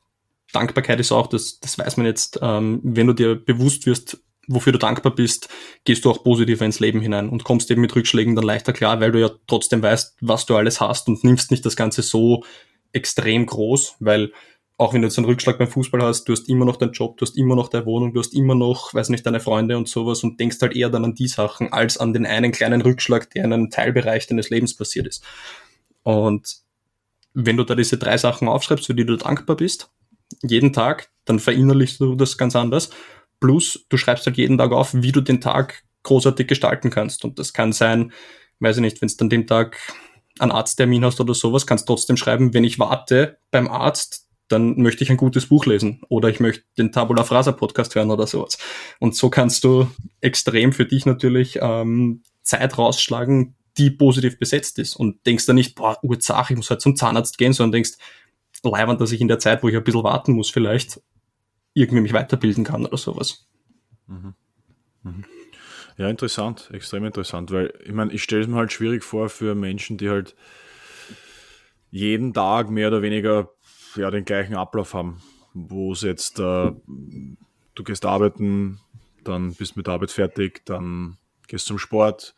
Dankbarkeit 0.52 0.98
ist 1.00 1.12
auch, 1.12 1.26
das, 1.26 1.60
das 1.60 1.78
weiß 1.78 1.96
man 1.96 2.06
jetzt, 2.06 2.38
ähm, 2.42 2.80
wenn 2.82 3.06
du 3.06 3.12
dir 3.12 3.36
bewusst 3.36 3.86
wirst, 3.86 4.22
wofür 4.48 4.72
du 4.72 4.78
dankbar 4.78 5.14
bist, 5.14 5.48
gehst 5.84 6.04
du 6.04 6.10
auch 6.10 6.24
positiver 6.24 6.64
ins 6.64 6.80
Leben 6.80 7.00
hinein 7.00 7.28
und 7.28 7.44
kommst 7.44 7.70
eben 7.70 7.80
mit 7.80 7.94
Rückschlägen 7.94 8.34
dann 8.34 8.44
leichter 8.44 8.72
klar, 8.72 9.00
weil 9.00 9.12
du 9.12 9.20
ja 9.20 9.30
trotzdem 9.46 9.82
weißt, 9.82 10.16
was 10.20 10.46
du 10.46 10.56
alles 10.56 10.80
hast 10.80 11.08
und 11.08 11.22
nimmst 11.22 11.50
nicht 11.50 11.64
das 11.64 11.76
Ganze 11.76 12.02
so 12.02 12.44
extrem 12.92 13.46
groß, 13.46 13.96
weil 14.00 14.32
auch 14.81 14.95
wenn 14.95 15.03
du 15.03 15.09
jetzt 15.09 15.19
einen 15.19 15.27
Rückschlag 15.27 15.59
beim 15.59 15.69
Fußball 15.69 16.01
hast, 16.01 16.25
du 16.25 16.33
hast 16.33 16.49
immer 16.49 16.64
noch 16.64 16.79
deinen 16.79 16.93
Job, 16.93 17.19
du 17.19 17.27
hast 17.27 17.37
immer 17.37 17.55
noch 17.55 17.69
deine 17.69 17.85
Wohnung, 17.85 18.14
du 18.14 18.21
hast 18.21 18.33
immer 18.33 18.55
noch, 18.55 18.95
weiß 18.95 19.11
nicht, 19.11 19.27
deine 19.27 19.38
Freunde 19.38 19.77
und 19.77 19.88
sowas 19.88 20.25
und 20.25 20.40
denkst 20.40 20.57
halt 20.62 20.75
eher 20.75 20.88
dann 20.88 21.05
an 21.05 21.14
die 21.14 21.29
Sachen, 21.29 21.71
als 21.71 21.99
an 21.99 22.14
den 22.14 22.25
einen 22.25 22.51
kleinen 22.51 22.81
Rückschlag, 22.81 23.29
der 23.29 23.45
in 23.45 23.53
einem 23.53 23.69
Teilbereich 23.69 24.27
deines 24.27 24.49
Lebens 24.49 24.75
passiert 24.75 25.07
ist. 25.07 25.23
Und 26.03 26.61
wenn 27.35 27.59
du 27.59 27.64
da 27.64 27.75
diese 27.75 27.99
drei 27.99 28.16
Sachen 28.16 28.49
aufschreibst, 28.49 28.87
für 28.87 28.95
die 28.95 29.05
du 29.05 29.19
dankbar 29.19 29.57
bist, 29.57 29.90
jeden 30.43 30.73
Tag, 30.73 31.11
dann 31.27 31.40
verinnerlichst 31.40 32.01
du 32.01 32.14
das 32.14 32.38
ganz 32.38 32.57
anders. 32.57 32.88
Plus, 33.38 33.85
du 33.90 33.99
schreibst 33.99 34.25
halt 34.25 34.38
jeden 34.38 34.57
Tag 34.57 34.73
auf, 34.73 34.95
wie 34.95 35.12
du 35.12 35.21
den 35.21 35.43
Tag 35.43 35.83
großartig 36.05 36.49
gestalten 36.49 36.88
kannst. 36.88 37.27
Und 37.27 37.38
das 37.38 37.53
kann 37.53 37.73
sein, 37.73 38.12
weiß 38.61 38.79
ich 38.79 38.83
nicht, 38.83 39.03
wenn 39.03 39.09
es 39.09 39.21
an 39.21 39.29
dem 39.29 39.47
Tag 39.47 39.77
einen 40.38 40.53
Arzttermin 40.53 41.05
hast 41.05 41.21
oder 41.21 41.35
sowas, 41.35 41.66
kannst 41.66 41.87
trotzdem 41.87 42.16
schreiben, 42.16 42.55
wenn 42.55 42.64
ich 42.64 42.79
warte 42.79 43.37
beim 43.51 43.69
Arzt, 43.69 44.30
dann 44.50 44.80
möchte 44.80 45.04
ich 45.04 45.10
ein 45.10 45.16
gutes 45.16 45.46
Buch 45.46 45.64
lesen 45.66 46.02
oder 46.08 46.28
ich 46.28 46.40
möchte 46.40 46.64
den 46.76 46.92
Tabula 46.92 47.24
Frasa 47.24 47.52
Podcast 47.52 47.94
hören 47.94 48.10
oder 48.10 48.26
sowas. 48.26 48.58
Und 48.98 49.14
so 49.14 49.30
kannst 49.30 49.64
du 49.64 49.88
extrem 50.20 50.72
für 50.72 50.84
dich 50.84 51.06
natürlich 51.06 51.58
ähm, 51.62 52.22
Zeit 52.42 52.76
rausschlagen, 52.76 53.54
die 53.78 53.90
positiv 53.90 54.38
besetzt 54.38 54.78
ist 54.78 54.96
und 54.96 55.24
denkst 55.24 55.46
dann 55.46 55.56
nicht, 55.56 55.76
boah, 55.76 55.98
Urzach, 56.02 56.50
ich 56.50 56.56
muss 56.56 56.68
halt 56.68 56.80
zum 56.80 56.96
Zahnarzt 56.96 57.38
gehen, 57.38 57.52
sondern 57.52 57.72
denkst, 57.72 57.92
leibend, 58.64 59.00
dass 59.00 59.12
ich 59.12 59.20
in 59.20 59.28
der 59.28 59.38
Zeit, 59.38 59.62
wo 59.62 59.68
ich 59.68 59.76
ein 59.76 59.84
bisschen 59.84 60.02
warten 60.02 60.32
muss, 60.32 60.50
vielleicht 60.50 61.00
irgendwie 61.72 62.00
mich 62.02 62.12
weiterbilden 62.12 62.64
kann 62.64 62.84
oder 62.84 62.96
sowas. 62.96 63.46
Mhm. 64.08 64.34
Mhm. 65.04 65.24
Ja, 65.96 66.08
interessant, 66.08 66.70
extrem 66.72 67.04
interessant, 67.04 67.52
weil 67.52 67.72
ich 67.84 67.92
meine, 67.92 68.12
ich 68.12 68.22
stelle 68.22 68.42
es 68.42 68.48
mir 68.48 68.56
halt 68.56 68.72
schwierig 68.72 69.04
vor 69.04 69.28
für 69.28 69.54
Menschen, 69.54 69.96
die 69.96 70.10
halt 70.10 70.34
jeden 71.90 72.32
Tag 72.32 72.70
mehr 72.70 72.88
oder 72.88 73.02
weniger 73.02 73.50
ja, 73.96 74.11
den 74.11 74.24
gleichen 74.24 74.57
Ablauf 74.57 74.94
haben, 74.94 75.20
wo 75.55 75.92
es 75.92 76.03
jetzt, 76.03 76.38
äh, 76.38 76.72
du 77.74 77.85
gehst 77.85 78.05
arbeiten, 78.05 78.81
dann 79.24 79.55
bist 79.55 79.76
mit 79.76 79.87
der 79.87 79.94
Arbeit 79.94 80.11
fertig, 80.11 80.64
dann 80.64 81.18
gehst 81.48 81.66
zum 81.66 81.79
Sport, 81.79 82.35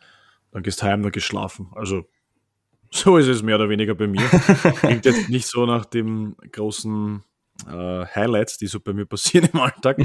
dann 0.50 0.62
gehst 0.62 0.82
heim, 0.82 1.02
dann 1.02 1.12
gehst 1.12 1.26
schlafen. 1.26 1.70
Also 1.74 2.04
so 2.90 3.16
ist 3.16 3.28
es 3.28 3.42
mehr 3.42 3.56
oder 3.56 3.68
weniger 3.68 3.94
bei 3.94 4.06
mir. 4.06 4.28
Klingt 4.80 5.06
jetzt 5.06 5.28
nicht 5.28 5.46
so 5.46 5.64
nach 5.66 5.86
dem 5.86 6.36
großen 6.52 7.22
äh, 7.66 8.06
Highlights, 8.06 8.58
die 8.58 8.66
so 8.66 8.80
bei 8.80 8.92
mir 8.92 9.06
passieren 9.06 9.48
im 9.52 9.60
Alltag. 9.60 9.98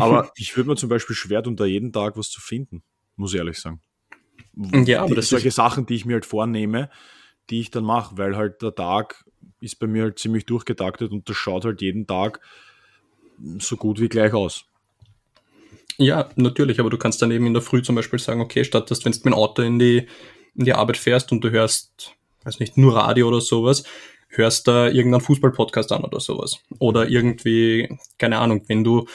Aber 0.00 0.30
ich 0.36 0.56
würde 0.56 0.70
mir 0.70 0.76
zum 0.76 0.88
Beispiel 0.88 1.16
schwer 1.16 1.42
tun, 1.42 1.56
da 1.56 1.64
jeden 1.64 1.92
Tag 1.92 2.16
was 2.16 2.30
zu 2.30 2.40
finden, 2.40 2.82
muss 3.16 3.32
ich 3.32 3.38
ehrlich 3.38 3.60
sagen. 3.60 3.80
Ja, 4.56 5.00
aber 5.00 5.08
die, 5.10 5.14
das 5.14 5.28
solche 5.28 5.50
Sachen, 5.50 5.86
die 5.86 5.94
ich 5.94 6.04
mir 6.04 6.14
halt 6.14 6.26
vornehme, 6.26 6.90
die 7.50 7.60
ich 7.60 7.70
dann 7.70 7.84
mache, 7.84 8.16
weil 8.16 8.36
halt 8.36 8.62
der 8.62 8.74
Tag 8.74 9.24
ist 9.64 9.78
bei 9.78 9.86
mir 9.86 10.04
halt 10.04 10.18
ziemlich 10.18 10.46
durchgetaktet 10.46 11.10
und 11.12 11.28
das 11.28 11.36
schaut 11.36 11.64
halt 11.64 11.80
jeden 11.80 12.06
Tag 12.06 12.40
so 13.58 13.76
gut 13.76 14.00
wie 14.00 14.08
gleich 14.08 14.32
aus. 14.32 14.64
Ja, 15.96 16.28
natürlich, 16.36 16.80
aber 16.80 16.90
du 16.90 16.98
kannst 16.98 17.22
dann 17.22 17.30
eben 17.30 17.46
in 17.46 17.54
der 17.54 17.62
Früh 17.62 17.82
zum 17.82 17.94
Beispiel 17.94 18.18
sagen, 18.18 18.40
okay, 18.40 18.64
statt 18.64 18.90
dass 18.90 19.04
wenn 19.04 19.12
du 19.12 19.18
mit 19.18 19.26
dem 19.26 19.34
Auto 19.34 19.62
in 19.62 19.78
die, 19.78 20.08
in 20.54 20.64
die 20.64 20.72
Arbeit 20.72 20.96
fährst 20.96 21.30
und 21.32 21.42
du 21.42 21.50
hörst, 21.50 22.14
weiß 22.44 22.58
nicht, 22.58 22.76
nur 22.76 22.96
Radio 22.96 23.28
oder 23.28 23.40
sowas, 23.40 23.84
hörst 24.28 24.66
da 24.66 24.88
irgendeinen 24.88 25.20
Fußball-Podcast 25.20 25.92
an 25.92 26.04
oder 26.04 26.18
sowas. 26.18 26.58
Oder 26.78 27.08
irgendwie, 27.08 27.96
keine 28.18 28.38
Ahnung, 28.38 28.64
wenn 28.66 28.82
du 28.82 29.06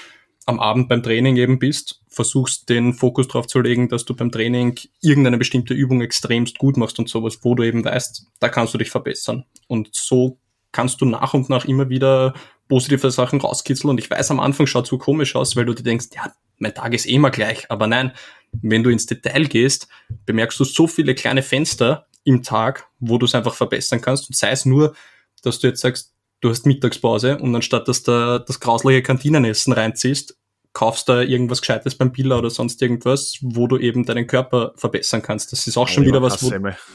am 0.50 0.60
Abend 0.60 0.90
beim 0.90 1.04
Training 1.04 1.38
eben 1.38 1.60
bist, 1.60 2.02
versuchst 2.10 2.70
den 2.70 2.94
Fokus 2.94 3.28
darauf 3.28 3.48
zu 3.48 3.62
legen, 3.62 3.88
dass 3.88 4.04
du 4.04 4.16
beim 4.16 4.32
Training 4.32 4.78
irgendeine 5.02 5.38
bestimmte 5.38 5.74
Übung 5.74 6.02
extremst 6.02 6.58
gut 6.58 6.76
machst 6.76 7.00
und 7.00 7.08
sowas, 7.08 7.40
wo 7.44 7.56
du 7.56 7.64
eben 7.64 7.86
weißt, 7.86 8.26
da 8.40 8.50
kannst 8.50 8.74
du 8.74 8.78
dich 8.78 8.90
verbessern. 8.90 9.46
Und 9.68 9.90
so 9.94 10.38
kannst 10.72 11.02
du 11.02 11.06
nach 11.06 11.34
und 11.34 11.50
nach 11.50 11.66
immer 11.66 11.90
wieder 11.90 12.34
positive 12.68 13.12
Sachen 13.12 13.40
rauskitzeln. 13.40 13.90
Und 13.90 14.00
ich 14.00 14.10
weiß, 14.10 14.32
am 14.32 14.40
Anfang 14.40 14.68
schaut 14.68 14.88
so 14.88 14.98
komisch 14.98 15.36
aus, 15.36 15.56
weil 15.56 15.66
du 15.66 15.74
dir 15.74 15.84
denkst, 15.84 16.08
ja, 16.14 16.32
mein 16.58 16.74
Tag 16.74 16.94
ist 16.94 17.06
eh 17.06 17.14
immer 17.14 17.32
gleich. 17.32 17.70
Aber 17.70 17.88
nein, 17.88 18.12
wenn 18.52 18.84
du 18.84 18.90
ins 18.90 19.06
Detail 19.06 19.46
gehst, 19.46 19.88
bemerkst 20.26 20.60
du 20.60 20.64
so 20.64 20.88
viele 20.88 21.16
kleine 21.16 21.44
Fenster 21.44 22.08
im 22.24 22.44
Tag, 22.44 22.88
wo 23.00 23.18
du 23.18 23.26
es 23.26 23.36
einfach 23.36 23.54
verbessern 23.54 24.02
kannst. 24.02 24.30
Und 24.30 24.36
sei 24.36 24.52
es 24.52 24.66
nur, 24.66 24.96
dass 25.44 25.60
du 25.60 25.68
jetzt 25.68 25.82
sagst, 25.82 26.14
du 26.42 26.50
hast 26.50 26.66
Mittagspause 26.66 27.38
und 27.38 27.56
anstatt 27.56 27.88
dass 27.88 28.04
du 28.04 28.44
das 28.46 28.60
grausliche 28.60 29.02
Kantinenessen 29.02 29.74
reinziehst, 29.74 30.38
kaufst 30.74 31.10
da 31.10 31.22
irgendwas 31.22 31.62
Gescheites 31.62 31.96
beim 31.96 32.12
Billa 32.12 32.38
oder 32.38 32.50
sonst 32.50 32.82
irgendwas, 32.82 33.40
wo 33.42 33.68
du 33.68 33.78
eben 33.78 34.06
deinen 34.06 34.28
Körper 34.28 34.74
verbessern 34.76 35.22
kannst. 35.22 35.52
Das 35.52 35.66
ist 35.66 35.78
auch 35.78 35.88
schon 35.88 36.06
wieder 36.06 36.22
was, 36.22 36.44
wo, 36.44 36.52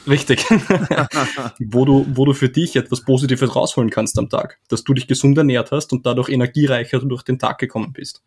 richtig, 0.09 0.45
wo 1.59 1.85
du, 1.85 2.05
wo 2.09 2.25
du 2.25 2.33
für 2.33 2.49
dich 2.49 2.75
etwas 2.77 3.01
Positives 3.01 3.55
rausholen 3.55 3.89
kannst 3.89 4.17
am 4.17 4.29
Tag, 4.29 4.59
dass 4.69 4.83
du 4.83 4.93
dich 4.93 5.07
gesund 5.07 5.37
ernährt 5.37 5.71
hast 5.71 5.91
und 5.91 6.05
dadurch 6.05 6.29
energiereicher 6.29 6.99
durch 6.99 7.23
den 7.23 7.37
Tag 7.37 7.57
gekommen 7.57 7.91
bist. 7.91 8.23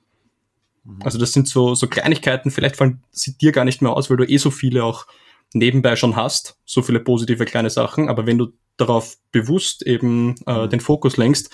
Mhm. 0.84 1.02
Also 1.02 1.18
das 1.18 1.32
sind 1.32 1.48
so, 1.48 1.74
so 1.74 1.86
Kleinigkeiten, 1.86 2.50
vielleicht 2.50 2.76
fallen 2.76 3.02
sie 3.10 3.36
dir 3.38 3.52
gar 3.52 3.64
nicht 3.64 3.80
mehr 3.80 3.92
aus, 3.92 4.10
weil 4.10 4.18
du 4.18 4.28
eh 4.28 4.36
so 4.36 4.50
viele 4.50 4.84
auch 4.84 5.06
nebenbei 5.54 5.96
schon 5.96 6.16
hast, 6.16 6.58
so 6.64 6.82
viele 6.82 7.00
positive 7.00 7.44
kleine 7.44 7.70
Sachen, 7.70 8.08
aber 8.08 8.26
wenn 8.26 8.38
du 8.38 8.52
darauf 8.76 9.16
bewusst 9.32 9.86
eben 9.86 10.36
äh, 10.46 10.64
mhm. 10.64 10.70
den 10.70 10.80
Fokus 10.80 11.16
lenkst, 11.16 11.50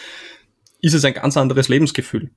ist 0.81 0.95
es 0.95 1.05
ein 1.05 1.15
ganz 1.15 1.37
anderes 1.37 1.69
Lebensgefühl. 1.69 2.31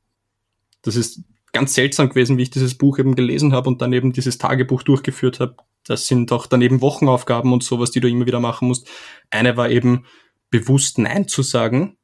Das 0.82 0.95
ist 0.95 1.22
ganz 1.51 1.74
seltsam 1.74 2.10
gewesen, 2.10 2.38
wie 2.38 2.43
ich 2.43 2.49
dieses 2.49 2.78
Buch 2.78 2.99
eben 2.99 3.16
gelesen 3.16 3.53
habe 3.53 3.70
und 3.70 3.82
dann 3.82 3.93
eben 3.93 4.14
dieses 4.14 4.38
Tagebuch 4.38 4.84
durchgeführt 4.84 5.39
habe. 5.39 5.58
Das 5.84 6.08
sind 6.08 6.32
auch 6.32 6.47
dann 6.47 6.62
eben 6.62 6.82
Wochenaufgaben 6.82 7.51
und 7.51 7.64
sowas, 7.64 7.91
die 7.91 7.99
du 7.99 8.10
immer 8.10 8.26
wieder 8.26 8.39
machen 8.39 8.68
musst. 8.68 8.88
Eine 9.30 9.58
war 9.58 9.70
eben 9.70 10.05
bewusst 10.49 10.97
Nein 10.97 11.28
zu 11.28 11.41
sagen. 11.41 11.97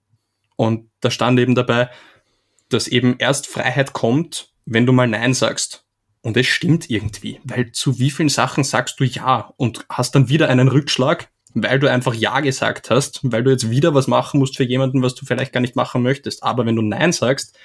Und 0.55 0.89
da 1.01 1.11
stand 1.11 1.39
eben 1.39 1.55
dabei, 1.55 1.89
dass 2.69 2.87
eben 2.87 3.17
erst 3.19 3.47
Freiheit 3.47 3.93
kommt, 3.93 4.53
wenn 4.65 4.85
du 4.85 4.93
mal 4.93 5.07
Nein 5.07 5.33
sagst. 5.33 5.82
Und 6.23 6.37
es 6.37 6.47
stimmt 6.47 6.89
irgendwie, 6.89 7.41
weil 7.43 7.73
zu 7.73 7.99
wie 7.99 8.09
vielen 8.09 8.29
Sachen 8.29 8.63
sagst 8.63 8.97
du 8.99 9.03
Ja 9.03 9.53
und 9.57 9.85
hast 9.89 10.15
dann 10.15 10.29
wieder 10.29 10.47
einen 10.47 10.69
Rückschlag, 10.69 11.29
weil 11.53 11.79
du 11.79 11.91
einfach 11.91 12.13
Ja 12.13 12.39
gesagt 12.39 12.89
hast, 12.89 13.19
weil 13.23 13.43
du 13.43 13.51
jetzt 13.51 13.69
wieder 13.69 13.93
was 13.93 14.07
machen 14.07 14.39
musst 14.39 14.55
für 14.55 14.63
jemanden, 14.63 15.01
was 15.01 15.15
du 15.15 15.25
vielleicht 15.25 15.51
gar 15.51 15.59
nicht 15.59 15.75
machen 15.75 16.01
möchtest. 16.01 16.41
Aber 16.41 16.65
wenn 16.65 16.77
du 16.77 16.81
Nein 16.81 17.11
sagst, 17.11 17.57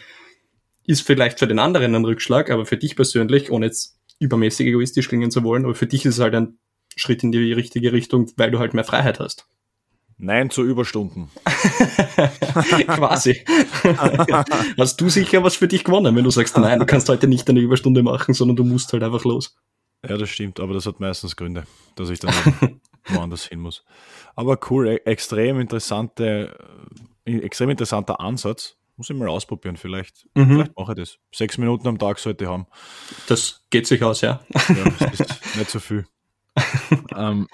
ist 0.85 1.03
vielleicht 1.03 1.39
für 1.39 1.47
den 1.47 1.61
anderen 1.61 1.95
ein 1.95 2.05
Rückschlag, 2.05 2.51
aber 2.51 2.67
für 2.67 2.77
dich 2.77 2.97
persönlich, 2.97 3.53
ohne 3.53 3.67
jetzt 3.67 3.97
übermäßig 4.19 4.67
egoistisch 4.67 5.09
klingen 5.09 5.31
zu 5.31 5.45
wollen, 5.45 5.65
aber 5.65 5.77
für 5.77 5.87
dich 5.87 6.05
ist 6.05 6.17
es 6.17 6.21
halt 6.21 6.35
ein 6.35 6.59
Schritt 6.97 7.23
in 7.23 7.31
die 7.31 7.53
richtige 7.53 7.93
Richtung, 7.93 8.29
weil 8.37 8.51
du 8.51 8.59
halt 8.59 8.75
mehr 8.75 8.85
Freiheit 8.85 9.21
hast. 9.21 9.47
Nein 10.19 10.51
zu 10.51 10.65
Überstunden. 10.65 11.31
Quasi. 12.87 13.45
Hast 14.77 15.01
du 15.01 15.09
sicher 15.09 15.45
was 15.45 15.55
für 15.55 15.69
dich 15.69 15.85
gewonnen, 15.85 16.17
wenn 16.17 16.25
du 16.25 16.31
sagst, 16.31 16.59
nein, 16.59 16.81
du 16.81 16.87
kannst 16.87 17.09
heute 17.09 17.29
nicht 17.29 17.49
eine 17.49 17.61
Überstunde 17.61 18.03
machen, 18.03 18.35
sondern 18.35 18.57
du 18.57 18.65
musst 18.65 18.93
halt 18.93 19.05
einfach 19.05 19.25
los. 19.25 19.57
Ja, 20.07 20.17
das 20.17 20.29
stimmt, 20.29 20.59
aber 20.59 20.75
das 20.75 20.87
hat 20.87 20.99
meistens 20.99 21.37
Gründe, 21.37 21.65
dass 21.95 22.11
ich 22.11 22.19
dann 22.19 22.35
woanders 23.09 23.47
hin 23.47 23.61
muss. 23.61 23.85
Aber 24.35 24.59
cool, 24.71 24.89
e- 24.89 25.01
extrem 25.05 25.61
interessante, 25.61 26.57
äh, 27.25 27.39
extrem 27.39 27.71
interessanter 27.71 28.21
Ansatz. 28.21 28.77
Muss 28.97 29.11
ich 29.11 29.17
mal 29.17 29.29
ausprobieren, 29.29 29.77
vielleicht. 29.77 30.27
Mhm. 30.35 30.49
Vielleicht 30.49 30.77
mache 30.77 30.93
ich 30.93 30.99
das. 30.99 31.19
Sechs 31.33 31.59
Minuten 31.59 31.87
am 31.87 31.99
Tag 31.99 32.19
sollte 32.19 32.45
ich 32.45 32.51
haben. 32.51 32.67
Das 33.29 33.65
geht 33.71 33.87
sich 33.87 34.03
aus, 34.03 34.21
ja. 34.21 34.41
ja 34.53 34.85
das 34.99 35.21
ist 35.21 35.57
nicht 35.57 35.71
so 35.71 35.79
viel. 35.79 36.07
ähm, 37.17 37.47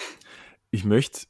ich 0.71 0.85
möchte 0.85 1.27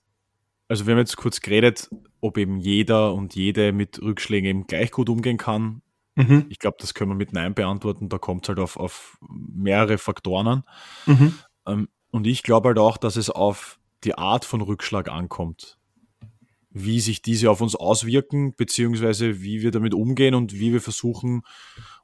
also 0.68 0.86
wir 0.86 0.92
haben 0.92 0.98
jetzt 0.98 1.16
kurz 1.16 1.40
geredet, 1.40 1.90
ob 2.20 2.38
eben 2.38 2.58
jeder 2.58 3.12
und 3.12 3.34
jede 3.34 3.72
mit 3.72 4.00
Rückschlägen 4.00 4.48
eben 4.48 4.66
gleich 4.66 4.90
gut 4.90 5.08
umgehen 5.08 5.36
kann. 5.36 5.82
Mhm. 6.16 6.46
Ich 6.48 6.58
glaube, 6.58 6.76
das 6.80 6.94
können 6.94 7.10
wir 7.10 7.16
mit 7.16 7.32
Nein 7.32 7.54
beantworten. 7.54 8.08
Da 8.08 8.18
kommt 8.18 8.44
es 8.44 8.48
halt 8.48 8.58
auf, 8.58 8.76
auf 8.76 9.18
mehrere 9.28 9.98
Faktoren 9.98 10.46
an. 10.46 10.64
Mhm. 11.06 11.34
Ähm, 11.66 11.88
und 12.10 12.26
ich 12.26 12.42
glaube 12.42 12.68
halt 12.68 12.78
auch, 12.78 12.96
dass 12.96 13.16
es 13.16 13.30
auf 13.30 13.78
die 14.04 14.16
Art 14.16 14.44
von 14.44 14.60
Rückschlag 14.60 15.10
ankommt. 15.10 15.78
Wie 16.70 17.00
sich 17.00 17.22
diese 17.22 17.50
auf 17.50 17.60
uns 17.60 17.76
auswirken, 17.76 18.54
beziehungsweise 18.56 19.42
wie 19.42 19.62
wir 19.62 19.70
damit 19.70 19.94
umgehen 19.94 20.34
und 20.34 20.54
wie 20.54 20.72
wir 20.72 20.80
versuchen, 20.80 21.42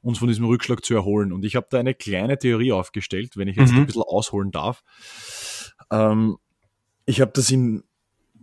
uns 0.01 0.19
von 0.19 0.27
diesem 0.27 0.45
Rückschlag 0.45 0.83
zu 0.83 0.93
erholen. 0.93 1.33
Und 1.33 1.43
ich 1.43 1.55
habe 1.55 1.67
da 1.69 1.79
eine 1.79 1.93
kleine 1.93 2.37
Theorie 2.37 2.71
aufgestellt, 2.71 3.37
wenn 3.37 3.47
ich 3.47 3.57
jetzt 3.57 3.71
mhm. 3.73 3.79
ein 3.79 3.85
bisschen 3.85 4.03
ausholen 4.03 4.51
darf. 4.51 4.83
Ähm, 5.91 6.37
ich 7.05 7.19
habe 7.19 7.31
das 7.33 7.51
in 7.51 7.83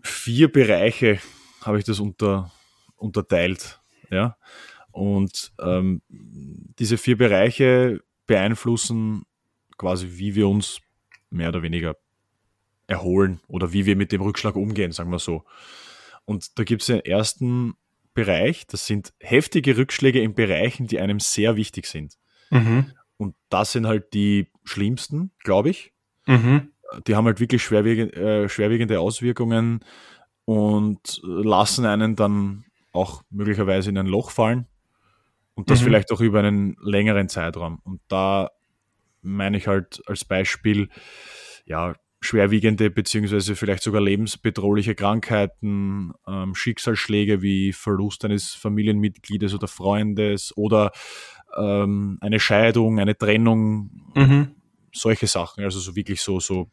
vier 0.02 0.50
Bereiche 0.50 1.18
habe 1.62 1.78
ich 1.78 1.84
das 1.84 2.00
unter, 2.00 2.52
unterteilt. 2.96 3.80
Ja? 4.10 4.36
Und 4.90 5.52
ähm, 5.60 6.02
diese 6.08 6.98
vier 6.98 7.16
Bereiche 7.16 8.00
beeinflussen 8.26 9.24
quasi, 9.76 10.18
wie 10.18 10.34
wir 10.34 10.48
uns 10.48 10.80
mehr 11.30 11.48
oder 11.48 11.62
weniger 11.62 11.96
erholen 12.86 13.40
oder 13.48 13.72
wie 13.72 13.86
wir 13.86 13.96
mit 13.96 14.12
dem 14.12 14.22
Rückschlag 14.22 14.56
umgehen, 14.56 14.92
sagen 14.92 15.10
wir 15.10 15.18
so. 15.18 15.44
Und 16.24 16.58
da 16.58 16.64
gibt 16.64 16.82
es 16.82 16.86
den 16.86 17.00
ersten 17.00 17.74
Bereich, 18.14 18.66
das 18.66 18.86
sind 18.86 19.12
heftige 19.20 19.76
Rückschläge 19.76 20.20
in 20.20 20.34
Bereichen, 20.34 20.86
die 20.86 20.98
einem 20.98 21.20
sehr 21.20 21.56
wichtig 21.56 21.86
sind. 21.86 22.18
Mhm. 22.50 22.92
Und 23.16 23.36
das 23.48 23.72
sind 23.72 23.86
halt 23.86 24.12
die 24.14 24.50
schlimmsten, 24.64 25.32
glaube 25.44 25.70
ich. 25.70 25.92
Mhm 26.26 26.72
die 27.06 27.14
haben 27.14 27.26
halt 27.26 27.40
wirklich 27.40 27.62
schwerwiegend, 27.62 28.14
äh, 28.14 28.48
schwerwiegende 28.48 29.00
Auswirkungen 29.00 29.80
und 30.44 31.20
lassen 31.22 31.84
einen 31.84 32.16
dann 32.16 32.64
auch 32.92 33.22
möglicherweise 33.30 33.90
in 33.90 33.98
ein 33.98 34.06
Loch 34.06 34.30
fallen 34.30 34.66
und 35.54 35.70
das 35.70 35.80
mhm. 35.80 35.86
vielleicht 35.86 36.12
auch 36.12 36.20
über 36.20 36.40
einen 36.40 36.76
längeren 36.80 37.28
Zeitraum. 37.28 37.80
Und 37.84 38.00
da 38.08 38.50
meine 39.22 39.56
ich 39.56 39.66
halt 39.66 40.00
als 40.06 40.24
Beispiel, 40.24 40.88
ja, 41.66 41.94
schwerwiegende 42.20 42.90
beziehungsweise 42.90 43.54
vielleicht 43.54 43.82
sogar 43.82 44.00
lebensbedrohliche 44.00 44.94
Krankheiten, 44.94 46.12
ähm, 46.26 46.54
Schicksalsschläge 46.54 47.42
wie 47.42 47.72
Verlust 47.72 48.24
eines 48.24 48.54
Familienmitgliedes 48.54 49.54
oder 49.54 49.68
Freundes 49.68 50.56
oder 50.56 50.90
ähm, 51.56 52.18
eine 52.20 52.40
Scheidung, 52.40 52.98
eine 52.98 53.16
Trennung, 53.16 54.12
mhm 54.14 54.57
solche 54.92 55.26
Sachen, 55.26 55.64
also 55.64 55.78
so 55.78 55.94
wirklich 55.94 56.20
so, 56.20 56.40
so, 56.40 56.70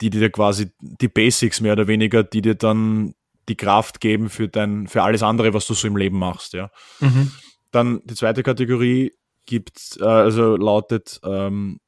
die 0.00 0.10
dir 0.10 0.30
quasi 0.30 0.70
die 0.80 1.08
Basics 1.08 1.60
mehr 1.60 1.72
oder 1.72 1.88
weniger, 1.88 2.22
die 2.22 2.42
dir 2.42 2.54
dann 2.54 3.14
die 3.48 3.56
Kraft 3.56 4.00
geben 4.00 4.28
für 4.28 4.48
dein, 4.48 4.86
für 4.86 5.02
alles 5.02 5.22
andere, 5.22 5.54
was 5.54 5.66
du 5.66 5.74
so 5.74 5.88
im 5.88 5.96
Leben 5.96 6.18
machst, 6.18 6.52
ja. 6.52 6.70
Mhm. 7.00 7.32
Dann 7.70 8.00
die 8.04 8.14
zweite 8.14 8.42
Kategorie 8.42 9.12
gibt, 9.46 9.98
äh, 10.00 10.04
also 10.04 10.56
lautet 10.56 11.20
ähm, 11.24 11.80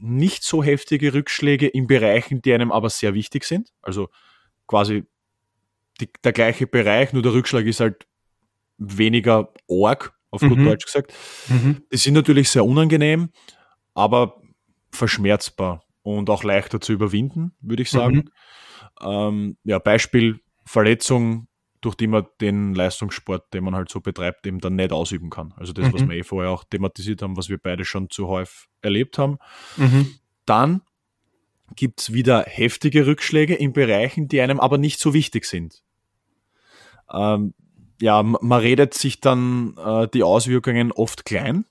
nicht 0.00 0.44
so 0.44 0.62
heftige 0.62 1.12
Rückschläge 1.12 1.66
in 1.66 1.86
Bereichen, 1.86 2.40
die 2.42 2.54
einem 2.54 2.72
aber 2.72 2.90
sehr 2.90 3.14
wichtig 3.14 3.44
sind. 3.44 3.72
Also 3.82 4.08
quasi 4.66 5.04
die, 6.00 6.08
der 6.22 6.32
gleiche 6.32 6.66
Bereich, 6.66 7.12
nur 7.12 7.22
der 7.22 7.32
Rückschlag 7.32 7.66
ist 7.66 7.80
halt 7.80 8.06
weniger 8.78 9.52
arg, 9.68 10.14
auf 10.30 10.40
gut 10.40 10.58
mhm. 10.58 10.66
Deutsch 10.66 10.84
gesagt. 10.84 11.12
Mhm. 11.48 11.82
Die 11.92 11.96
sind 11.96 12.14
natürlich 12.14 12.50
sehr 12.50 12.64
unangenehm, 12.64 13.30
aber 13.98 14.40
verschmerzbar 14.90 15.84
und 16.02 16.30
auch 16.30 16.44
leichter 16.44 16.80
zu 16.80 16.92
überwinden, 16.92 17.52
würde 17.60 17.82
ich 17.82 17.90
sagen. 17.90 18.16
Mhm. 18.16 18.30
Ähm, 19.00 19.56
ja, 19.64 19.78
Beispiel 19.78 20.40
Verletzung, 20.64 21.48
durch 21.80 21.94
die 21.94 22.06
man 22.06 22.26
den 22.40 22.74
Leistungssport, 22.74 23.52
den 23.54 23.64
man 23.64 23.74
halt 23.74 23.88
so 23.88 24.00
betreibt, 24.00 24.46
eben 24.46 24.60
dann 24.60 24.76
nicht 24.76 24.92
ausüben 24.92 25.30
kann. 25.30 25.54
Also 25.56 25.72
das, 25.72 25.86
mhm. 25.88 25.92
was 25.92 26.08
wir 26.08 26.16
eh 26.16 26.22
vorher 26.22 26.50
auch 26.50 26.64
thematisiert 26.64 27.22
haben, 27.22 27.36
was 27.36 27.48
wir 27.48 27.58
beide 27.58 27.84
schon 27.84 28.10
zu 28.10 28.28
häufig 28.28 28.68
erlebt 28.82 29.18
haben. 29.18 29.38
Mhm. 29.76 30.14
Dann 30.44 30.82
gibt 31.76 32.00
es 32.00 32.12
wieder 32.12 32.44
heftige 32.44 33.06
Rückschläge 33.06 33.54
in 33.54 33.72
Bereichen, 33.72 34.28
die 34.28 34.40
einem 34.40 34.60
aber 34.60 34.78
nicht 34.78 34.98
so 35.00 35.14
wichtig 35.14 35.44
sind. 35.44 35.82
Ähm, 37.12 37.54
ja, 38.00 38.22
man 38.22 38.60
redet 38.60 38.94
sich 38.94 39.20
dann 39.20 39.76
äh, 39.76 40.08
die 40.08 40.22
Auswirkungen 40.22 40.92
oft 40.92 41.24
klein, 41.24 41.64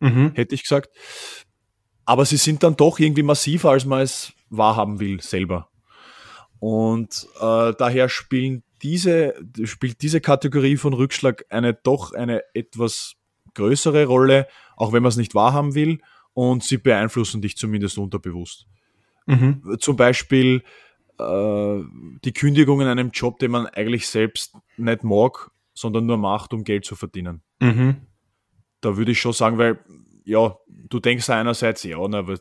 mhm. 0.00 0.32
hätte 0.34 0.54
ich 0.54 0.62
gesagt. 0.62 0.90
Aber 2.06 2.24
sie 2.24 2.36
sind 2.36 2.62
dann 2.62 2.76
doch 2.76 2.98
irgendwie 2.98 3.22
massiver, 3.22 3.70
als 3.70 3.84
man 3.84 4.02
es 4.02 4.32
wahrhaben 4.50 5.00
will 5.00 5.20
selber. 5.20 5.68
Und 6.58 7.26
äh, 7.40 7.72
daher 7.78 8.08
spielen 8.08 8.62
diese, 8.82 9.34
spielt 9.64 10.02
diese 10.02 10.20
Kategorie 10.20 10.76
von 10.76 10.92
Rückschlag 10.92 11.44
eine 11.48 11.74
doch 11.74 12.12
eine 12.12 12.42
etwas 12.54 13.14
größere 13.54 14.06
Rolle, 14.06 14.46
auch 14.76 14.92
wenn 14.92 15.02
man 15.02 15.10
es 15.10 15.16
nicht 15.16 15.34
wahrhaben 15.34 15.74
will. 15.74 16.00
Und 16.32 16.64
sie 16.64 16.78
beeinflussen 16.78 17.40
dich 17.42 17.56
zumindest 17.56 17.96
unterbewusst. 17.96 18.66
Mhm. 19.26 19.76
Zum 19.78 19.96
Beispiel 19.96 20.62
äh, 21.18 21.80
die 22.24 22.32
Kündigung 22.32 22.80
in 22.80 22.88
einem 22.88 23.10
Job, 23.10 23.38
den 23.38 23.52
man 23.52 23.66
eigentlich 23.66 24.08
selbst 24.08 24.56
nicht 24.76 25.04
mag, 25.04 25.50
sondern 25.74 26.06
nur 26.06 26.16
macht, 26.16 26.52
um 26.52 26.64
Geld 26.64 26.84
zu 26.84 26.96
verdienen. 26.96 27.42
Mhm. 27.60 27.96
Da 28.80 28.96
würde 28.96 29.12
ich 29.12 29.20
schon 29.20 29.32
sagen, 29.32 29.58
weil 29.58 29.78
ja, 30.24 30.56
du 30.66 31.00
denkst 31.00 31.28
einerseits, 31.30 31.82
ja, 31.84 31.98
na, 32.08 32.18
aber 32.18 32.38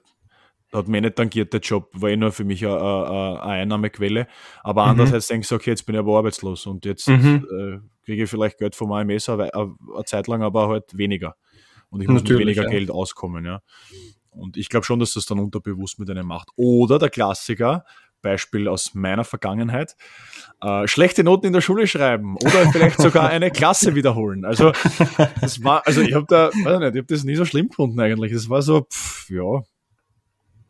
hat 0.74 0.88
mir 0.88 1.02
nicht 1.02 1.16
tangiert, 1.16 1.54
der 1.54 1.60
Job 1.60 1.90
war 1.94 2.10
eh 2.10 2.18
nur 2.18 2.32
für 2.32 2.44
mich 2.44 2.66
eine, 2.66 2.80
eine, 2.80 3.42
eine 3.42 3.42
Einnahmequelle. 3.42 4.28
Aber 4.64 4.84
mhm. 4.84 4.90
andererseits 4.92 5.28
denkst 5.28 5.50
du, 5.50 5.56
okay, 5.56 5.70
jetzt 5.72 5.86
bin 5.86 5.96
ich 5.96 6.00
aber 6.00 6.18
arbeitslos 6.18 6.66
und 6.66 6.86
jetzt 6.86 7.08
mhm. 7.08 7.46
äh, 7.52 8.06
kriege 8.06 8.24
ich 8.24 8.30
vielleicht 8.30 8.58
Geld 8.58 8.76
vom 8.76 8.92
AMS 8.92 9.30
eine, 9.30 9.54
eine, 9.54 9.76
Zeit 10.06 10.28
lang, 10.28 10.42
aber 10.42 10.70
halt 10.70 10.98
weniger. 10.98 11.36
Und 11.90 12.02
ich 12.02 12.08
muss 12.08 12.24
Natürlich, 12.24 12.40
mit 12.40 12.48
weniger 12.48 12.64
ja. 12.64 12.70
Geld 12.70 12.90
auskommen, 12.90 13.46
ja. 13.46 13.62
Und 14.32 14.58
ich 14.58 14.70
glaube 14.70 14.84
schon, 14.84 15.00
dass 15.00 15.14
das 15.14 15.28
dann 15.28 15.38
unterbewusst 15.38 16.00
mit 16.00 16.10
einem 16.10 16.26
macht. 16.26 16.50
Oder 16.56 16.98
der 16.98 17.10
Klassiker, 17.10 17.86
Beispiel 18.24 18.68
aus 18.68 18.96
meiner 18.96 19.24
Vergangenheit, 19.24 19.96
äh, 20.62 20.88
schlechte 20.88 21.24
Noten 21.24 21.46
in 21.46 21.54
der 21.54 21.62
Schule 21.62 21.86
schreiben 21.86 22.36
oder 22.38 22.72
vielleicht 22.72 23.00
sogar 23.00 23.30
eine 23.30 23.52
Klasse 23.52 23.94
wiederholen. 23.94 24.46
Also 24.46 24.72
das 25.40 25.64
war, 25.64 25.86
also 25.86 26.02
ich 26.02 26.16
habe 26.16 26.26
da, 26.28 26.48
weiß 26.48 26.80
nicht, 26.80 26.96
ich 26.96 27.02
habe 27.02 27.04
das 27.04 27.24
nie 27.24 27.36
so 27.36 27.46
schlimm 27.46 27.70
gefunden 27.70 28.00
eigentlich. 28.00 28.34
Das 28.34 28.50
war 28.50 28.64
so, 28.64 28.82
pff, 28.82 29.30
ja, 29.30 29.62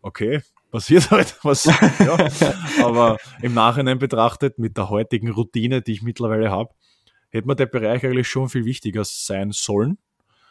okay, 0.01 0.41
passiert 0.71 1.11
halt 1.11 1.37
was. 1.43 1.65
Ja. 1.65 2.17
Aber 2.83 3.17
im 3.41 3.53
Nachhinein 3.53 3.99
betrachtet, 3.99 4.59
mit 4.59 4.75
der 4.75 4.89
heutigen 4.89 5.29
Routine, 5.29 5.81
die 5.81 5.93
ich 5.93 6.01
mittlerweile 6.01 6.51
habe, 6.51 6.73
hätte 7.29 7.47
mir 7.47 7.55
der 7.55 7.67
Bereich 7.67 8.03
eigentlich 8.03 8.27
schon 8.27 8.49
viel 8.49 8.65
wichtiger 8.65 9.03
sein 9.05 9.51
sollen. 9.51 9.97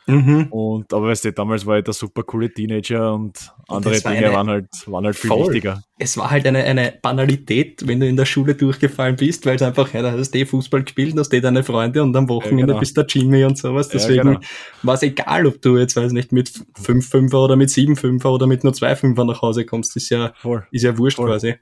Mhm. 0.07 0.49
Und 0.51 0.93
aber 0.93 1.09
weißt 1.09 1.27
du, 1.27 1.33
damals 1.33 1.65
war 1.65 1.79
ich 1.79 1.85
der 1.85 1.95
super 1.95 2.25
coole 2.25 2.53
Teenager 2.53 3.15
und 3.15 3.53
andere 3.69 3.95
und 3.95 4.05
Dinge 4.05 4.17
eine, 4.17 4.33
waren 4.33 4.49
halt, 4.49 4.69
waren 4.87 5.05
halt 5.05 5.17
viel 5.17 5.29
voll. 5.29 5.47
wichtiger. 5.47 5.83
Es 5.99 6.17
war 6.17 6.31
halt 6.31 6.45
eine, 6.47 6.65
eine 6.65 6.99
Banalität, 7.01 7.87
wenn 7.87 8.01
du 8.01 8.09
in 8.09 8.17
der 8.17 8.25
Schule 8.25 8.57
durchgefallen 8.57 9.15
bist, 9.15 9.47
weil 9.47 9.57
es 9.57 9.63
einfach, 9.63 9.93
ja, 9.95 10.03
da 10.03 10.13
hast 10.13 10.33
du 10.33 10.39
eh 10.39 10.45
Fußball 10.45 10.83
gespielt, 10.83 11.17
da 11.17 11.21
hast 11.21 11.33
eh 11.33 11.41
deine 11.41 11.63
Freunde 11.63 12.03
und 12.03 12.17
am 12.17 12.29
Wochenende 12.29 12.63
ja, 12.63 12.67
genau. 12.67 12.81
bist 12.81 12.97
du 12.97 13.03
Jimmy 13.03 13.45
und 13.45 13.57
sowas. 13.57 13.89
Deswegen 13.89 14.17
ja, 14.17 14.23
genau. 14.25 14.41
war 14.83 14.95
es 14.95 15.03
egal, 15.03 15.47
ob 15.47 15.63
du 15.63 15.79
jetzt, 15.79 15.95
weiß 15.95 16.13
nicht, 16.13 16.33
mit 16.33 16.49
5-5er 16.49 17.37
oder 17.37 17.57
mit 17.57 17.69
7-5er 17.69 18.27
oder 18.27 18.47
mit 18.49 18.65
nur 18.65 18.73
2-5er 18.73 19.25
nach 19.25 19.43
Hause 19.43 19.65
kommst, 19.65 19.97
ist 19.97 20.09
ja, 20.11 20.33
voll. 20.37 20.67
ist 20.73 20.83
ja 20.83 20.99
wurscht 20.99 21.17
voll. 21.17 21.29
quasi. 21.29 21.55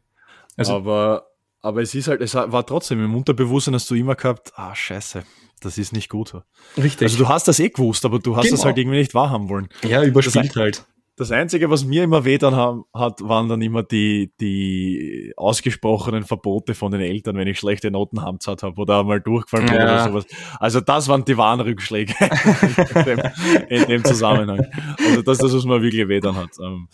Also, 0.56 0.74
aber, 0.74 1.26
aber 1.60 1.82
es 1.82 1.94
ist 1.94 2.08
halt, 2.08 2.22
es 2.22 2.34
war 2.34 2.64
trotzdem 2.64 3.04
im 3.04 3.14
Unterbewusstsein 3.14 3.74
hast 3.74 3.90
du 3.90 3.94
immer 3.94 4.14
gehabt, 4.14 4.52
ah, 4.56 4.74
scheiße, 4.74 5.24
das 5.60 5.78
ist 5.78 5.92
nicht 5.92 6.08
gut. 6.08 6.34
Richtig. 6.76 7.02
Also 7.02 7.18
du 7.18 7.28
hast 7.28 7.48
das 7.48 7.58
eh 7.60 7.68
gewusst, 7.68 8.04
aber 8.04 8.18
du 8.18 8.36
hast 8.36 8.44
genau. 8.44 8.56
das 8.56 8.64
halt 8.64 8.78
irgendwie 8.78 8.98
nicht 8.98 9.14
wahrhaben 9.14 9.48
wollen. 9.48 9.68
Ja, 9.82 10.02
überspielt 10.02 10.50
das, 10.50 10.56
halt. 10.56 10.86
Das 11.16 11.30
Einzige, 11.32 11.68
was 11.68 11.84
mir 11.84 12.04
immer 12.04 12.24
weh 12.24 12.38
dann 12.38 12.56
hat, 12.94 13.20
waren 13.20 13.48
dann 13.48 13.60
immer 13.60 13.82
die, 13.82 14.32
die 14.40 15.34
ausgesprochenen 15.36 16.24
Verbote 16.24 16.74
von 16.74 16.92
den 16.92 17.02
Eltern, 17.02 17.36
wenn 17.36 17.46
ich 17.46 17.58
schlechte 17.58 17.90
Noten 17.90 18.22
hamzat 18.22 18.62
habe 18.62 18.80
oder 18.80 19.04
mal 19.04 19.20
durchgefallen 19.20 19.66
bin 19.66 19.76
ja. 19.76 19.82
oder 19.82 20.04
sowas. 20.04 20.26
Also 20.58 20.80
das 20.80 21.08
waren 21.08 21.26
die 21.26 21.36
wahren 21.36 21.60
Rückschläge 21.60 22.14
in, 22.94 23.04
dem, 23.04 23.20
in, 23.68 23.86
dem, 23.86 24.04
Zusammenhang. 24.04 24.66
Also 24.98 25.20
das 25.20 25.36
ist 25.36 25.42
das, 25.44 25.54
was 25.54 25.64
mir 25.66 25.82
wirklich 25.82 26.08
weh 26.08 26.20
dann 26.20 26.36
hat. 26.36 26.52
Ähm, 26.58 26.88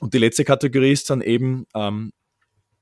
und 0.00 0.14
die 0.14 0.18
letzte 0.18 0.44
Kategorie 0.44 0.92
ist 0.92 1.10
dann 1.10 1.20
eben 1.20 1.66
ähm, 1.74 2.12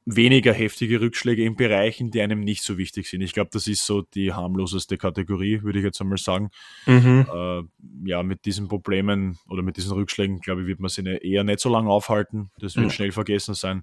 weniger 0.07 0.53
heftige 0.53 1.01
Rückschläge 1.01 1.45
in 1.45 1.57
Bereichen, 1.57 2.11
die 2.11 2.21
einem 2.21 2.41
nicht 2.41 2.63
so 2.63 2.77
wichtig 2.77 3.09
sind. 3.09 3.23
Ich 3.23 3.33
glaube, 3.33 3.51
das 3.53 3.67
ist 3.67 3.87
so 3.87 4.03
die 4.03 4.33
harmloseste 4.33 4.99
Kategorie, 4.99 5.63
würde 5.63 5.79
ich 5.79 5.85
jetzt 5.85 6.01
einmal 6.01 6.19
sagen. 6.19 6.51
Mhm. 6.87 7.27
Äh, 7.33 7.63
ja, 8.09 8.23
mit 8.23 8.45
diesen 8.45 8.69
Problemen 8.69 9.39
oder 9.49 9.63
mit 9.63 9.77
diesen 9.77 9.93
Rückschlägen, 9.93 10.41
glaube 10.41 10.63
ich, 10.63 10.67
wird 10.67 10.81
man 10.81 10.91
sich 10.91 11.07
eher 11.07 11.45
nicht 11.45 11.61
so 11.61 11.71
lange 11.71 11.91
aufhalten. 11.91 12.51
Das 12.59 12.77
wird 12.77 12.87
mhm. 12.87 12.91
schnell 12.91 13.13
vergessen 13.13 13.55
sein. 13.55 13.83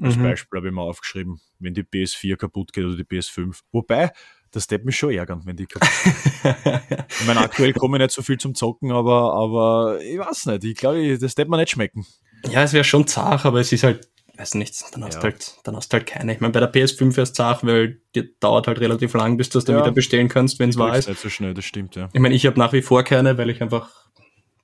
Als 0.00 0.16
mhm. 0.16 0.22
Beispiel 0.22 0.58
habe 0.58 0.68
ich 0.68 0.74
mal 0.74 0.82
aufgeschrieben, 0.82 1.40
wenn 1.58 1.74
die 1.74 1.82
PS4 1.82 2.36
kaputt 2.36 2.72
geht 2.72 2.84
oder 2.84 2.96
die 2.96 3.04
PS5. 3.04 3.60
Wobei, 3.72 4.12
das 4.52 4.64
steht 4.64 4.84
mich 4.84 4.96
schon 4.96 5.10
ärgern, 5.10 5.42
wenn 5.44 5.56
die 5.56 5.66
kaputt 5.66 5.90
geht. 6.04 6.54
ich 7.20 7.26
meine, 7.26 7.40
aktuell 7.40 7.74
komme 7.74 7.98
ich 7.98 8.02
nicht 8.02 8.12
so 8.12 8.22
viel 8.22 8.38
zum 8.38 8.54
Zocken, 8.54 8.92
aber, 8.92 9.34
aber 9.34 10.00
ich 10.00 10.18
weiß 10.18 10.46
nicht. 10.46 10.64
Ich 10.64 10.76
glaube, 10.76 11.18
das 11.18 11.32
steht 11.32 11.48
mir 11.48 11.58
nicht 11.58 11.70
schmecken. 11.70 12.06
Ja, 12.50 12.62
es 12.62 12.72
wäre 12.72 12.84
schon 12.84 13.06
zart, 13.06 13.44
aber 13.44 13.60
es 13.60 13.72
ist 13.72 13.82
halt 13.82 14.08
weiß 14.38 14.54
nicht, 14.54 14.84
dann 14.92 15.04
hast 15.04 15.16
ja. 15.16 15.22
halt, 15.24 15.56
dann 15.64 15.76
hast 15.76 15.92
halt 15.92 16.06
keine. 16.06 16.32
Ich 16.32 16.40
meine, 16.40 16.52
bei 16.52 16.60
der 16.60 16.72
PS5 16.72 17.16
wäre 17.16 17.22
es 17.22 17.32
zart, 17.32 17.66
weil 17.66 18.00
die 18.14 18.34
dauert 18.38 18.68
halt 18.68 18.80
relativ 18.80 19.12
lang, 19.14 19.36
bis 19.36 19.48
du 19.48 19.58
das 19.58 19.64
dann 19.64 19.76
ja. 19.76 19.82
wieder 19.82 19.92
bestellen 19.92 20.28
kannst, 20.28 20.58
wenn 20.58 20.70
es 20.70 20.78
wahr 20.78 20.96
ist. 20.96 21.08
Nicht 21.08 21.20
so 21.20 21.28
schnell, 21.28 21.54
das 21.54 21.64
stimmt, 21.64 21.96
ja. 21.96 22.08
Ich 22.12 22.20
meine, 22.20 22.34
ich 22.34 22.46
habe 22.46 22.58
nach 22.58 22.72
wie 22.72 22.82
vor 22.82 23.02
keine, 23.02 23.36
weil 23.36 23.50
ich 23.50 23.60
einfach 23.60 23.90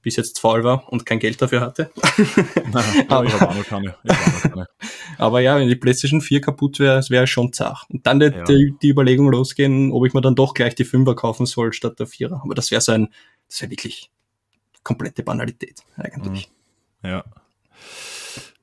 bis 0.04 0.16
jetzt 0.16 0.38
faul 0.38 0.62
war 0.62 0.92
und 0.92 1.06
kein 1.06 1.18
Geld 1.18 1.40
dafür 1.40 1.62
hatte. 1.62 1.90
Nein, 2.70 3.06
aber, 3.08 3.24
ich 3.24 3.32
habe 3.32 3.48
auch 3.48 3.54
noch 3.54 3.66
keine. 3.66 3.96
Auch 4.04 4.66
aber 5.18 5.40
ja, 5.40 5.58
wenn 5.58 5.66
die 5.66 5.76
PlayStation 5.76 6.20
4 6.20 6.42
kaputt 6.42 6.78
wäre, 6.78 6.98
es 6.98 7.08
wäre 7.08 7.26
schon 7.26 7.52
zart. 7.54 7.86
Und 7.88 8.06
dann 8.06 8.20
die, 8.20 8.26
ja. 8.26 8.44
die, 8.44 8.74
die, 8.82 8.90
Überlegung 8.90 9.30
losgehen, 9.30 9.92
ob 9.92 10.06
ich 10.06 10.12
mir 10.12 10.20
dann 10.20 10.34
doch 10.34 10.52
gleich 10.52 10.74
die 10.74 10.84
5er 10.84 11.14
kaufen 11.14 11.46
soll 11.46 11.72
statt 11.72 11.98
der 11.98 12.06
4er. 12.06 12.42
Aber 12.42 12.54
das 12.54 12.70
wäre 12.70 12.82
so 12.82 12.92
ein, 12.92 13.08
das 13.48 13.62
wäre 13.62 13.70
wirklich 13.70 14.10
komplette 14.82 15.22
Banalität 15.22 15.80
eigentlich. 15.96 16.50
Mhm. 17.02 17.08
Ja. 17.08 17.24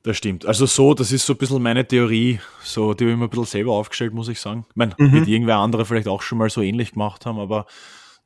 Das 0.04 0.18
stimmt. 0.18 0.45
Also 0.45 0.66
so, 0.66 0.93
das 0.93 1.12
ist 1.12 1.26
so 1.26 1.34
ein 1.34 1.38
bisschen 1.38 1.62
meine 1.62 1.88
Theorie, 1.88 2.39
so, 2.64 2.93
die 2.93 3.04
habe 3.04 3.12
ich 3.12 3.18
mir 3.18 3.26
ein 3.26 3.30
bisschen 3.30 3.45
selber 3.45 3.74
aufgestellt, 3.74 4.14
muss 4.14 4.30
ich 4.30 4.39
sagen. 4.39 4.66
Ich 4.70 4.76
meine, 4.76 4.95
mhm. 4.97 5.12
wird 5.12 5.28
irgendwer 5.28 5.58
andere 5.58 5.86
vielleicht 5.86 6.08
auch 6.08 6.24
schon 6.24 6.39
mal 6.39 6.49
so 6.49 6.62
ähnlich 6.62 6.93
gemacht 6.93 7.26
haben, 7.26 7.39
aber 7.39 7.68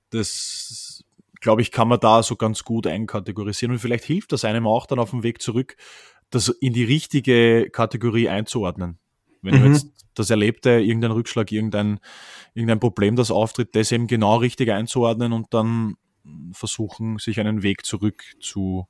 das, 0.09 1.03
glaube 1.41 1.61
ich, 1.61 1.71
kann 1.71 1.89
man 1.89 1.99
da 1.99 2.23
so 2.23 2.37
ganz 2.37 2.63
gut 2.63 2.87
einkategorisieren 2.87 3.73
und 3.73 3.79
vielleicht 3.79 4.05
hilft 4.05 4.31
das 4.31 4.45
einem 4.45 4.67
auch 4.67 4.85
dann 4.85 4.99
auf 4.99 5.09
dem 5.09 5.23
Weg 5.23 5.41
zurück, 5.41 5.75
das 6.29 6.47
in 6.47 6.71
die 6.71 6.85
richtige 6.85 7.69
Kategorie 7.69 8.29
einzuordnen. 8.29 8.97
Wenn 9.41 9.59
mhm. 9.59 9.73
jetzt 9.73 9.87
das 10.15 10.29
Erlebte, 10.29 10.69
irgendein 10.69 11.11
Rückschlag, 11.11 11.51
irgendein, 11.51 11.99
irgendein 12.53 12.79
Problem, 12.79 13.17
das 13.17 13.31
auftritt, 13.31 13.75
das 13.75 13.91
eben 13.91 14.07
genau 14.07 14.37
richtig 14.37 14.71
einzuordnen 14.71 15.33
und 15.33 15.53
dann 15.53 15.95
versuchen, 16.53 17.19
sich 17.19 17.39
einen 17.39 17.61
Weg 17.61 17.85
zurück 17.85 18.23
zu, 18.39 18.87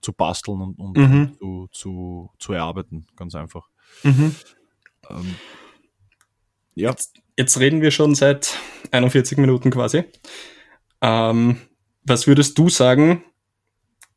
zu 0.00 0.12
basteln 0.12 0.60
und, 0.60 0.78
und 0.78 0.96
mhm. 0.96 1.36
zu, 1.38 1.68
zu, 1.72 2.30
zu 2.38 2.52
erarbeiten, 2.52 3.06
ganz 3.16 3.34
einfach. 3.34 3.68
Mhm. 4.02 4.34
Ähm, 5.10 5.34
ja. 6.74 6.90
Jetzt, 6.90 7.16
jetzt, 7.36 7.58
reden 7.58 7.80
wir 7.82 7.90
schon 7.90 8.14
seit 8.14 8.56
41 8.92 9.38
Minuten 9.38 9.70
quasi. 9.70 10.04
Ähm, 11.00 11.56
was 12.04 12.26
würdest 12.26 12.58
du 12.58 12.68
sagen, 12.68 13.24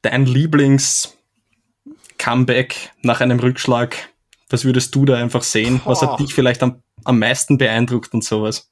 dein 0.01 0.25
Lieblings-Comeback 0.25 2.91
nach 3.01 3.21
einem 3.21 3.39
Rückschlag? 3.39 4.09
Was 4.49 4.65
würdest 4.65 4.93
du 4.95 5.05
da 5.05 5.15
einfach 5.15 5.43
sehen? 5.43 5.79
Was 5.85 6.01
hat 6.01 6.19
dich 6.19 6.33
vielleicht 6.33 6.63
am, 6.63 6.83
am 7.03 7.19
meisten 7.19 7.57
beeindruckt 7.57 8.13
und 8.13 8.23
sowas? 8.23 8.71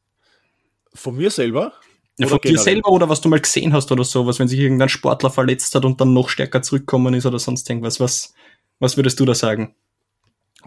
Von 0.94 1.16
mir 1.16 1.32
selber? 1.32 1.74
Ja, 2.20 2.28
von 2.28 2.40
dir 2.44 2.60
selber 2.60 2.90
oder 2.90 3.08
was 3.08 3.22
du 3.22 3.30
mal 3.30 3.40
gesehen 3.40 3.72
hast 3.72 3.94
oder 3.94 4.04
sowas, 4.04 4.40
wenn 4.40 4.50
sich 4.50 4.60
irgendein 4.60 4.90
Sportler 4.90 5.30
verletzt 5.30 5.74
hat 5.74 5.86
und 5.86 6.02
dann 6.02 6.14
noch 6.14 6.28
stärker 6.28 6.62
zurückkommen 6.62 7.14
ist 7.14 7.26
oder 7.26 7.40
sonst 7.40 7.70
irgendwas. 7.70 8.02
Was, 8.02 8.34
was 8.80 8.98
würdest 8.98 9.22
du 9.22 9.26
da 9.26 9.34
sagen? 9.34 9.74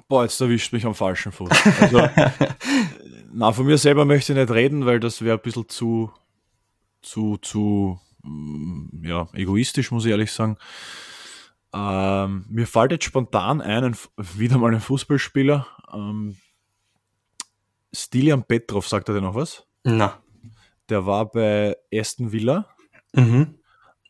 Boah, 0.09 0.23
jetzt 0.23 0.41
erwischt 0.41 0.73
mich 0.73 0.87
am 0.87 0.95
falschen 0.95 1.31
Fuß. 1.31 1.51
Also, 1.79 2.09
na, 3.35 3.53
von 3.53 3.67
mir 3.67 3.77
selber 3.77 4.07
möchte 4.07 4.33
ich 4.33 4.39
nicht 4.39 4.51
reden, 4.51 4.87
weil 4.87 4.99
das 4.99 5.21
wäre 5.21 5.37
ein 5.37 5.43
bisschen 5.43 5.69
zu, 5.69 6.11
zu, 7.03 7.37
zu, 7.37 8.01
mm, 8.23 9.05
ja, 9.05 9.29
egoistisch, 9.35 9.91
muss 9.91 10.07
ich 10.07 10.11
ehrlich 10.11 10.33
sagen. 10.33 10.57
Ähm, 11.75 12.47
mir 12.49 12.67
fällt 12.67 12.93
jetzt 12.93 13.05
spontan 13.05 13.61
ein, 13.61 13.95
wieder 14.17 14.57
mal 14.57 14.73
ein 14.73 14.81
Fußballspieler. 14.81 15.67
Ähm, 15.93 16.37
Stilian 17.93 18.43
Petrov, 18.43 18.89
sagt 18.89 19.11
er 19.11 19.17
dir 19.17 19.21
noch 19.21 19.35
was? 19.35 19.67
Na 19.85 20.19
der 20.89 21.07
war 21.07 21.31
bei 21.31 21.77
Aston 21.93 22.33
Villa 22.33 22.69
mhm. 23.15 23.59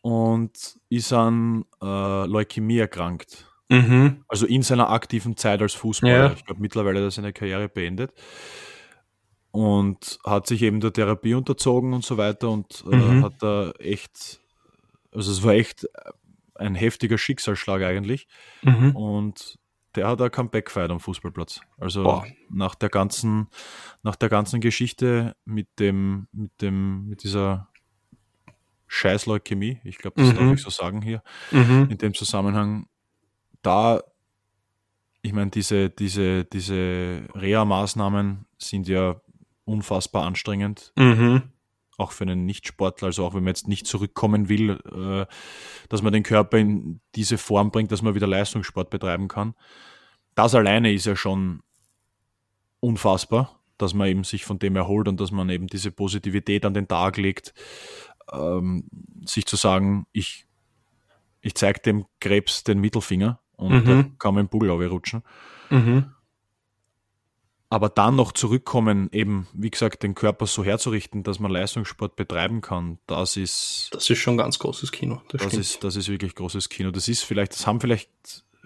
und 0.01 0.77
ist 0.89 1.13
an 1.13 1.65
äh, 1.81 2.25
Leukämie 2.25 2.79
erkrankt. 2.79 3.49
Mhm. 3.69 4.23
Also 4.27 4.45
in 4.45 4.61
seiner 4.61 4.89
aktiven 4.89 5.37
Zeit 5.37 5.61
als 5.61 5.73
Fußballer. 5.73 6.15
Ja. 6.15 6.33
Ich 6.33 6.45
glaube, 6.45 6.61
mittlerweile 6.61 6.99
hat 6.99 7.05
er 7.05 7.11
seine 7.11 7.33
Karriere 7.33 7.69
beendet. 7.69 8.11
Und 9.51 10.17
hat 10.25 10.47
sich 10.47 10.63
eben 10.63 10.79
der 10.79 10.93
Therapie 10.93 11.35
unterzogen 11.35 11.93
und 11.93 12.03
so 12.03 12.17
weiter 12.17 12.49
und 12.49 12.83
äh, 12.91 12.95
mhm. 12.95 13.23
hat 13.23 13.33
da 13.39 13.69
echt, 13.77 14.39
also 15.11 15.31
es 15.31 15.43
war 15.43 15.53
echt 15.53 15.87
ein 16.55 16.73
heftiger 16.73 17.19
Schicksalsschlag 17.19 17.83
eigentlich. 17.83 18.27
Mhm. 18.63 18.95
Und 18.95 19.59
der 19.95 20.07
hat 20.07 20.21
ein 20.21 20.31
Comeback 20.31 20.65
gefeiert 20.65 20.91
am 20.91 20.99
Fußballplatz. 20.99 21.61
Also 21.77 22.03
Boah. 22.03 22.25
nach 22.49 22.75
der 22.75 22.89
ganzen, 22.89 23.47
nach 24.01 24.15
der 24.15 24.29
ganzen 24.29 24.61
Geschichte 24.61 25.35
mit 25.45 25.67
dem, 25.79 26.27
mit 26.31 26.61
dem, 26.61 27.07
mit 27.07 27.23
dieser 27.23 27.69
Scheißleukämie, 28.87 29.79
ich 29.83 29.97
glaube, 29.97 30.21
das 30.21 30.33
mhm. 30.33 30.37
darf 30.37 30.53
ich 30.53 30.61
so 30.61 30.69
sagen 30.69 31.01
hier, 31.01 31.23
mhm. 31.51 31.87
in 31.89 31.97
dem 31.97 32.13
Zusammenhang, 32.13 32.87
da, 33.61 34.01
ich 35.21 35.33
meine, 35.33 35.51
diese, 35.51 35.89
diese, 35.89 36.45
diese 36.45 37.23
Reha-Maßnahmen 37.33 38.45
sind 38.57 38.87
ja 38.87 39.21
unfassbar 39.65 40.25
anstrengend. 40.25 40.91
Mhm 40.95 41.52
auch 42.03 42.11
für 42.11 42.23
einen 42.23 42.45
Nichtsportler, 42.45 43.07
also 43.07 43.25
auch 43.25 43.33
wenn 43.33 43.43
man 43.43 43.51
jetzt 43.51 43.67
nicht 43.67 43.87
zurückkommen 43.87 44.49
will, 44.49 44.79
äh, 44.91 45.25
dass 45.89 46.01
man 46.01 46.13
den 46.13 46.23
Körper 46.23 46.57
in 46.57 47.01
diese 47.15 47.37
Form 47.37 47.71
bringt, 47.71 47.91
dass 47.91 48.01
man 48.01 48.15
wieder 48.15 48.27
Leistungssport 48.27 48.89
betreiben 48.89 49.27
kann. 49.27 49.55
Das 50.35 50.55
alleine 50.55 50.93
ist 50.93 51.05
ja 51.05 51.15
schon 51.15 51.61
unfassbar, 52.79 53.59
dass 53.77 53.93
man 53.93 54.07
eben 54.07 54.23
sich 54.23 54.45
von 54.45 54.59
dem 54.59 54.75
erholt 54.75 55.07
und 55.07 55.19
dass 55.19 55.31
man 55.31 55.49
eben 55.49 55.67
diese 55.67 55.91
Positivität 55.91 56.65
an 56.65 56.73
den 56.73 56.87
Tag 56.87 57.17
legt, 57.17 57.53
ähm, 58.31 58.85
sich 59.25 59.45
zu 59.45 59.55
sagen, 59.55 60.05
ich, 60.11 60.45
ich 61.41 61.55
zeige 61.55 61.79
dem 61.79 62.05
Krebs 62.19 62.63
den 62.63 62.79
Mittelfinger 62.79 63.39
und 63.55 63.85
mhm. 63.85 64.17
kann 64.19 64.37
im 64.37 64.49
Bugel 64.49 64.69
rutschen. 64.71 65.23
Mhm 65.69 66.13
aber 67.73 67.89
dann 67.89 68.15
noch 68.15 68.33
zurückkommen, 68.33 69.09
eben, 69.11 69.47
wie 69.51 69.71
gesagt, 69.71 70.03
den 70.03 70.13
Körper 70.13 70.45
so 70.45 70.63
herzurichten, 70.63 71.23
dass 71.23 71.39
man 71.39 71.49
Leistungssport 71.49 72.15
betreiben 72.15 72.61
kann, 72.61 72.99
das 73.07 73.35
ist. 73.35 73.89
Das 73.91 74.07
ist 74.11 74.19
schon 74.19 74.37
ganz 74.37 74.59
großes 74.59 74.91
Kino. 74.91 75.23
Das, 75.29 75.41
das 75.41 75.53
ist, 75.55 75.83
das 75.83 75.95
ist 75.95 76.07
wirklich 76.07 76.35
großes 76.35 76.69
Kino. 76.69 76.91
Das 76.91 77.07
ist 77.07 77.23
vielleicht, 77.23 77.53
das 77.53 77.65
haben 77.65 77.81
vielleicht 77.81 78.11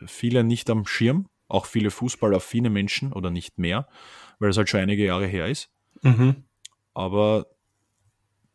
viele 0.06 0.44
nicht 0.44 0.70
am 0.70 0.86
Schirm, 0.86 1.30
auch 1.48 1.68
viele 1.68 1.90
fußballaffine 1.90 2.70
Menschen 2.70 3.14
oder 3.14 3.30
nicht 3.30 3.58
mehr, 3.58 3.88
weil 4.40 4.50
es 4.50 4.58
halt 4.58 4.68
schon 4.68 4.82
einige 4.82 5.06
Jahre 5.06 5.26
her 5.26 5.48
ist. 5.48 5.70
Mhm. 6.02 6.44
Aber 6.94 7.48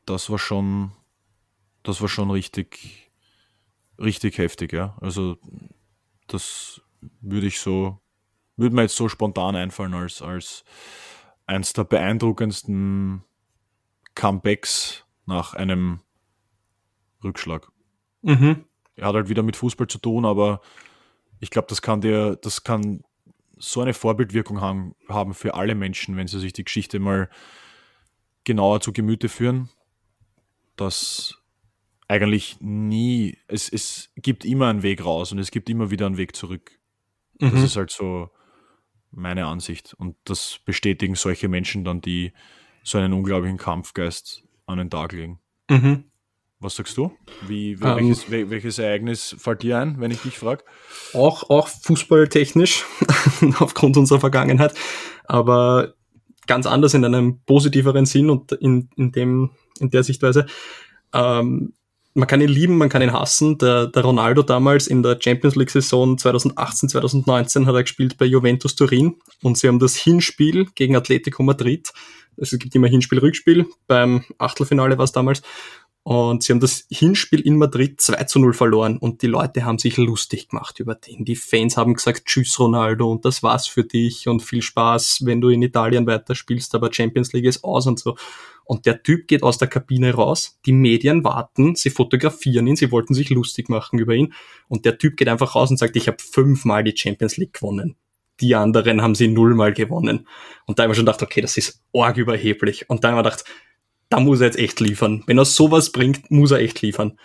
das 0.05 0.29
war 0.29 0.39
schon, 0.39 0.93
das 1.83 2.03
war 2.03 2.09
schon 2.09 2.31
richtig, 2.31 3.11
richtig 3.99 4.37
heftig, 4.37 4.75
ja. 4.75 4.99
Also, 5.01 5.39
das 6.27 6.83
würde 7.23 7.47
ich 7.47 7.59
so 7.59 8.02
würde 8.57 8.75
mir 8.75 8.83
jetzt 8.83 8.97
so 8.97 9.09
spontan 9.09 9.57
einfallen 9.57 9.95
als, 9.95 10.23
als 10.23 10.65
eins 11.47 11.73
der 11.73 11.85
beeindruckendsten 11.85 13.25
Comebacks 14.15 15.05
nach 15.27 15.55
einem 15.55 16.01
Rückschlag. 17.23 17.71
Mhm. 18.23 18.65
Er 18.95 19.09
hat 19.09 19.15
halt 19.15 19.29
wieder 19.29 19.43
mit 19.43 19.57
Fußball 19.57 19.87
zu 19.87 19.99
tun, 19.99 20.25
aber 20.25 20.61
ich 21.41 21.51
glaube, 21.51 21.67
das 21.69 21.83
kann 21.83 22.01
dir, 22.01 22.37
das 22.37 22.63
kann 22.63 23.03
so 23.57 23.81
eine 23.81 23.95
Vorbildwirkung 23.95 24.61
haben, 24.61 24.95
haben 25.09 25.35
für 25.35 25.55
alle 25.55 25.75
Menschen, 25.75 26.17
wenn 26.17 26.27
sie 26.27 26.41
sich 26.41 26.53
die 26.53 26.65
Geschichte 26.65 26.99
mal 26.99 27.29
genauer 28.45 28.81
zu 28.81 28.93
Gemüte 28.93 29.29
führen, 29.29 29.71
dass 30.77 31.39
eigentlich 32.09 32.61
nie, 32.61 33.39
es, 33.47 33.69
es 33.69 34.11
gibt 34.17 34.45
immer 34.45 34.69
einen 34.69 34.83
Weg 34.83 35.05
raus 35.05 35.33
und 35.33 35.39
es 35.39 35.51
gibt 35.51 35.71
immer 35.71 35.91
wieder 35.91 36.07
einen 36.07 36.17
Weg 36.17 36.37
zurück. 36.37 36.79
Mhm. 37.39 37.53
Das 37.53 37.63
ist 37.63 37.77
halt 37.77 37.91
so, 37.91 38.31
meine 39.13 39.47
Ansicht. 39.47 39.95
Und 39.95 40.17
das 40.25 40.61
bestätigen 40.65 41.15
solche 41.15 41.49
Menschen 41.49 41.85
dann, 41.85 42.01
die 42.01 42.33
so 42.83 42.99
einen 42.99 43.13
unglaublichen 43.13 43.59
Kampfgeist 43.59 44.45
an 44.67 44.79
den 44.79 44.91
Tag 44.91 45.13
legen. 45.13 45.39
Mhm. 45.71 46.05
Was 46.59 46.77
sagst 46.77 46.97
du? 46.97 47.13
Wie, 47.49 47.75
um, 47.77 47.83
ähm, 47.83 47.97
welches, 47.97 48.31
welches, 48.31 48.79
Ereignis 48.79 49.35
fällt 49.39 49.63
dir 49.63 49.79
ein, 49.79 50.01
wenn 50.01 50.13
ich 50.13 50.23
dich 50.23 50.39
frage? 50.39 50.65
Auch, 51.13 51.51
auch 51.51 51.67
fußballtechnisch, 51.67 52.85
aufgrund 53.59 53.97
unserer 53.97 54.21
Vergangenheit, 54.21 54.73
aber 55.25 55.95
ganz 56.47 56.67
anders 56.67 56.95
in 56.95 57.05
einem 57.05 57.41
positiveren 57.47 58.07
Sinn 58.07 58.31
und 58.31 58.53
in, 58.53 58.89
in, 58.97 59.11
dem, 59.11 59.51
in 59.81 59.91
der 59.91 60.05
Sichtweise. 60.05 60.47
Ähm, 61.13 61.75
man 62.15 62.29
kann 62.29 62.41
ihn 62.41 62.49
lieben, 62.49 62.79
man 62.79 62.89
kann 62.89 63.03
ihn 63.03 63.13
hassen. 63.13 63.59
Der, 63.59 63.87
der 63.87 64.03
Ronaldo 64.03 64.43
damals 64.43 64.87
in 64.87 65.03
der 65.03 65.19
Champions 65.21 65.57
League-Saison 65.57 66.19
2018, 66.19 66.89
2019 66.91 67.67
hat 67.67 67.75
er 67.75 67.83
gespielt 67.83 68.19
bei 68.19 68.27
Juventus 68.27 68.75
Turin 68.75 69.17
und 69.43 69.59
sie 69.59 69.69
haben 69.69 69.79
das 69.79 69.97
Hinspiel 69.97 70.67
gegen 70.75 70.97
Atletico 70.97 71.43
Madrid, 71.43 71.93
also 72.39 72.57
es 72.57 72.59
gibt 72.59 72.75
immer 72.75 72.89
Hinspiel, 72.89 73.19
Rückspiel, 73.19 73.67
beim 73.87 74.25
Achtelfinale 74.39 74.97
war 74.97 75.05
es 75.05 75.13
damals, 75.13 75.43
und 76.05 76.43
sie 76.43 76.53
haben 76.53 76.61
das 76.61 76.87
Hinspiel 76.91 77.41
in 77.41 77.59
Madrid 77.59 78.01
2 78.01 78.25
zu 78.25 78.41
0 78.41 78.55
verloren 78.55 78.99
und 78.99 79.23
die 79.23 79.29
Leute 79.29 79.65
haben 79.65 79.79
sich 79.79 79.97
lustig 79.97 80.49
gemacht 80.49 80.81
über 80.81 80.97
den. 80.97 81.25
Die 81.25 81.37
Fans 81.37 81.77
haben 81.77 81.95
gesagt, 81.95 82.27
tschüss 82.27 82.59
Ronaldo 82.59 83.09
und 83.09 83.25
das 83.25 83.45
war's 83.45 83.69
für 83.69 83.85
dich 83.85 84.27
und 84.27 84.43
viel 84.43 84.63
Spaß, 84.63 85.21
wenn 85.25 85.41
du 85.41 85.49
in 85.51 85.63
Italien 85.63 86.07
weiterspielst, 86.07 86.75
aber 86.75 86.93
Champions 86.93 87.33
League 87.33 87.45
ist 87.45 87.63
aus 87.63 87.87
und 87.87 88.01
so. 88.01 88.17
Und 88.65 88.87
der 88.87 89.03
Typ 89.03 89.29
geht 89.29 89.43
aus 89.43 89.59
der 89.59 89.69
Kabine 89.69 90.15
raus, 90.15 90.59
die 90.67 90.73
Medien 90.73 91.25
warten, 91.25 91.75
sie 91.75 91.91
fotografieren 91.91 92.67
ihn, 92.67 92.77
sie 92.77 92.91
wollten 92.91 93.15
sich 93.15 93.31
lustig 93.31 93.69
machen 93.69 93.99
über 93.99 94.15
ihn 94.15 94.33
und 94.69 94.85
der 94.85 94.99
Typ 94.99 95.17
geht 95.17 95.29
einfach 95.29 95.55
raus 95.55 95.71
und 95.71 95.79
sagt, 95.79 95.97
ich 95.97 96.09
habe 96.09 96.19
fünfmal 96.21 96.85
die 96.85 96.97
Champions 96.97 97.37
League 97.37 97.55
gewonnen. 97.55 97.97
Die 98.41 98.55
anderen 98.55 99.03
haben 99.03 99.15
sie 99.15 99.29
nullmal 99.29 99.73
gewonnen. 99.73 100.27
Und 100.67 100.79
da 100.79 100.85
habe 100.85 100.93
ich 100.93 100.97
schon 100.97 101.07
gedacht, 101.07 101.23
okay, 101.23 101.41
das 101.41 101.57
ist 101.57 101.83
arg 101.95 102.17
überheblich. 102.17 102.89
Und 102.89 103.05
da 103.05 103.13
habe 103.13 103.21
ich 103.21 103.25
gedacht, 103.25 103.45
da 104.09 104.21
muss 104.21 104.41
er 104.41 104.47
jetzt 104.47 104.59
echt 104.59 104.81
liefern. 104.81 105.23
Wenn 105.27 105.39
er 105.39 105.45
sowas 105.45 105.93
bringt, 105.93 106.31
muss 106.31 106.51
er 106.51 106.59
echt 106.59 106.83
liefern. 106.83 107.19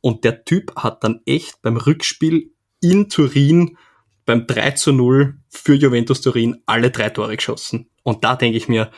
Und 0.00 0.24
der 0.24 0.44
Typ 0.44 0.76
hat 0.76 1.02
dann 1.02 1.20
echt 1.26 1.60
beim 1.62 1.76
Rückspiel 1.76 2.52
in 2.80 3.08
Turin 3.08 3.76
beim 4.24 4.46
3 4.46 4.70
zu 4.72 4.92
0 4.92 5.38
für 5.48 5.74
Juventus 5.74 6.20
Turin 6.20 6.62
alle 6.66 6.90
drei 6.90 7.10
Tore 7.10 7.36
geschossen. 7.36 7.90
Und 8.02 8.22
da 8.22 8.36
denke 8.36 8.56
ich 8.56 8.68
mir, 8.68 8.90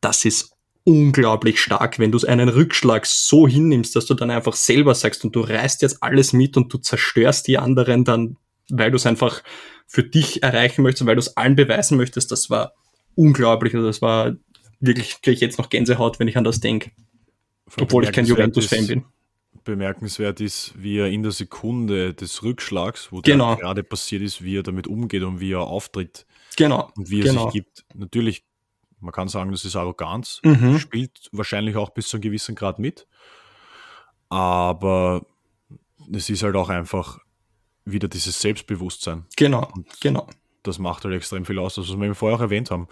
das 0.00 0.24
ist 0.24 0.56
unglaublich 0.84 1.60
stark, 1.60 1.98
wenn 1.98 2.12
du 2.12 2.18
einen 2.26 2.48
Rückschlag 2.48 3.06
so 3.06 3.46
hinnimmst, 3.46 3.94
dass 3.94 4.06
du 4.06 4.14
dann 4.14 4.30
einfach 4.30 4.54
selber 4.54 4.94
sagst 4.94 5.24
und 5.24 5.34
du 5.36 5.40
reißt 5.40 5.82
jetzt 5.82 6.02
alles 6.02 6.32
mit 6.32 6.56
und 6.56 6.72
du 6.72 6.78
zerstörst 6.78 7.46
die 7.46 7.58
anderen 7.58 8.04
dann, 8.04 8.36
weil 8.68 8.90
du 8.90 8.96
es 8.96 9.06
einfach 9.06 9.42
für 9.86 10.02
dich 10.02 10.42
erreichen 10.42 10.82
möchtest, 10.82 11.06
weil 11.06 11.16
du 11.16 11.20
es 11.20 11.36
allen 11.36 11.56
beweisen 11.56 11.96
möchtest. 11.96 12.32
Das 12.32 12.50
war 12.50 12.72
unglaublich. 13.14 13.74
Also 13.74 13.86
das 13.86 14.02
war 14.02 14.32
wirklich 14.80 15.22
kriege 15.22 15.34
ich 15.34 15.40
jetzt 15.40 15.58
noch 15.58 15.70
Gänsehaut, 15.70 16.18
wenn 16.18 16.28
ich 16.28 16.36
an 16.36 16.44
das 16.44 16.60
denke. 16.60 16.90
Obwohl 17.80 18.04
ich 18.04 18.12
kein 18.12 18.26
Juventus-Fan 18.26 18.86
bin. 18.86 19.04
Bemerkenswert 19.64 20.40
ist, 20.40 20.74
wie 20.76 20.98
er 20.98 21.06
in 21.06 21.22
der 21.22 21.30
Sekunde 21.30 22.14
des 22.14 22.42
Rückschlags, 22.42 23.12
wo 23.12 23.20
genau. 23.20 23.56
gerade 23.56 23.84
passiert 23.84 24.22
ist, 24.22 24.42
wie 24.42 24.58
er 24.58 24.64
damit 24.64 24.88
umgeht 24.88 25.22
und 25.22 25.38
wie 25.38 25.52
er 25.52 25.60
auftritt. 25.60 26.26
Genau. 26.56 26.90
Und 26.96 27.10
wie 27.10 27.20
er 27.20 27.26
genau. 27.26 27.44
sich 27.44 27.52
gibt. 27.52 27.84
Natürlich, 27.94 28.44
man 29.02 29.12
kann 29.12 29.28
sagen, 29.28 29.50
das 29.50 29.64
ist 29.64 29.76
Arroganz, 29.76 30.40
mhm. 30.42 30.78
spielt 30.78 31.28
wahrscheinlich 31.32 31.76
auch 31.76 31.90
bis 31.90 32.08
zu 32.08 32.16
einem 32.16 32.22
gewissen 32.22 32.54
Grad 32.54 32.78
mit. 32.78 33.06
Aber 34.28 35.26
es 36.12 36.30
ist 36.30 36.42
halt 36.42 36.56
auch 36.56 36.70
einfach 36.70 37.18
wieder 37.84 38.08
dieses 38.08 38.40
Selbstbewusstsein. 38.40 39.26
Genau, 39.36 39.68
und 39.74 40.00
genau. 40.00 40.28
Das 40.62 40.78
macht 40.78 41.04
halt 41.04 41.14
extrem 41.14 41.44
viel 41.44 41.58
aus, 41.58 41.74
das, 41.74 41.88
was 41.88 42.00
wir 42.00 42.14
vorher 42.14 42.38
auch 42.38 42.42
erwähnt 42.42 42.70
haben 42.70 42.88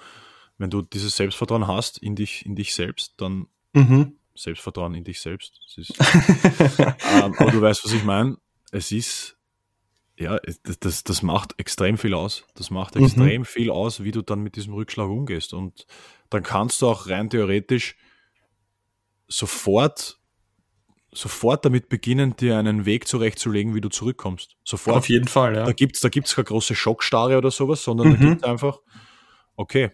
wenn 0.61 0.71
du 0.71 0.83
dieses 0.83 1.17
Selbstvertrauen 1.17 1.67
hast 1.67 1.99
in 1.99 2.15
dich, 2.15 2.45
in 2.45 2.55
dich 2.55 2.75
selbst, 2.75 3.15
dann 3.17 3.47
mhm. 3.73 4.17
Selbstvertrauen 4.35 4.95
in 4.95 5.05
dich 5.05 5.21
selbst. 5.21 5.59
Ist, 5.77 5.95
ähm, 6.79 7.35
aber 7.39 7.51
du 7.51 7.63
weißt, 7.63 7.83
was 7.83 7.93
ich 7.93 8.05
meine. 8.05 8.37
Es 8.71 8.93
ist, 8.93 9.39
ja, 10.21 10.39
das, 10.81 11.03
das 11.03 11.23
macht 11.23 11.55
extrem 11.59 11.97
viel 11.97 12.15
aus. 12.15 12.45
Das 12.55 12.71
macht 12.71 12.95
mhm. 12.95 13.05
extrem 13.05 13.41
mhm. 13.43 13.47
viel 13.47 13.71
aus, 13.71 14.05
wie 14.05 14.11
du 14.11 14.23
dann 14.23 14.41
mit 14.41 14.57
diesem 14.57 14.75
Rückschlag 14.75 15.09
umgehst. 15.09 15.55
Und 15.55 15.87
dann 16.29 16.43
kannst 16.43 16.83
du 16.83 16.89
auch 16.89 17.09
rein 17.09 17.31
theoretisch 17.31 17.97
sofort 19.29 20.21
sofort 21.13 21.65
damit 21.65 21.89
beginnen, 21.89 22.37
dir 22.37 22.57
einen 22.57 22.85
Weg 22.87 23.09
zurechtzulegen, 23.09 23.75
wie 23.75 23.81
du 23.81 23.89
zurückkommst. 23.89 24.57
Sofort. 24.65 24.97
Auf 24.97 25.09
jeden 25.09 25.27
Fall, 25.27 25.57
ja. 25.57 25.65
Da 25.65 25.73
gibt's, 25.73 26.01
da 26.01 26.09
gibt's 26.09 26.37
keine 26.37 26.45
große 26.45 26.75
Schockstarre 26.77 27.37
oder 27.37 27.51
sowas, 27.51 27.83
sondern 27.83 28.09
mhm. 28.09 28.13
da 28.13 28.19
gibt's 28.19 28.45
einfach, 28.45 28.79
okay, 29.57 29.91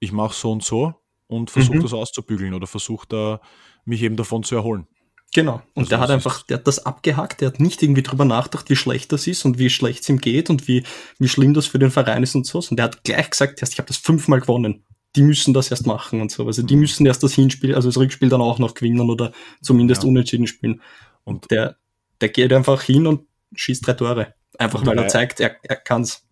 ich 0.00 0.10
mache 0.10 0.34
so 0.34 0.50
und 0.50 0.64
so 0.64 0.94
und 1.28 1.50
versuche 1.50 1.76
mhm. 1.76 1.82
das 1.82 1.92
auszubügeln 1.92 2.54
oder 2.54 2.66
versuche 2.66 3.06
da 3.08 3.40
mich 3.84 4.02
eben 4.02 4.16
davon 4.16 4.42
zu 4.42 4.56
erholen. 4.56 4.88
Genau. 5.34 5.62
Und 5.74 5.84
also 5.84 5.90
der 5.90 6.00
hat 6.00 6.10
einfach, 6.10 6.42
der 6.42 6.58
hat 6.58 6.66
das 6.66 6.84
abgehackt, 6.84 7.40
der 7.40 7.48
hat 7.48 7.60
nicht 7.60 7.82
irgendwie 7.82 8.02
drüber 8.02 8.24
nachgedacht, 8.26 8.68
wie 8.68 8.76
schlecht 8.76 9.12
das 9.12 9.26
ist 9.26 9.44
und 9.44 9.58
wie 9.58 9.70
schlecht 9.70 10.02
es 10.02 10.08
ihm 10.08 10.18
geht 10.18 10.50
und 10.50 10.68
wie, 10.68 10.84
wie 11.18 11.28
schlimm 11.28 11.54
das 11.54 11.66
für 11.66 11.78
den 11.78 11.90
Verein 11.90 12.22
ist 12.22 12.34
und 12.34 12.46
so. 12.46 12.58
Und 12.58 12.76
der 12.76 12.84
hat 12.84 13.02
gleich 13.04 13.30
gesagt, 13.30 13.62
ich 13.62 13.78
habe 13.78 13.88
das 13.88 13.96
fünfmal 13.96 14.40
gewonnen. 14.40 14.84
Die 15.16 15.22
müssen 15.22 15.54
das 15.54 15.70
erst 15.70 15.86
machen 15.86 16.20
und 16.20 16.30
so. 16.30 16.46
Also 16.46 16.62
die 16.62 16.74
mhm. 16.74 16.80
müssen 16.82 17.06
erst 17.06 17.22
das 17.22 17.32
Hinspiel, 17.32 17.74
also 17.74 17.88
das 17.88 17.96
Rückspiel 17.96 18.28
dann 18.28 18.42
auch 18.42 18.58
noch 18.58 18.74
gewinnen 18.74 19.08
oder 19.08 19.32
zumindest 19.62 20.02
ja. 20.02 20.08
unentschieden 20.08 20.46
spielen. 20.46 20.82
Und 21.24 21.50
der, 21.50 21.76
der 22.20 22.28
geht 22.28 22.52
einfach 22.52 22.82
hin 22.82 23.06
und 23.06 23.26
schießt 23.54 23.86
drei 23.86 23.94
Tore. 23.94 24.34
Einfach 24.58 24.84
weil 24.84 24.98
er 24.98 25.08
zeigt, 25.08 25.40
er, 25.40 25.56
er 25.62 25.76
kann's. 25.76 26.26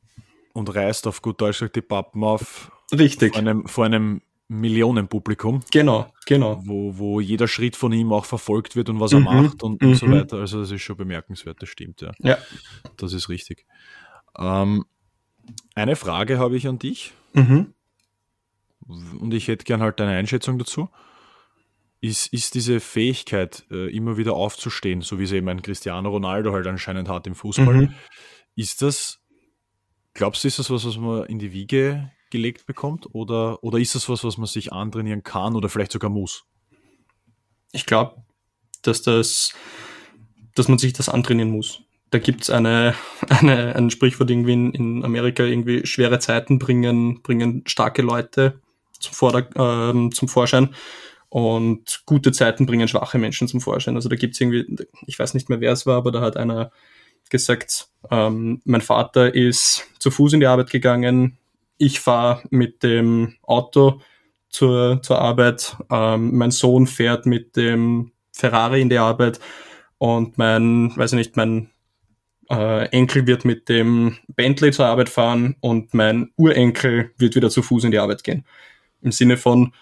Und 0.52 0.74
reißt 0.74 1.06
auf 1.06 1.22
gut 1.22 1.40
Deutsch 1.40 1.64
die 1.74 1.80
Pappen 1.80 2.22
auf, 2.22 2.70
Richtig. 2.92 3.32
Vor 3.32 3.38
einem, 3.38 3.66
vor 3.66 3.84
einem 3.84 4.22
Millionenpublikum. 4.50 5.60
Genau, 5.70 6.12
genau. 6.26 6.60
Wo, 6.64 6.98
wo 6.98 7.20
jeder 7.20 7.46
Schritt 7.46 7.76
von 7.76 7.92
ihm 7.92 8.12
auch 8.12 8.24
verfolgt 8.24 8.74
wird 8.74 8.88
und 8.88 8.98
was 8.98 9.12
er 9.12 9.20
mhm, 9.20 9.24
macht 9.26 9.62
und, 9.62 9.80
und 9.80 9.94
so 9.94 10.06
mhm. 10.06 10.12
weiter. 10.12 10.38
Also 10.38 10.60
das 10.60 10.72
ist 10.72 10.82
schon 10.82 10.96
bemerkenswert, 10.96 11.62
das 11.62 11.68
stimmt, 11.68 12.00
ja. 12.00 12.10
Ja. 12.18 12.36
Das 12.96 13.12
ist 13.12 13.28
richtig. 13.28 13.64
Ähm, 14.36 14.86
eine 15.76 15.94
Frage 15.94 16.40
habe 16.40 16.56
ich 16.56 16.66
an 16.66 16.80
dich. 16.80 17.12
Mhm. 17.32 17.74
Und 18.88 19.32
ich 19.32 19.46
hätte 19.46 19.64
gern 19.64 19.82
halt 19.82 20.00
deine 20.00 20.16
Einschätzung 20.16 20.58
dazu. 20.58 20.90
Ist, 22.00 22.32
ist 22.32 22.54
diese 22.54 22.80
Fähigkeit, 22.80 23.64
äh, 23.70 23.94
immer 23.94 24.16
wieder 24.16 24.32
aufzustehen, 24.32 25.00
so 25.02 25.20
wie 25.20 25.24
es 25.24 25.32
eben 25.32 25.48
ein 25.48 25.62
Cristiano 25.62 26.08
Ronaldo 26.08 26.52
halt 26.52 26.66
anscheinend 26.66 27.08
hat 27.08 27.28
im 27.28 27.36
Fußball, 27.36 27.82
mhm. 27.82 27.94
ist 28.56 28.82
das, 28.82 29.20
glaubst 30.14 30.42
du, 30.42 30.48
ist 30.48 30.58
das 30.58 30.70
was, 30.70 30.84
was 30.84 30.96
man 30.96 31.26
in 31.26 31.38
die 31.38 31.52
Wiege 31.52 32.10
gelegt 32.30 32.66
bekommt? 32.66 33.08
Oder, 33.12 33.62
oder 33.62 33.78
ist 33.78 33.94
das 33.94 34.08
was, 34.08 34.24
was 34.24 34.38
man 34.38 34.46
sich 34.46 34.72
antrainieren 34.72 35.22
kann 35.22 35.56
oder 35.56 35.68
vielleicht 35.68 35.92
sogar 35.92 36.10
muss? 36.10 36.44
Ich 37.72 37.86
glaube, 37.86 38.22
dass 38.82 39.02
das, 39.02 39.52
dass 40.54 40.68
man 40.68 40.78
sich 40.78 40.92
das 40.92 41.08
antrainieren 41.08 41.50
muss. 41.50 41.82
Da 42.10 42.18
gibt 42.18 42.42
es 42.42 42.50
eine, 42.50 42.94
eine, 43.28 43.76
ein 43.76 43.90
Sprichwort 43.90 44.30
irgendwie 44.30 44.52
in, 44.52 44.72
in, 44.72 45.04
Amerika, 45.04 45.44
irgendwie 45.44 45.86
schwere 45.86 46.18
Zeiten 46.18 46.58
bringen, 46.58 47.22
bringen 47.22 47.62
starke 47.66 48.02
Leute 48.02 48.60
zum, 48.98 49.14
Vorder-, 49.14 49.90
äh, 49.94 50.10
zum 50.10 50.28
Vorschein 50.28 50.74
und 51.28 52.02
gute 52.06 52.32
Zeiten 52.32 52.66
bringen 52.66 52.88
schwache 52.88 53.18
Menschen 53.18 53.48
zum 53.48 53.60
Vorschein. 53.60 53.94
Also 53.94 54.08
da 54.08 54.16
gibt 54.16 54.34
es 54.34 54.40
irgendwie, 54.40 54.86
ich 55.06 55.18
weiß 55.18 55.34
nicht 55.34 55.48
mehr 55.48 55.60
wer 55.60 55.72
es 55.72 55.86
war, 55.86 55.96
aber 55.96 56.10
da 56.10 56.20
hat 56.20 56.36
einer 56.36 56.72
gesagt, 57.30 57.88
ähm, 58.10 58.60
mein 58.64 58.80
Vater 58.80 59.34
ist 59.34 59.86
zu 59.98 60.10
Fuß 60.10 60.32
in 60.34 60.40
die 60.40 60.46
Arbeit 60.46 60.70
gegangen, 60.70 61.38
ich 61.80 61.98
fahre 61.98 62.42
mit 62.50 62.82
dem 62.82 63.36
Auto 63.42 64.00
zur, 64.50 65.00
zur 65.02 65.18
Arbeit, 65.18 65.76
ähm, 65.90 66.36
mein 66.36 66.50
Sohn 66.50 66.86
fährt 66.86 67.24
mit 67.24 67.56
dem 67.56 68.12
Ferrari 68.32 68.82
in 68.82 68.90
die 68.90 68.98
Arbeit 68.98 69.40
und 69.98 70.36
mein, 70.36 70.92
weiß 70.94 71.12
ich 71.12 71.16
nicht, 71.16 71.36
mein 71.36 71.70
äh, 72.50 72.86
Enkel 72.88 73.26
wird 73.26 73.44
mit 73.44 73.68
dem 73.68 74.18
Bentley 74.28 74.72
zur 74.72 74.86
Arbeit 74.86 75.08
fahren 75.08 75.56
und 75.60 75.94
mein 75.94 76.30
Urenkel 76.36 77.12
wird 77.16 77.34
wieder 77.34 77.48
zu 77.48 77.62
Fuß 77.62 77.84
in 77.84 77.92
die 77.92 77.98
Arbeit 77.98 78.24
gehen. 78.24 78.44
Im 79.00 79.12
Sinne 79.12 79.38
von, 79.38 79.72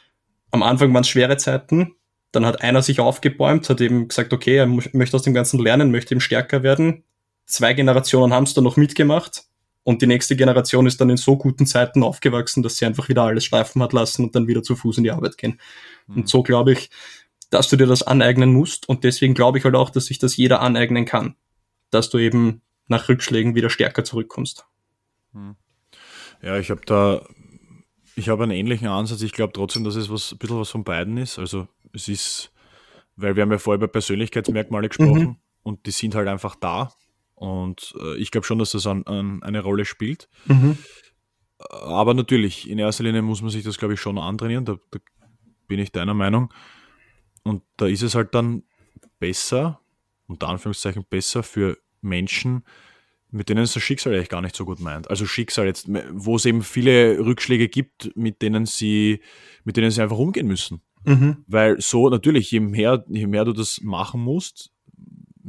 am 0.53 0.63
Anfang 0.63 0.95
waren 0.95 1.03
es 1.03 1.09
schwere 1.09 1.37
Zeiten, 1.37 1.97
dann 2.31 2.47
hat 2.47 2.63
einer 2.63 2.83
sich 2.83 3.01
aufgebäumt, 3.01 3.69
hat 3.69 3.81
eben 3.81 4.07
gesagt, 4.07 4.33
okay, 4.33 4.57
er 4.57 4.67
möchte 4.67 5.17
aus 5.17 5.23
dem 5.23 5.35
Ganzen 5.35 5.59
lernen, 5.59 5.91
möchte 5.91 6.15
eben 6.15 6.21
stärker 6.21 6.63
werden. 6.63 7.03
Zwei 7.47 7.73
Generationen 7.73 8.33
haben 8.33 8.45
es 8.45 8.55
dann 8.55 8.65
noch 8.65 8.77
mitgemacht 8.77 9.48
und 9.89 10.03
die 10.03 10.07
nächste 10.07 10.37
Generation 10.37 10.87
ist 10.87 11.01
dann 11.01 11.09
in 11.09 11.17
so 11.17 11.39
guten 11.39 11.65
Zeiten 11.65 12.03
aufgewachsen, 12.03 12.63
dass 12.63 12.77
sie 12.77 12.85
einfach 12.85 13.09
wieder 13.09 13.23
alles 13.23 13.47
schleifen 13.47 13.83
hat 13.83 13.95
lassen 13.95 14.23
und 14.23 14.35
dann 14.35 14.47
wieder 14.47 14.63
zu 14.63 14.77
Fuß 14.77 14.99
in 14.99 15.05
die 15.05 15.11
Arbeit 15.11 15.39
gehen. 15.39 15.59
Mhm. 16.07 16.17
Und 16.17 16.29
so 16.29 16.43
glaube 16.43 16.73
ich, 16.73 16.91
dass 17.49 17.71
du 17.71 17.77
dir 17.77 17.87
das 17.87 18.03
aneignen 18.03 18.53
musst. 18.53 18.87
Und 18.87 19.03
deswegen 19.03 19.33
glaube 19.33 19.57
ich 19.57 19.65
halt 19.65 19.75
auch, 19.75 19.89
dass 19.89 20.05
sich 20.05 20.19
das 20.19 20.37
jeder 20.37 20.61
aneignen 20.61 21.07
kann. 21.07 21.37
Dass 21.89 22.11
du 22.11 22.19
eben 22.19 22.61
nach 22.87 23.09
Rückschlägen 23.09 23.55
wieder 23.55 23.71
stärker 23.71 24.05
zurückkommst. 24.05 24.67
Mhm. 25.33 25.57
Ja, 26.43 26.59
ich 26.59 26.69
habe 26.69 26.83
da, 26.85 27.27
ich 28.15 28.29
habe 28.29 28.43
einen 28.43 28.53
ähnlichen 28.53 28.89
Ansatz. 28.89 29.23
Ich 29.23 29.33
glaube 29.33 29.55
trotzdem, 29.55 29.85
dass 29.85 29.97
es 29.97 30.11
was, 30.11 30.33
ein 30.33 30.37
bisschen 30.37 30.61
was 30.61 30.69
von 30.69 30.85
beiden 30.85 31.17
ist. 31.17 31.39
Also 31.39 31.67
es 31.95 32.09
ist, 32.09 32.53
weil 33.17 33.37
wir 33.37 33.43
haben 33.43 33.53
ja 33.53 33.57
vorher 33.57 33.79
über 33.79 33.89
Persönlichkeitsmerkmale 33.89 34.91
gesprochen 34.91 35.23
mhm. 35.23 35.37
und 35.63 35.87
die 35.87 35.93
sind 35.93 36.15
halt 36.15 36.29
einfach 36.29 36.57
da. 36.57 36.93
Und 37.39 37.95
äh, 38.01 38.17
ich 38.17 38.31
glaube 38.31 38.47
schon, 38.47 38.59
dass 38.59 38.73
das 38.73 38.87
an, 38.87 39.05
an 39.05 39.43
eine 39.43 39.61
Rolle 39.61 39.85
spielt. 39.85 40.29
Mhm. 40.47 40.77
Aber 41.59 42.15
natürlich, 42.15 42.69
in 42.69 42.79
erster 42.79 43.05
Linie 43.05 43.23
muss 43.23 43.43
man 43.43 43.51
sich 43.51 43.65
das, 43.65 43.79
glaube 43.79 43.95
ich, 43.95 44.01
schon 44.01 44.19
antrainieren. 44.19 44.65
Da, 44.65 44.77
da, 44.91 44.99
bin 45.69 45.79
ich 45.79 45.93
deiner 45.93 46.15
Meinung. 46.15 46.53
Und 47.45 47.63
da 47.77 47.87
ist 47.87 48.03
es 48.03 48.15
halt 48.15 48.35
dann 48.35 48.65
besser, 49.21 49.81
unter 50.27 50.49
Anführungszeichen 50.49 51.05
besser 51.09 51.43
für 51.43 51.79
Menschen, 52.01 52.65
mit 53.31 53.49
denen 53.49 53.63
es 53.63 53.75
das 53.75 53.83
Schicksal 53.83 54.15
eigentlich 54.15 54.31
gar 54.31 54.41
nicht 54.41 54.57
so 54.57 54.65
gut 54.65 54.81
meint. 54.81 55.11
Also 55.11 55.27
Schicksal 55.27 55.67
jetzt, 55.67 55.87
wo 56.13 56.37
es 56.37 56.47
eben 56.47 56.63
viele 56.63 57.19
Rückschläge 57.19 57.69
gibt, 57.69 58.11
mit 58.17 58.41
denen 58.41 58.65
sie, 58.67 59.21
mit 59.65 59.77
denen 59.77 59.91
sie 59.91 60.03
einfach 60.03 60.17
umgehen 60.17 60.47
müssen. 60.47 60.81
Mhm. 61.05 61.45
Weil 61.47 61.81
so 61.81 62.09
natürlich, 62.09 62.51
je 62.51 62.61
mehr, 62.61 63.05
je 63.09 63.27
mehr 63.27 63.45
du 63.45 63.53
das 63.53 63.81
machen 63.83 64.21
musst, 64.21 64.73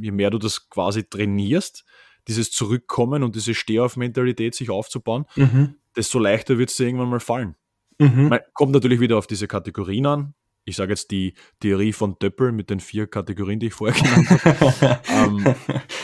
je 0.02 0.12
mehr 0.12 0.30
du 0.30 0.38
das 0.38 0.70
quasi 0.70 1.04
trainierst, 1.04 1.86
dieses 2.28 2.52
Zurückkommen 2.52 3.24
und 3.24 3.36
diese 3.36 3.54
Stehauf-Mentalität 3.54 4.56
sich 4.56 4.70
aufzubauen, 4.70 5.26
mhm. 5.36 5.76
desto 5.96 6.20
leichter 6.20 6.58
wird 6.58 6.70
es 6.70 6.78
dir 6.78 6.86
irgendwann 6.86 7.10
mal 7.10 7.20
fallen. 7.20 7.56
Mhm. 7.98 8.30
Man 8.30 8.40
kommt 8.54 8.72
natürlich 8.72 9.00
wieder 9.00 9.18
auf 9.18 9.28
diese 9.28 9.48
Kategorien 9.48 10.06
an. 10.06 10.34
Ich 10.66 10.76
sage 10.76 10.92
jetzt 10.92 11.10
die 11.12 11.34
Theorie 11.60 11.94
von 11.94 12.18
Döppel 12.20 12.52
mit 12.52 12.70
den 12.70 12.80
vier 12.80 13.08
Kategorien, 13.08 13.60
die 13.60 13.68
ich 13.68 13.74
vorher 13.74 14.00
genannt 14.02 14.30
habe. 14.30 15.00
ähm, 15.10 15.56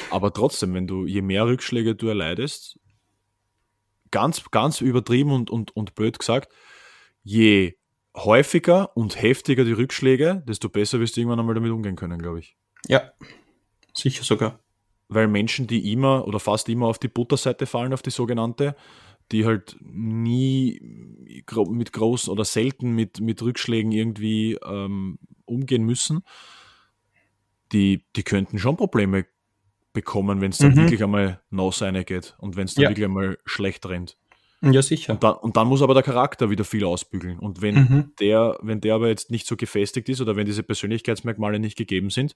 aber 0.09 0.33
trotzdem, 0.33 0.73
wenn 0.73 0.87
du, 0.87 1.05
je 1.05 1.21
mehr 1.21 1.45
Rückschläge 1.45 1.95
du 1.95 2.07
erleidest, 2.07 2.79
ganz, 4.11 4.43
ganz 4.49 4.81
übertrieben 4.81 5.31
und, 5.31 5.49
und, 5.49 5.75
und 5.75 5.93
blöd 5.93 6.17
gesagt, 6.17 6.51
je 7.21 7.75
häufiger 8.15 8.95
und 8.95 9.21
heftiger 9.21 9.65
die 9.65 9.73
Rückschläge, 9.73 10.43
desto 10.47 10.69
besser 10.69 10.99
wirst 10.99 11.15
du 11.15 11.21
irgendwann 11.21 11.39
einmal 11.39 11.55
damit 11.55 11.71
umgehen 11.71 11.95
können, 11.95 12.19
glaube 12.19 12.39
ich. 12.39 12.55
Ja, 12.87 13.11
sicher 13.97 14.23
sogar. 14.23 14.59
Weil 15.07 15.27
Menschen, 15.27 15.67
die 15.67 15.91
immer 15.91 16.27
oder 16.27 16.39
fast 16.39 16.67
immer 16.69 16.87
auf 16.87 16.99
die 16.99 17.07
Butterseite 17.07 17.65
fallen, 17.65 17.93
auf 17.93 18.01
die 18.01 18.09
sogenannte, 18.09 18.75
die 19.31 19.45
halt 19.45 19.77
nie 19.81 20.79
mit 21.67 21.93
großen 21.93 22.31
oder 22.31 22.45
selten 22.45 22.91
mit, 22.91 23.19
mit 23.19 23.41
Rückschlägen 23.41 23.91
irgendwie 23.91 24.57
ähm, 24.65 25.17
umgehen 25.45 25.83
müssen, 25.83 26.23
die, 27.71 28.03
die 28.15 28.23
könnten 28.23 28.59
schon 28.59 28.77
Probleme 28.77 29.25
bekommen, 29.93 30.41
wenn 30.41 30.51
es 30.51 30.59
dann 30.59 30.71
mhm. 30.71 30.77
wirklich 30.77 31.03
einmal 31.03 31.41
nass 31.49 31.83
geht 32.05 32.35
und 32.37 32.55
wenn 32.55 32.65
es 32.65 32.75
dann 32.75 32.83
ja. 32.83 32.89
wirklich 32.89 33.05
einmal 33.05 33.37
schlecht 33.45 33.87
rennt. 33.87 34.17
Ja, 34.61 34.81
sicher. 34.81 35.13
Und 35.13 35.23
dann, 35.23 35.35
und 35.35 35.57
dann, 35.57 35.67
muss 35.67 35.81
aber 35.81 35.93
der 35.93 36.03
Charakter 36.03 36.49
wieder 36.49 36.63
viel 36.63 36.85
ausbügeln. 36.85 37.39
Und 37.39 37.61
wenn 37.61 37.75
mhm. 37.75 38.11
der, 38.19 38.57
wenn 38.61 38.81
der 38.81 38.95
aber 38.95 39.09
jetzt 39.09 39.29
nicht 39.29 39.47
so 39.47 39.55
gefestigt 39.55 40.09
ist 40.09 40.21
oder 40.21 40.35
wenn 40.35 40.45
diese 40.45 40.63
Persönlichkeitsmerkmale 40.63 41.59
nicht 41.59 41.77
gegeben 41.77 42.09
sind, 42.09 42.35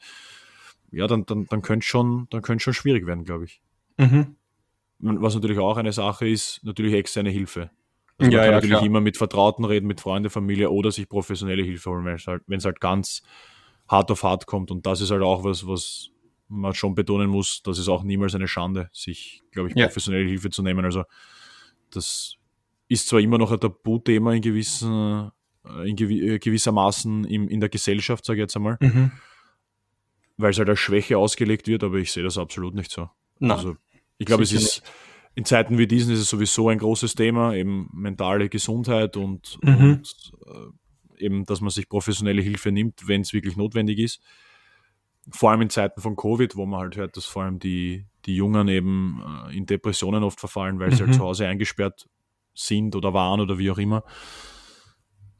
ja, 0.91 1.07
dann, 1.07 1.25
dann, 1.25 1.45
dann 1.45 1.61
könnte 1.61 1.85
schon, 1.85 2.27
dann 2.29 2.59
schon 2.59 2.73
schwierig 2.73 3.05
werden, 3.05 3.23
glaube 3.23 3.45
ich. 3.45 3.61
Mhm. 3.97 4.35
Was 4.99 5.35
natürlich 5.35 5.59
auch 5.59 5.77
eine 5.77 5.93
Sache 5.93 6.27
ist, 6.27 6.63
natürlich 6.63 6.93
externe 6.93 7.29
Hilfe. 7.29 7.69
Also 8.17 8.31
ja, 8.31 8.37
man 8.37 8.45
kann 8.45 8.45
ja, 8.45 8.51
natürlich 8.51 8.77
klar. 8.77 8.85
immer 8.85 9.01
mit 9.01 9.17
Vertrauten 9.17 9.63
reden, 9.63 9.87
mit 9.87 10.01
Freunden, 10.01 10.29
Familie 10.29 10.69
oder 10.69 10.91
sich 10.91 11.07
professionelle 11.07 11.63
Hilfe 11.63 11.89
holen, 11.89 12.03
wenn 12.05 12.15
es 12.15 12.27
halt, 12.27 12.43
halt 12.49 12.81
ganz 12.81 13.21
hart 13.87 14.11
auf 14.11 14.23
hart 14.23 14.45
kommt. 14.45 14.71
Und 14.71 14.85
das 14.85 14.99
ist 14.99 15.11
halt 15.11 15.21
auch 15.21 15.45
was, 15.45 15.65
was 15.65 16.09
man 16.49 16.73
schon 16.73 16.95
betonen 16.95 17.29
muss, 17.29 17.61
das 17.63 17.77
ist 17.77 17.87
auch 17.87 18.03
niemals 18.03 18.35
eine 18.35 18.47
Schande, 18.47 18.89
sich, 18.91 19.43
glaube 19.51 19.69
ich, 19.69 19.75
professionelle 19.75 20.23
ja. 20.23 20.29
Hilfe 20.29 20.49
zu 20.49 20.63
nehmen. 20.63 20.83
Also 20.83 21.03
das 21.91 22.35
ist 22.87 23.07
zwar 23.07 23.19
immer 23.19 23.37
noch 23.37 23.51
ein 23.51 23.59
Tabuthema 23.59 24.33
in 24.33 24.41
gewissen, 24.41 25.31
äh, 25.63 25.89
in 25.89 25.97
äh, 25.97 26.39
gewissermaßen 26.39 27.23
in, 27.25 27.47
in 27.47 27.59
der 27.59 27.69
Gesellschaft, 27.69 28.25
sage 28.25 28.39
ich 28.39 28.41
jetzt 28.41 28.55
einmal, 28.55 28.77
mhm. 28.81 29.11
Weil 30.39 30.51
es 30.51 30.57
halt 30.57 30.69
als 30.69 30.79
Schwäche 30.79 31.17
ausgelegt 31.17 31.67
wird, 31.67 31.83
aber 31.83 31.97
ich 31.97 32.11
sehe 32.11 32.23
das 32.23 32.37
absolut 32.37 32.73
nicht 32.73 32.91
so. 32.91 33.09
Nein, 33.39 33.51
also 33.51 33.75
ich 34.17 34.25
glaube, 34.25 34.43
es 34.43 34.53
ist 34.53 34.81
in 35.35 35.45
Zeiten 35.45 35.77
wie 35.77 35.87
diesen 35.87 36.13
ist 36.13 36.19
es 36.19 36.29
sowieso 36.29 36.69
ein 36.69 36.79
großes 36.79 37.13
Thema, 37.13 37.53
eben 37.53 37.89
mentale 37.93 38.49
Gesundheit 38.49 39.15
und, 39.17 39.57
mhm. 39.61 39.75
und 39.75 40.31
äh, 40.47 41.23
eben, 41.23 41.45
dass 41.45 41.61
man 41.61 41.69
sich 41.69 41.87
professionelle 41.87 42.41
Hilfe 42.41 42.71
nimmt, 42.71 43.07
wenn 43.07 43.21
es 43.21 43.33
wirklich 43.33 43.57
notwendig 43.57 43.99
ist. 43.99 44.21
Vor 45.29 45.51
allem 45.51 45.61
in 45.61 45.69
Zeiten 45.69 46.01
von 46.01 46.15
Covid, 46.15 46.55
wo 46.55 46.65
man 46.65 46.79
halt 46.79 46.97
hört, 46.97 47.15
dass 47.17 47.25
vor 47.25 47.43
allem 47.43 47.59
die, 47.59 48.05
die 48.25 48.35
Jungen 48.35 48.67
eben 48.69 49.21
äh, 49.47 49.55
in 49.55 49.65
Depressionen 49.65 50.23
oft 50.23 50.39
verfallen, 50.39 50.79
weil 50.79 50.89
mhm. 50.89 50.93
sie 50.93 50.99
halt 51.01 51.09
mhm. 51.09 51.17
zu 51.17 51.23
Hause 51.23 51.47
eingesperrt 51.47 52.07
sind 52.53 52.95
oder 52.95 53.13
waren 53.13 53.39
oder 53.39 53.57
wie 53.57 53.71
auch 53.71 53.77
immer. 53.77 54.03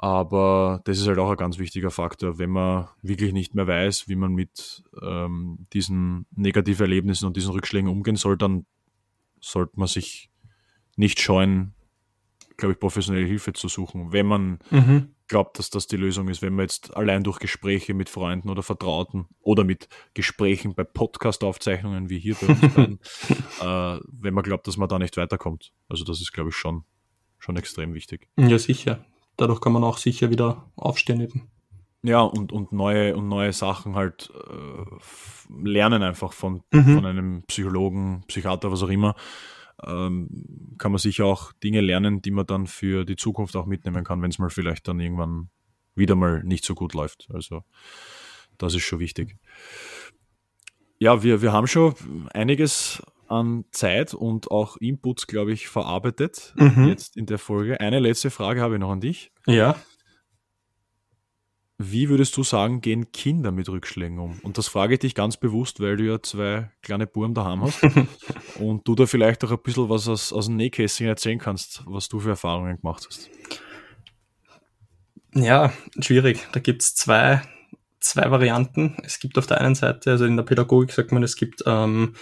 Aber 0.01 0.79
das 0.85 0.97
ist 0.97 1.07
halt 1.07 1.19
auch 1.19 1.29
ein 1.29 1.35
ganz 1.35 1.59
wichtiger 1.59 1.91
Faktor, 1.91 2.39
wenn 2.39 2.51
man 2.51 2.87
wirklich 3.01 3.33
nicht 3.33 3.53
mehr 3.53 3.67
weiß, 3.67 4.07
wie 4.07 4.15
man 4.15 4.33
mit 4.33 4.81
ähm, 5.01 5.67
diesen 5.73 6.25
negativen 6.33 6.85
Erlebnissen 6.85 7.25
und 7.25 7.35
diesen 7.35 7.51
Rückschlägen 7.51 7.89
umgehen 7.89 8.15
soll, 8.15 8.37
dann 8.37 8.65
sollte 9.41 9.73
man 9.75 9.89
sich 9.89 10.31
nicht 10.95 11.19
scheuen, 11.19 11.73
glaube 12.55 12.71
ich, 12.71 12.79
professionelle 12.79 13.25
Hilfe 13.25 13.51
zu 13.51 13.67
suchen, 13.67 14.13
wenn 14.13 14.25
man 14.25 14.59
mhm. 14.71 15.09
glaubt, 15.27 15.59
dass 15.59 15.69
das 15.69 15.87
die 15.87 15.97
Lösung 15.97 16.29
ist. 16.29 16.41
Wenn 16.41 16.55
man 16.55 16.63
jetzt 16.63 16.95
allein 16.95 17.25
durch 17.25 17.39
Gespräche 17.39 17.93
mit 17.93 18.07
Freunden 18.07 18.49
oder 18.49 18.63
Vertrauten 18.63 19.27
oder 19.41 19.65
mit 19.65 19.89
Gesprächen 20.13 20.75
bei 20.75 20.85
Podcast-Aufzeichnungen 20.85 22.09
wie 22.09 22.19
hier 22.19 22.35
bei 22.35 22.47
uns 22.47 22.61
beiden, 22.73 22.99
äh, 23.59 23.99
wenn 24.13 24.33
man 24.33 24.45
glaubt, 24.45 24.65
dass 24.65 24.77
man 24.77 24.87
da 24.87 24.97
nicht 24.97 25.17
weiterkommt. 25.17 25.73
Also 25.89 26.05
das 26.05 26.21
ist, 26.21 26.31
glaube 26.31 26.51
ich, 26.51 26.55
schon, 26.55 26.85
schon 27.37 27.57
extrem 27.57 27.93
wichtig. 27.93 28.29
Ja, 28.37 28.57
sicher 28.57 29.05
dadurch 29.39 29.61
kann 29.61 29.73
man 29.73 29.83
auch 29.83 29.97
sicher 29.97 30.29
wieder 30.29 30.69
aufstehen 30.75 31.21
eben. 31.21 31.49
Ja, 32.01 32.21
und, 32.21 32.51
und 32.51 32.71
neue 32.71 33.15
und 33.15 33.27
neue 33.27 33.51
Sachen 33.51 33.95
halt 33.95 34.31
äh, 34.33 35.63
lernen 35.63 36.01
einfach 36.01 36.31
von, 36.31 36.61
mhm. 36.71 36.95
von 36.95 37.05
einem 37.05 37.43
Psychologen, 37.43 38.23
Psychiater, 38.27 38.71
was 38.71 38.83
auch 38.83 38.89
immer. 38.89 39.15
Ähm, 39.85 40.75
kann 40.77 40.91
man 40.91 40.99
sicher 40.99 41.25
auch 41.25 41.51
Dinge 41.53 41.81
lernen, 41.81 42.21
die 42.21 42.31
man 42.31 42.45
dann 42.45 42.67
für 42.67 43.05
die 43.05 43.15
Zukunft 43.15 43.55
auch 43.55 43.65
mitnehmen 43.65 44.03
kann, 44.03 44.21
wenn 44.21 44.31
es 44.31 44.39
mal 44.39 44.49
vielleicht 44.49 44.87
dann 44.87 44.99
irgendwann 44.99 45.49
wieder 45.95 46.15
mal 46.15 46.43
nicht 46.43 46.63
so 46.63 46.75
gut 46.75 46.93
läuft. 46.93 47.27
Also 47.33 47.63
das 48.57 48.75
ist 48.75 48.83
schon 48.83 48.99
wichtig. 48.99 49.37
Ja, 50.99 51.23
wir, 51.23 51.41
wir 51.41 51.53
haben 51.53 51.67
schon 51.67 51.95
einiges 52.33 53.01
an 53.29 53.65
Zeit 53.71 54.13
und 54.13 54.51
auch 54.51 54.77
Inputs, 54.77 55.27
glaube 55.27 55.51
ich, 55.51 55.67
verarbeitet 55.67 56.53
mhm. 56.55 56.87
jetzt 56.87 57.17
in 57.17 57.25
der 57.25 57.37
Folge. 57.37 57.79
Eine 57.79 57.99
letzte 57.99 58.29
Frage 58.29 58.61
habe 58.61 58.75
ich 58.75 58.79
noch 58.79 58.91
an 58.91 59.01
dich. 59.01 59.31
Ja. 59.45 59.75
Wie 61.81 62.09
würdest 62.09 62.35
du 62.35 62.43
sagen, 62.43 62.81
gehen 62.81 63.13
Kinder 63.13 63.51
mit 63.53 63.69
Rückschlägen 63.69 64.19
um? 64.19 64.39
Und 64.43 64.57
das 64.57 64.67
frage 64.67 64.95
ich 64.95 64.99
dich 64.99 65.15
ganz 65.15 65.37
bewusst, 65.37 65.79
weil 65.79 65.95
du 65.95 66.03
ja 66.03 66.21
zwei 66.21 66.69
kleine 66.81 67.07
Buben 67.07 67.33
daheim 67.33 67.61
hast 67.61 67.81
und 68.59 68.85
du 68.85 68.95
da 68.95 69.05
vielleicht 69.05 69.45
auch 69.45 69.51
ein 69.51 69.61
bisschen 69.63 69.87
was 69.89 70.09
aus, 70.09 70.33
aus 70.33 70.47
dem 70.47 70.57
Nähkästchen 70.57 71.07
erzählen 71.07 71.39
kannst, 71.39 71.83
was 71.85 72.09
du 72.09 72.19
für 72.19 72.31
Erfahrungen 72.31 72.75
gemacht 72.75 73.05
hast. 73.07 73.29
Ja, 75.33 75.71
schwierig. 76.01 76.45
Da 76.51 76.59
gibt 76.59 76.81
es 76.81 76.95
zwei, 76.95 77.43
zwei 78.01 78.29
Varianten. 78.29 78.97
Es 79.03 79.19
gibt 79.19 79.37
auf 79.37 79.47
der 79.47 79.61
einen 79.61 79.75
Seite, 79.75 80.11
also 80.11 80.25
in 80.25 80.35
der 80.35 80.43
Pädagogik 80.43 80.91
sagt 80.91 81.13
man, 81.13 81.23
es 81.23 81.37
gibt 81.37 81.63
ähm, 81.65 82.15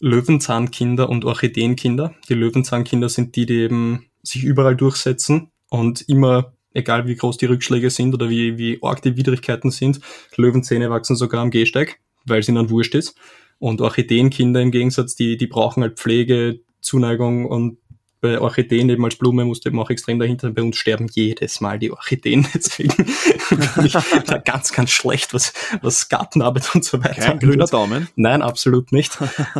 Löwenzahnkinder 0.00 1.08
und 1.08 1.24
Orchideenkinder. 1.24 2.14
Die 2.28 2.34
Löwenzahnkinder 2.34 3.08
sind 3.08 3.36
die, 3.36 3.46
die 3.46 3.60
eben 3.60 4.06
sich 4.22 4.44
überall 4.44 4.76
durchsetzen 4.76 5.50
und 5.68 6.02
immer, 6.08 6.54
egal 6.72 7.06
wie 7.06 7.16
groß 7.16 7.36
die 7.36 7.46
Rückschläge 7.46 7.90
sind 7.90 8.14
oder 8.14 8.28
wie, 8.28 8.58
wie 8.58 8.78
arg 8.82 9.02
die 9.02 9.16
Widrigkeiten 9.16 9.70
sind, 9.70 10.00
Löwenzähne 10.36 10.90
wachsen 10.90 11.16
sogar 11.16 11.42
am 11.42 11.50
Gehsteig, 11.50 12.00
weil 12.24 12.40
es 12.40 12.48
ihnen 12.48 12.70
wurscht 12.70 12.94
ist. 12.94 13.16
Und 13.58 13.80
Orchideenkinder 13.82 14.62
im 14.62 14.70
Gegensatz, 14.70 15.14
die, 15.14 15.36
die 15.36 15.46
brauchen 15.46 15.82
halt 15.82 15.98
Pflege, 15.98 16.60
Zuneigung 16.80 17.44
und 17.44 17.76
bei 18.20 18.38
Orchideen 18.38 18.88
eben 18.90 19.04
als 19.04 19.16
Blume 19.16 19.44
musste 19.44 19.70
eben 19.70 19.80
auch 19.80 19.88
extrem 19.88 20.18
dahinter. 20.18 20.50
Bei 20.50 20.62
uns 20.62 20.76
sterben 20.76 21.08
jedes 21.10 21.60
Mal 21.60 21.78
die 21.78 21.90
Orchideen. 21.90 22.46
Deswegen 22.54 22.94
bin 22.96 23.86
ich 23.86 23.92
da 23.92 24.38
ganz, 24.38 24.72
ganz 24.72 24.90
schlecht, 24.90 25.32
was, 25.32 25.54
was 25.80 26.08
Gartenarbeit 26.08 26.74
und 26.74 26.84
so 26.84 27.02
weiter. 27.02 27.22
Kein 27.22 27.38
grüner 27.38 27.66
Daumen? 27.66 28.08
Nein, 28.16 28.42
absolut 28.42 28.92
nicht. 28.92 29.18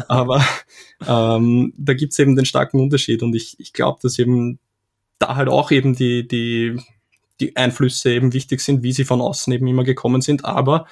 Aber 0.08 0.44
ähm, 1.06 1.72
da 1.76 1.94
gibt's 1.94 2.18
eben 2.18 2.36
den 2.36 2.44
starken 2.44 2.80
Unterschied 2.80 3.22
und 3.22 3.34
ich, 3.34 3.58
ich 3.58 3.72
glaube, 3.72 3.98
dass 4.02 4.18
eben 4.18 4.58
da 5.18 5.36
halt 5.36 5.48
auch 5.48 5.70
eben 5.70 5.94
die, 5.94 6.28
die, 6.28 6.78
die 7.40 7.56
Einflüsse 7.56 8.12
eben 8.12 8.34
wichtig 8.34 8.60
sind, 8.60 8.82
wie 8.82 8.92
sie 8.92 9.04
von 9.04 9.22
außen 9.22 9.52
eben 9.52 9.66
immer 9.66 9.84
gekommen 9.84 10.20
sind. 10.20 10.44
Aber 10.44 10.86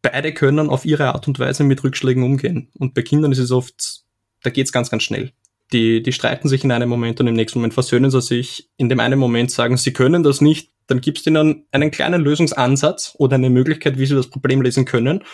beide 0.00 0.32
können 0.32 0.70
auf 0.70 0.86
ihre 0.86 1.14
Art 1.14 1.28
und 1.28 1.38
Weise 1.38 1.62
mit 1.64 1.84
Rückschlägen 1.84 2.22
umgehen. 2.22 2.68
Und 2.78 2.94
bei 2.94 3.02
Kindern 3.02 3.32
ist 3.32 3.38
es 3.38 3.50
oft, 3.50 4.02
da 4.42 4.48
geht's 4.48 4.72
ganz, 4.72 4.88
ganz 4.88 5.02
schnell 5.02 5.32
die, 5.72 6.02
die 6.02 6.12
streiten 6.12 6.48
sich 6.48 6.64
in 6.64 6.72
einem 6.72 6.88
Moment 6.88 7.20
und 7.20 7.26
im 7.26 7.34
nächsten 7.34 7.58
Moment 7.58 7.74
versöhnen 7.74 8.10
sie 8.10 8.20
sich. 8.20 8.68
In 8.76 8.88
dem 8.88 9.00
einen 9.00 9.18
Moment 9.18 9.50
sagen, 9.50 9.76
sie 9.76 9.92
können 9.92 10.22
das 10.22 10.40
nicht, 10.40 10.70
dann 10.86 11.00
gibst 11.00 11.26
du 11.26 11.30
ihnen 11.30 11.66
einen 11.72 11.90
kleinen 11.90 12.22
Lösungsansatz 12.22 13.14
oder 13.18 13.36
eine 13.36 13.50
Möglichkeit, 13.50 13.98
wie 13.98 14.06
sie 14.06 14.14
das 14.14 14.28
Problem 14.28 14.62
lösen 14.62 14.84
können. 14.84 15.24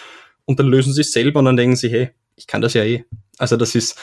Und 0.44 0.58
dann 0.58 0.66
lösen 0.66 0.92
sie 0.92 1.02
es 1.02 1.12
selber 1.12 1.40
und 1.40 1.46
dann 1.46 1.56
denken 1.56 1.76
sie, 1.76 1.90
hey, 1.90 2.10
ich 2.36 2.46
kann 2.46 2.60
das 2.60 2.74
ja 2.74 2.84
eh. 2.84 3.04
Also 3.38 3.56
das 3.56 3.74
ist, 3.74 3.98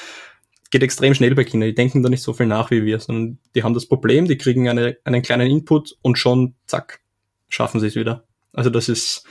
geht 0.69 0.83
extrem 0.83 1.13
schnell 1.13 1.35
bei 1.35 1.43
Kindern. 1.43 1.69
Die 1.69 1.75
denken 1.75 2.03
da 2.03 2.09
nicht 2.09 2.21
so 2.21 2.33
viel 2.33 2.45
nach 2.45 2.71
wie 2.71 2.83
wir, 2.83 2.99
sondern 2.99 3.39
die 3.55 3.63
haben 3.63 3.73
das 3.73 3.85
Problem, 3.85 4.27
die 4.27 4.37
kriegen 4.37 4.67
eine, 4.69 4.97
einen 5.03 5.21
kleinen 5.21 5.49
Input 5.49 5.97
und 6.01 6.17
schon, 6.17 6.55
zack, 6.65 6.99
schaffen 7.49 7.79
sie 7.79 7.87
es 7.87 7.95
wieder. 7.95 8.25
Also 8.53 8.69
das 8.69 8.89
ist 8.89 9.25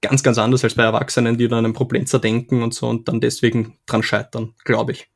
ganz, 0.00 0.22
ganz 0.22 0.38
anders 0.38 0.64
als 0.64 0.74
bei 0.74 0.84
Erwachsenen, 0.84 1.36
die 1.38 1.48
dann 1.48 1.64
ein 1.64 1.72
Problem 1.72 2.06
zerdenken 2.06 2.62
und 2.62 2.74
so 2.74 2.88
und 2.88 3.08
dann 3.08 3.20
deswegen 3.20 3.78
dran 3.86 4.02
scheitern, 4.02 4.54
glaube 4.64 4.92
ich. 4.92 5.08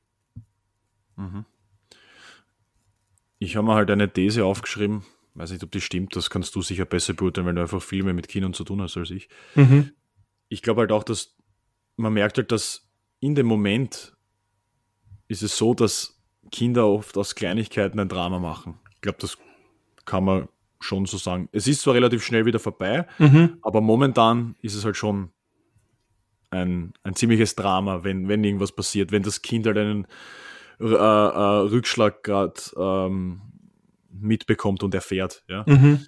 Mhm. 1.20 1.44
Ich 3.38 3.56
habe 3.56 3.66
mir 3.66 3.74
halt 3.74 3.90
eine 3.90 4.12
These 4.12 4.44
aufgeschrieben, 4.44 5.04
weiß 5.34 5.50
nicht, 5.52 5.62
ob 5.62 5.70
die 5.70 5.80
stimmt, 5.80 6.16
das 6.16 6.30
kannst 6.30 6.54
du 6.54 6.62
sicher 6.62 6.84
besser 6.84 7.14
beurteilen, 7.14 7.46
weil 7.46 7.54
du 7.54 7.62
einfach 7.62 7.82
viel 7.82 8.02
mehr 8.02 8.14
mit 8.14 8.28
Kindern 8.28 8.52
zu 8.52 8.64
tun 8.64 8.82
hast 8.82 8.96
als 8.96 9.10
ich. 9.10 9.28
Mhm. 9.54 9.92
ich 10.48 10.62
glaube 10.62 10.80
halt 10.80 10.92
auch, 10.92 11.04
dass 11.04 11.36
man 11.96 12.12
merkt 12.12 12.38
halt, 12.38 12.50
dass 12.50 12.88
in 13.20 13.34
dem 13.34 13.46
Moment 13.46 14.14
ist 15.28 15.42
es 15.42 15.56
so, 15.56 15.74
dass 15.74 16.20
Kinder 16.50 16.86
oft 16.86 17.16
aus 17.16 17.34
Kleinigkeiten 17.34 18.00
ein 18.00 18.08
Drama 18.08 18.38
machen. 18.38 18.80
Ich 18.94 19.00
glaube, 19.02 19.18
das 19.20 19.38
kann 20.04 20.24
man 20.24 20.48
schon 20.80 21.06
so 21.06 21.18
sagen. 21.18 21.48
Es 21.52 21.66
ist 21.66 21.82
zwar 21.82 21.94
relativ 21.94 22.24
schnell 22.24 22.46
wieder 22.46 22.58
vorbei, 22.58 23.06
mhm. 23.18 23.58
aber 23.62 23.80
momentan 23.80 24.56
ist 24.62 24.74
es 24.74 24.84
halt 24.84 24.96
schon 24.96 25.30
ein, 26.50 26.94
ein 27.04 27.14
ziemliches 27.14 27.54
Drama, 27.54 28.02
wenn, 28.02 28.28
wenn 28.28 28.42
irgendwas 28.42 28.72
passiert, 28.72 29.12
wenn 29.12 29.22
das 29.22 29.42
Kind 29.42 29.66
halt 29.66 29.76
einen 29.76 30.06
äh, 30.80 30.84
äh, 30.84 31.68
Rückschlag 31.68 32.22
gerade 32.22 32.60
ähm, 32.76 33.42
mitbekommt 34.10 34.82
und 34.82 34.94
erfährt. 34.94 35.44
Ja? 35.48 35.64
Mhm. 35.66 36.06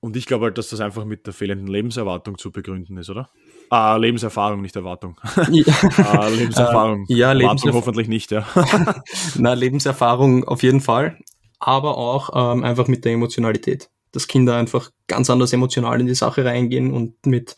Und 0.00 0.16
ich 0.16 0.24
glaube 0.26 0.46
halt, 0.46 0.58
dass 0.58 0.70
das 0.70 0.80
einfach 0.80 1.04
mit 1.04 1.26
der 1.26 1.34
fehlenden 1.34 1.66
Lebenserwartung 1.66 2.38
zu 2.38 2.50
begründen 2.50 2.96
ist, 2.96 3.10
oder? 3.10 3.28
Ah, 3.68 3.96
Lebenserfahrung, 3.96 4.62
nicht 4.62 4.74
Erwartung. 4.74 5.20
Ja. 5.50 5.74
ah, 5.98 6.28
Lebenserfahrung. 6.28 7.06
Äh, 7.08 7.14
ja, 7.14 7.32
Lebenserfahrung 7.32 7.80
hoffentlich 7.80 8.08
nicht, 8.08 8.30
ja. 8.30 8.46
Na, 9.36 9.52
Lebenserfahrung 9.52 10.44
auf 10.44 10.62
jeden 10.62 10.80
Fall, 10.80 11.18
aber 11.58 11.98
auch 11.98 12.30
ähm, 12.34 12.64
einfach 12.64 12.88
mit 12.88 13.04
der 13.04 13.12
Emotionalität. 13.12 13.90
Dass 14.12 14.26
Kinder 14.26 14.56
einfach 14.56 14.90
ganz 15.06 15.30
anders 15.30 15.52
emotional 15.52 16.00
in 16.00 16.06
die 16.06 16.14
Sache 16.14 16.44
reingehen 16.44 16.92
und 16.92 17.26
mit, 17.26 17.54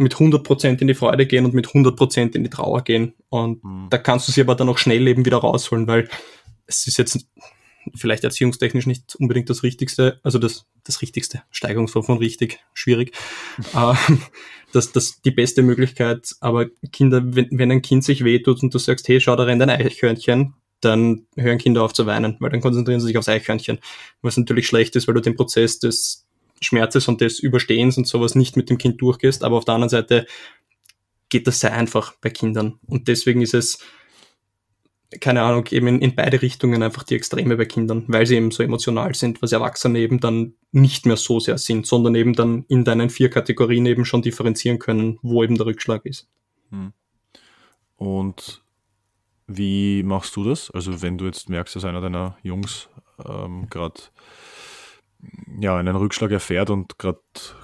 mit 0.00 0.14
100% 0.14 0.80
in 0.80 0.88
die 0.88 0.94
Freude 0.94 1.26
gehen 1.26 1.44
und 1.44 1.54
mit 1.54 1.68
100% 1.68 2.34
in 2.34 2.44
die 2.44 2.50
Trauer 2.50 2.82
gehen. 2.82 3.14
Und 3.28 3.62
mhm. 3.62 3.86
da 3.90 3.98
kannst 3.98 4.28
du 4.28 4.32
sie 4.32 4.40
aber 4.40 4.54
dann 4.54 4.68
auch 4.68 4.78
schnell 4.78 5.06
eben 5.06 5.24
wieder 5.24 5.38
rausholen, 5.38 5.86
weil 5.86 6.08
es 6.66 6.86
ist 6.86 6.98
jetzt 6.98 7.26
vielleicht 7.94 8.24
erziehungstechnisch 8.24 8.86
nicht 8.86 9.16
unbedingt 9.16 9.50
das 9.50 9.62
Richtigste, 9.62 10.20
also 10.22 10.38
das, 10.38 10.66
das 10.84 11.02
Richtigste, 11.02 11.42
Steigerungsform 11.50 12.04
von 12.04 12.18
richtig, 12.18 12.60
schwierig. 12.74 13.16
ähm, 13.74 14.20
das, 14.72 14.92
das 14.92 15.20
die 15.22 15.30
beste 15.30 15.62
Möglichkeit, 15.62 16.34
aber 16.40 16.66
Kinder, 16.92 17.22
wenn, 17.24 17.48
wenn 17.50 17.72
ein 17.72 17.82
Kind 17.82 18.04
sich 18.04 18.24
wehtut 18.24 18.62
und 18.62 18.72
du 18.72 18.78
sagst, 18.78 19.08
hey, 19.08 19.20
schau, 19.20 19.36
da 19.36 19.44
rennt 19.44 19.62
ein 19.62 19.70
Eichhörnchen, 19.70 20.54
dann 20.80 21.26
hören 21.36 21.58
Kinder 21.58 21.82
auf 21.82 21.92
zu 21.92 22.06
weinen, 22.06 22.36
weil 22.40 22.50
dann 22.50 22.60
konzentrieren 22.60 23.00
sie 23.00 23.06
sich 23.06 23.18
aufs 23.18 23.28
Eichhörnchen. 23.28 23.80
Was 24.22 24.36
natürlich 24.36 24.66
schlecht 24.66 24.96
ist, 24.96 25.08
weil 25.08 25.14
du 25.14 25.20
den 25.20 25.36
Prozess 25.36 25.78
des 25.78 26.26
Schmerzes 26.60 27.08
und 27.08 27.20
des 27.20 27.38
Überstehens 27.38 27.96
und 27.96 28.06
sowas 28.06 28.34
nicht 28.34 28.56
mit 28.56 28.70
dem 28.70 28.78
Kind 28.78 29.00
durchgehst, 29.00 29.44
aber 29.44 29.56
auf 29.56 29.64
der 29.64 29.74
anderen 29.74 29.88
Seite 29.88 30.26
geht 31.28 31.46
das 31.46 31.60
sehr 31.60 31.72
einfach 31.72 32.14
bei 32.20 32.30
Kindern. 32.30 32.78
Und 32.86 33.08
deswegen 33.08 33.40
ist 33.40 33.54
es, 33.54 33.78
keine 35.20 35.42
Ahnung, 35.42 35.66
eben 35.70 35.86
in, 35.86 36.00
in, 36.00 36.14
beide 36.14 36.42
Richtungen 36.42 36.82
einfach 36.82 37.04
die 37.04 37.14
Extreme 37.14 37.56
bei 37.56 37.64
Kindern, 37.64 38.04
weil 38.08 38.26
sie 38.26 38.36
eben 38.36 38.50
so 38.50 38.62
emotional 38.62 39.14
sind, 39.14 39.40
was 39.40 39.52
Erwachsene 39.52 39.98
eben 39.98 40.20
dann 40.20 40.54
nicht 40.72 41.06
mehr 41.06 41.16
so 41.16 41.40
sehr 41.40 41.58
sind, 41.58 41.86
sondern 41.86 42.14
eben 42.14 42.34
dann 42.34 42.64
in 42.68 42.84
deinen 42.84 43.10
vier 43.10 43.30
Kategorien 43.30 43.86
eben 43.86 44.04
schon 44.04 44.22
differenzieren 44.22 44.78
können, 44.78 45.18
wo 45.22 45.42
eben 45.42 45.56
der 45.56 45.66
Rückschlag 45.66 46.04
ist. 46.04 46.28
Hm. 46.70 46.92
Und 47.96 48.62
wie 49.46 50.02
machst 50.02 50.36
du 50.36 50.44
das? 50.44 50.70
Also 50.70 51.02
wenn 51.02 51.18
du 51.18 51.26
jetzt 51.26 51.48
merkst, 51.48 51.74
dass 51.74 51.84
einer 51.84 52.00
deiner 52.00 52.36
Jungs 52.42 52.88
ähm, 53.26 53.66
gerade 53.68 54.00
ja, 55.60 55.76
einen 55.76 55.96
Rückschlag 55.96 56.30
erfährt 56.30 56.70
und 56.70 56.98
gerade 56.98 57.20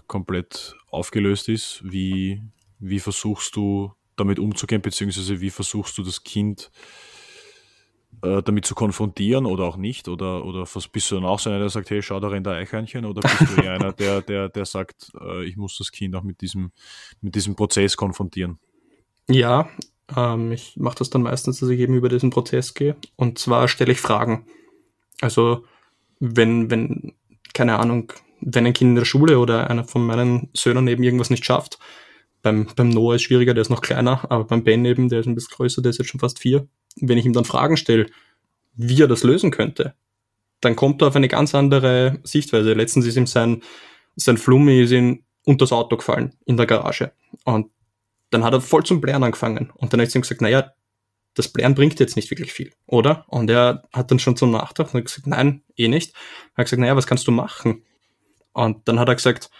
komplett 0.06 0.76
aufgelöst 0.90 1.48
ist, 1.48 1.80
wie, 1.84 2.42
wie 2.78 3.00
versuchst 3.00 3.56
du 3.56 3.92
damit 4.16 4.38
umzugehen, 4.38 4.82
beziehungsweise 4.82 5.40
wie 5.40 5.50
versuchst 5.50 5.96
du 5.98 6.02
das 6.02 6.22
Kind 6.22 6.70
äh, 8.22 8.42
damit 8.42 8.64
zu 8.64 8.74
konfrontieren 8.74 9.46
oder 9.46 9.64
auch 9.64 9.76
nicht? 9.76 10.08
Oder, 10.08 10.44
oder 10.44 10.66
bist 10.92 11.10
du 11.10 11.16
dann 11.16 11.24
auch 11.24 11.38
so 11.38 11.50
einer, 11.50 11.58
der 11.58 11.68
sagt, 11.68 11.90
hey, 11.90 12.02
schau 12.02 12.20
da 12.20 12.28
rennt 12.28 12.46
der 12.46 12.54
Eichhörnchen? 12.54 13.04
Oder 13.04 13.20
bist 13.22 13.56
du 13.56 13.62
eher 13.62 13.74
einer, 13.74 13.92
der, 13.92 14.22
der, 14.22 14.48
der 14.48 14.64
sagt, 14.64 15.12
äh, 15.20 15.44
ich 15.44 15.56
muss 15.56 15.76
das 15.78 15.92
Kind 15.92 16.14
auch 16.16 16.22
mit 16.22 16.40
diesem, 16.40 16.72
mit 17.20 17.34
diesem 17.34 17.56
Prozess 17.56 17.96
konfrontieren? 17.96 18.58
Ja, 19.28 19.68
ähm, 20.14 20.52
ich 20.52 20.76
mache 20.76 20.96
das 20.96 21.10
dann 21.10 21.22
meistens, 21.22 21.60
dass 21.60 21.68
ich 21.68 21.80
eben 21.80 21.94
über 21.94 22.08
diesen 22.08 22.30
Prozess 22.30 22.74
gehe. 22.74 22.96
Und 23.16 23.38
zwar 23.38 23.68
stelle 23.68 23.92
ich 23.92 24.00
Fragen. 24.00 24.46
Also 25.20 25.64
wenn, 26.20 26.70
wenn, 26.70 27.14
keine 27.56 27.78
Ahnung, 27.78 28.12
wenn 28.40 28.66
ein 28.66 28.74
Kind 28.74 28.90
in 28.90 28.94
der 28.96 29.04
Schule 29.06 29.38
oder 29.38 29.70
einer 29.70 29.84
von 29.84 30.06
meinen 30.06 30.50
Söhnen 30.54 30.86
eben 30.88 31.02
irgendwas 31.02 31.30
nicht 31.30 31.44
schafft, 31.44 31.78
beim, 32.42 32.68
beim 32.76 32.90
Noah 32.90 33.16
ist 33.16 33.22
schwieriger, 33.22 33.54
der 33.54 33.62
ist 33.62 33.70
noch 33.70 33.80
kleiner, 33.80 34.30
aber 34.30 34.44
beim 34.44 34.62
Ben 34.62 34.84
eben, 34.84 35.08
der 35.08 35.20
ist 35.20 35.26
ein 35.26 35.34
bisschen 35.34 35.56
größer, 35.56 35.82
der 35.82 35.90
ist 35.90 35.98
jetzt 35.98 36.10
schon 36.10 36.20
fast 36.20 36.38
vier. 36.38 36.68
Wenn 37.00 37.18
ich 37.18 37.24
ihm 37.24 37.32
dann 37.32 37.44
Fragen 37.44 37.76
stelle, 37.76 38.06
wie 38.74 39.02
er 39.02 39.08
das 39.08 39.24
lösen 39.24 39.50
könnte, 39.50 39.94
dann 40.60 40.76
kommt 40.76 41.02
er 41.02 41.08
auf 41.08 41.16
eine 41.16 41.28
ganz 41.28 41.54
andere 41.54 42.20
Sichtweise. 42.22 42.74
Letztens 42.74 43.06
ist 43.06 43.16
ihm 43.16 43.26
sein, 43.26 43.62
sein 44.16 44.36
Flummi 44.36 44.82
ist 44.82 44.92
ihm 44.92 45.24
unter 45.44 45.64
das 45.64 45.72
Auto 45.72 45.96
gefallen 45.96 46.34
in 46.44 46.56
der 46.56 46.66
Garage. 46.66 47.12
Und 47.44 47.70
dann 48.30 48.44
hat 48.44 48.52
er 48.52 48.60
voll 48.60 48.84
zum 48.84 49.00
Blären 49.00 49.24
angefangen. 49.24 49.70
Und 49.74 49.92
dann 49.92 50.00
hat 50.00 50.08
ich 50.08 50.14
ihm 50.14 50.22
gesagt, 50.22 50.42
naja, 50.42 50.72
das 51.36 51.48
Blären 51.48 51.74
bringt 51.74 52.00
jetzt 52.00 52.16
nicht 52.16 52.30
wirklich 52.30 52.52
viel, 52.52 52.72
oder? 52.86 53.24
Und 53.28 53.50
er 53.50 53.84
hat 53.92 54.10
dann 54.10 54.18
schon 54.18 54.36
zum 54.36 54.50
Nachtrag 54.50 54.90
gesagt, 54.92 55.26
nein, 55.26 55.62
eh 55.76 55.88
nicht. 55.88 56.14
Er 56.54 56.58
hat 56.58 56.66
gesagt, 56.66 56.80
naja, 56.80 56.96
was 56.96 57.06
kannst 57.06 57.26
du 57.26 57.30
machen? 57.30 57.84
Und 58.52 58.88
dann 58.88 58.98
hat 58.98 59.08
er 59.08 59.14
gesagt, 59.14 59.50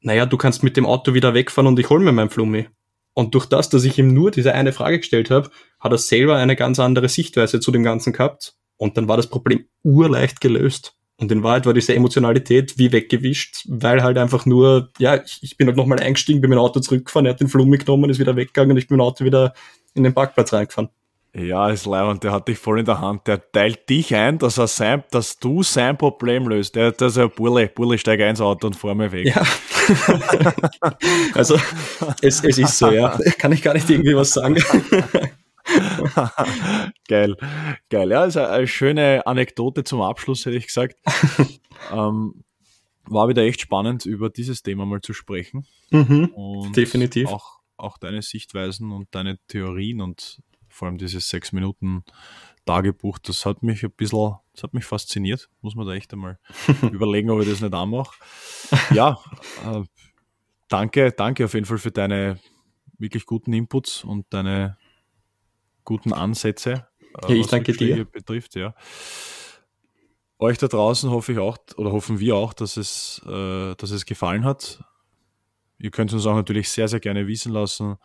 naja, 0.00 0.26
du 0.26 0.36
kannst 0.36 0.62
mit 0.62 0.76
dem 0.76 0.86
Auto 0.86 1.14
wieder 1.14 1.32
wegfahren 1.32 1.68
und 1.68 1.78
ich 1.78 1.88
hol 1.88 2.00
mir 2.00 2.12
mein 2.12 2.30
Flummi. 2.30 2.68
Und 3.14 3.34
durch 3.34 3.46
das, 3.46 3.68
dass 3.68 3.84
ich 3.84 3.96
ihm 3.96 4.12
nur 4.12 4.32
diese 4.32 4.54
eine 4.54 4.72
Frage 4.72 4.98
gestellt 4.98 5.30
habe, 5.30 5.50
hat 5.78 5.92
er 5.92 5.98
selber 5.98 6.36
eine 6.36 6.56
ganz 6.56 6.80
andere 6.80 7.08
Sichtweise 7.08 7.60
zu 7.60 7.70
dem 7.70 7.84
Ganzen 7.84 8.12
gehabt. 8.12 8.56
Und 8.76 8.96
dann 8.96 9.06
war 9.06 9.16
das 9.16 9.28
Problem 9.28 9.66
urleicht 9.84 10.40
gelöst. 10.40 10.96
Und 11.16 11.30
in 11.30 11.44
Wahrheit 11.44 11.64
war 11.64 11.74
diese 11.74 11.94
Emotionalität 11.94 12.76
wie 12.76 12.90
weggewischt, 12.90 13.66
weil 13.68 14.02
halt 14.02 14.18
einfach 14.18 14.46
nur, 14.46 14.90
ja, 14.98 15.22
ich, 15.22 15.38
ich 15.42 15.56
bin 15.56 15.68
halt 15.68 15.76
nochmal 15.76 16.00
eingestiegen, 16.00 16.40
bin 16.40 16.50
mit 16.50 16.56
dem 16.56 16.62
Auto 16.62 16.80
zurückgefahren, 16.80 17.26
er 17.26 17.34
hat 17.34 17.40
den 17.40 17.48
Flummi 17.48 17.78
genommen, 17.78 18.10
ist 18.10 18.18
wieder 18.18 18.34
weggegangen 18.34 18.72
und 18.72 18.78
ich 18.78 18.88
bin 18.88 18.96
mit 18.96 19.02
dem 19.02 19.06
Auto 19.06 19.24
wieder 19.24 19.54
in 19.94 20.02
den 20.02 20.12
Parkplatz 20.12 20.52
reingefahren. 20.52 20.90
Ja, 21.36 21.68
ist 21.68 21.84
leibend, 21.84 22.22
der 22.22 22.30
hat 22.30 22.46
dich 22.46 22.58
voll 22.58 22.78
in 22.78 22.84
der 22.84 23.00
Hand. 23.00 23.26
Der 23.26 23.50
teilt 23.50 23.88
dich 23.90 24.14
ein, 24.14 24.38
dass 24.38 24.56
er 24.56 24.68
sein, 24.68 25.02
dass 25.10 25.36
du 25.40 25.64
sein 25.64 25.98
Problem 25.98 26.46
löst. 26.46 26.76
Der, 26.76 26.92
der 26.92 27.08
ist 27.08 27.18
ein 27.18 27.28
Burle, 27.28 27.66
Burle, 27.66 27.98
steig 27.98 28.20
ins 28.20 28.40
Auto 28.40 28.68
und 28.68 28.76
fahr 28.76 28.94
mir 28.94 29.10
weg. 29.10 29.34
Ja. 29.34 29.42
also, 31.34 31.58
es, 32.22 32.44
es 32.44 32.58
ist 32.58 32.78
so, 32.78 32.88
ja. 32.88 33.18
Kann 33.36 33.50
ich 33.50 33.62
gar 33.62 33.74
nicht 33.74 33.90
irgendwie 33.90 34.14
was 34.14 34.30
sagen. 34.30 34.54
geil, 37.08 37.36
geil. 37.90 38.10
Ja, 38.10 38.26
ist 38.26 38.36
eine 38.36 38.68
schöne 38.68 39.26
Anekdote 39.26 39.82
zum 39.82 40.02
Abschluss, 40.02 40.46
hätte 40.46 40.56
ich 40.56 40.68
gesagt. 40.68 40.94
ähm, 41.92 42.44
war 43.06 43.28
wieder 43.28 43.42
echt 43.42 43.60
spannend, 43.60 44.06
über 44.06 44.30
dieses 44.30 44.62
Thema 44.62 44.86
mal 44.86 45.00
zu 45.00 45.12
sprechen. 45.12 45.66
Mhm, 45.90 46.72
definitiv. 46.76 47.28
Auch, 47.28 47.58
auch 47.76 47.98
deine 47.98 48.22
Sichtweisen 48.22 48.92
und 48.92 49.08
deine 49.10 49.38
Theorien 49.48 50.00
und 50.00 50.40
vor 50.74 50.88
allem 50.88 50.98
dieses 50.98 51.28
sechs 51.28 51.52
Minuten 51.52 52.04
Tagebuch, 52.66 53.18
das 53.18 53.46
hat 53.46 53.62
mich 53.62 53.84
ein 53.84 53.92
bisschen, 53.92 54.36
das 54.52 54.64
hat 54.64 54.74
mich 54.74 54.84
fasziniert. 54.84 55.48
Muss 55.60 55.74
man 55.74 55.86
da 55.86 55.94
echt 55.94 56.12
einmal 56.12 56.38
überlegen, 56.92 57.30
ob 57.30 57.40
ich 57.40 57.48
das 57.48 57.60
nicht 57.60 57.74
anmache. 57.74 58.16
Ja, 58.92 59.20
äh, 59.64 59.82
danke, 60.68 61.12
danke 61.12 61.44
auf 61.44 61.54
jeden 61.54 61.66
Fall 61.66 61.78
für 61.78 61.92
deine 61.92 62.40
wirklich 62.98 63.26
guten 63.26 63.52
Inputs 63.52 64.02
und 64.02 64.26
deine 64.30 64.76
guten 65.84 66.12
Ansätze. 66.12 66.88
Äh, 67.22 67.34
ja, 67.34 67.40
ich 67.40 67.46
danke 67.46 67.72
dir. 67.72 68.04
Betrifft, 68.04 68.56
ja. 68.56 68.74
Euch 70.38 70.58
da 70.58 70.66
draußen 70.66 71.10
hoffe 71.10 71.32
ich 71.32 71.38
auch, 71.38 71.58
oder 71.76 71.92
hoffen 71.92 72.18
wir 72.18 72.34
auch, 72.34 72.52
dass 72.52 72.76
es, 72.76 73.22
äh, 73.26 73.74
dass 73.76 73.90
es 73.90 74.06
gefallen 74.06 74.44
hat. 74.44 74.82
Ihr 75.78 75.90
könnt 75.90 76.12
uns 76.12 76.26
auch 76.26 76.34
natürlich 76.34 76.68
sehr, 76.68 76.88
sehr 76.88 77.00
gerne 77.00 77.26
wissen 77.28 77.52
lassen, 77.52 77.96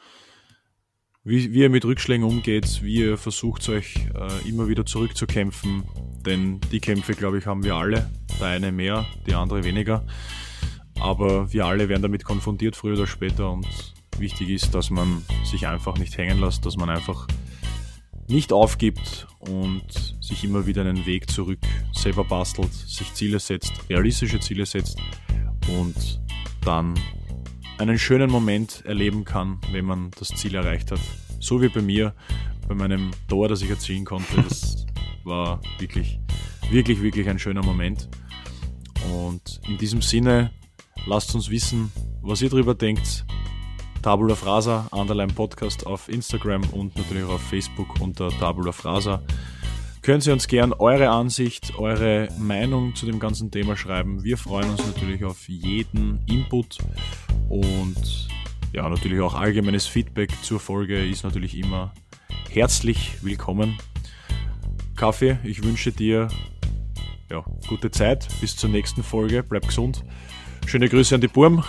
wie, 1.23 1.53
wie 1.53 1.59
ihr 1.59 1.69
mit 1.69 1.85
Rückschlägen 1.85 2.25
umgeht, 2.25 2.81
wie 2.83 2.95
ihr 2.95 3.17
versucht, 3.17 3.67
euch 3.69 3.95
äh, 4.15 4.49
immer 4.49 4.67
wieder 4.67 4.85
zurückzukämpfen. 4.85 5.83
Denn 6.25 6.59
die 6.71 6.79
Kämpfe, 6.79 7.13
glaube 7.13 7.39
ich, 7.39 7.45
haben 7.45 7.63
wir 7.63 7.75
alle. 7.75 8.09
Der 8.39 8.47
eine 8.47 8.71
mehr, 8.71 9.05
die 9.27 9.33
andere 9.33 9.63
weniger. 9.63 10.05
Aber 10.99 11.51
wir 11.51 11.65
alle 11.65 11.89
werden 11.89 12.01
damit 12.01 12.23
konfrontiert, 12.23 12.75
früher 12.75 12.93
oder 12.93 13.07
später. 13.07 13.51
Und 13.51 13.67
wichtig 14.17 14.49
ist, 14.49 14.73
dass 14.75 14.89
man 14.89 15.23
sich 15.43 15.67
einfach 15.67 15.97
nicht 15.97 16.17
hängen 16.17 16.39
lässt, 16.39 16.65
dass 16.65 16.77
man 16.77 16.89
einfach 16.89 17.27
nicht 18.27 18.53
aufgibt 18.53 19.27
und 19.39 20.15
sich 20.21 20.43
immer 20.43 20.67
wieder 20.67 20.81
einen 20.81 21.05
Weg 21.05 21.29
zurück 21.31 21.59
selber 21.93 22.23
bastelt, 22.23 22.71
sich 22.71 23.11
Ziele 23.13 23.39
setzt, 23.39 23.73
realistische 23.89 24.39
Ziele 24.39 24.67
setzt 24.67 24.99
und 25.67 26.21
dann 26.63 26.93
einen 27.79 27.97
schönen 27.97 28.29
Moment 28.29 28.83
erleben 28.85 29.23
kann, 29.23 29.59
wenn 29.71 29.85
man 29.85 30.11
das 30.19 30.29
Ziel 30.29 30.55
erreicht 30.55 30.91
hat. 30.91 30.99
So 31.39 31.61
wie 31.61 31.69
bei 31.69 31.81
mir, 31.81 32.13
bei 32.67 32.75
meinem 32.75 33.11
Tor, 33.29 33.47
das 33.47 33.61
ich 33.61 33.69
erzielen 33.69 34.05
konnte. 34.05 34.43
Das 34.49 34.85
war 35.25 35.61
wirklich, 35.79 36.19
wirklich, 36.71 37.01
wirklich 37.01 37.29
ein 37.29 37.39
schöner 37.39 37.63
Moment. 37.63 38.09
Und 39.13 39.61
in 39.67 39.77
diesem 39.77 40.01
Sinne, 40.01 40.51
lasst 41.05 41.35
uns 41.35 41.49
wissen, 41.49 41.91
was 42.21 42.41
ihr 42.41 42.49
darüber 42.49 42.73
denkt. 42.73 43.25
Tabula 44.01 44.35
Frasa, 44.35 44.87
Underline 44.91 45.33
Podcast 45.33 45.85
auf 45.85 46.09
Instagram 46.09 46.63
und 46.71 46.95
natürlich 46.95 47.23
auch 47.23 47.33
auf 47.33 47.43
Facebook 47.43 47.99
unter 48.01 48.29
Tabula 48.29 48.71
Frasa 48.71 49.21
können 50.01 50.21
Sie 50.21 50.31
uns 50.31 50.47
gern 50.47 50.73
eure 50.73 51.09
Ansicht, 51.09 51.77
eure 51.77 52.29
Meinung 52.37 52.95
zu 52.95 53.05
dem 53.05 53.19
ganzen 53.19 53.51
Thema 53.51 53.75
schreiben. 53.75 54.23
Wir 54.23 54.37
freuen 54.37 54.69
uns 54.69 54.85
natürlich 54.85 55.23
auf 55.23 55.47
jeden 55.47 56.19
Input 56.27 56.77
und 57.49 58.27
ja, 58.71 58.87
natürlich 58.87 59.19
auch 59.21 59.33
allgemeines 59.33 59.87
Feedback 59.87 60.31
zur 60.41 60.59
Folge 60.59 61.05
ist 61.05 61.23
natürlich 61.23 61.57
immer 61.57 61.93
herzlich 62.49 63.23
willkommen. 63.23 63.77
Kaffee, 64.95 65.39
ich 65.43 65.63
wünsche 65.63 65.91
dir 65.91 66.27
ja, 67.29 67.43
gute 67.67 67.91
Zeit. 67.91 68.27
Bis 68.41 68.55
zur 68.55 68.69
nächsten 68.69 69.03
Folge. 69.03 69.43
Bleib 69.43 69.67
gesund. 69.67 70.03
Schöne 70.65 70.89
Grüße 70.89 71.15
an 71.15 71.21
die 71.21 71.27
Burm. 71.27 71.63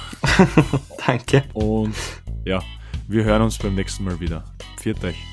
Danke. 1.06 1.44
Und 1.52 1.94
ja, 2.44 2.62
wir 3.08 3.24
hören 3.24 3.42
uns 3.42 3.58
beim 3.58 3.74
nächsten 3.74 4.04
Mal 4.04 4.18
wieder. 4.20 4.44
Viert 4.78 5.02
euch. 5.04 5.29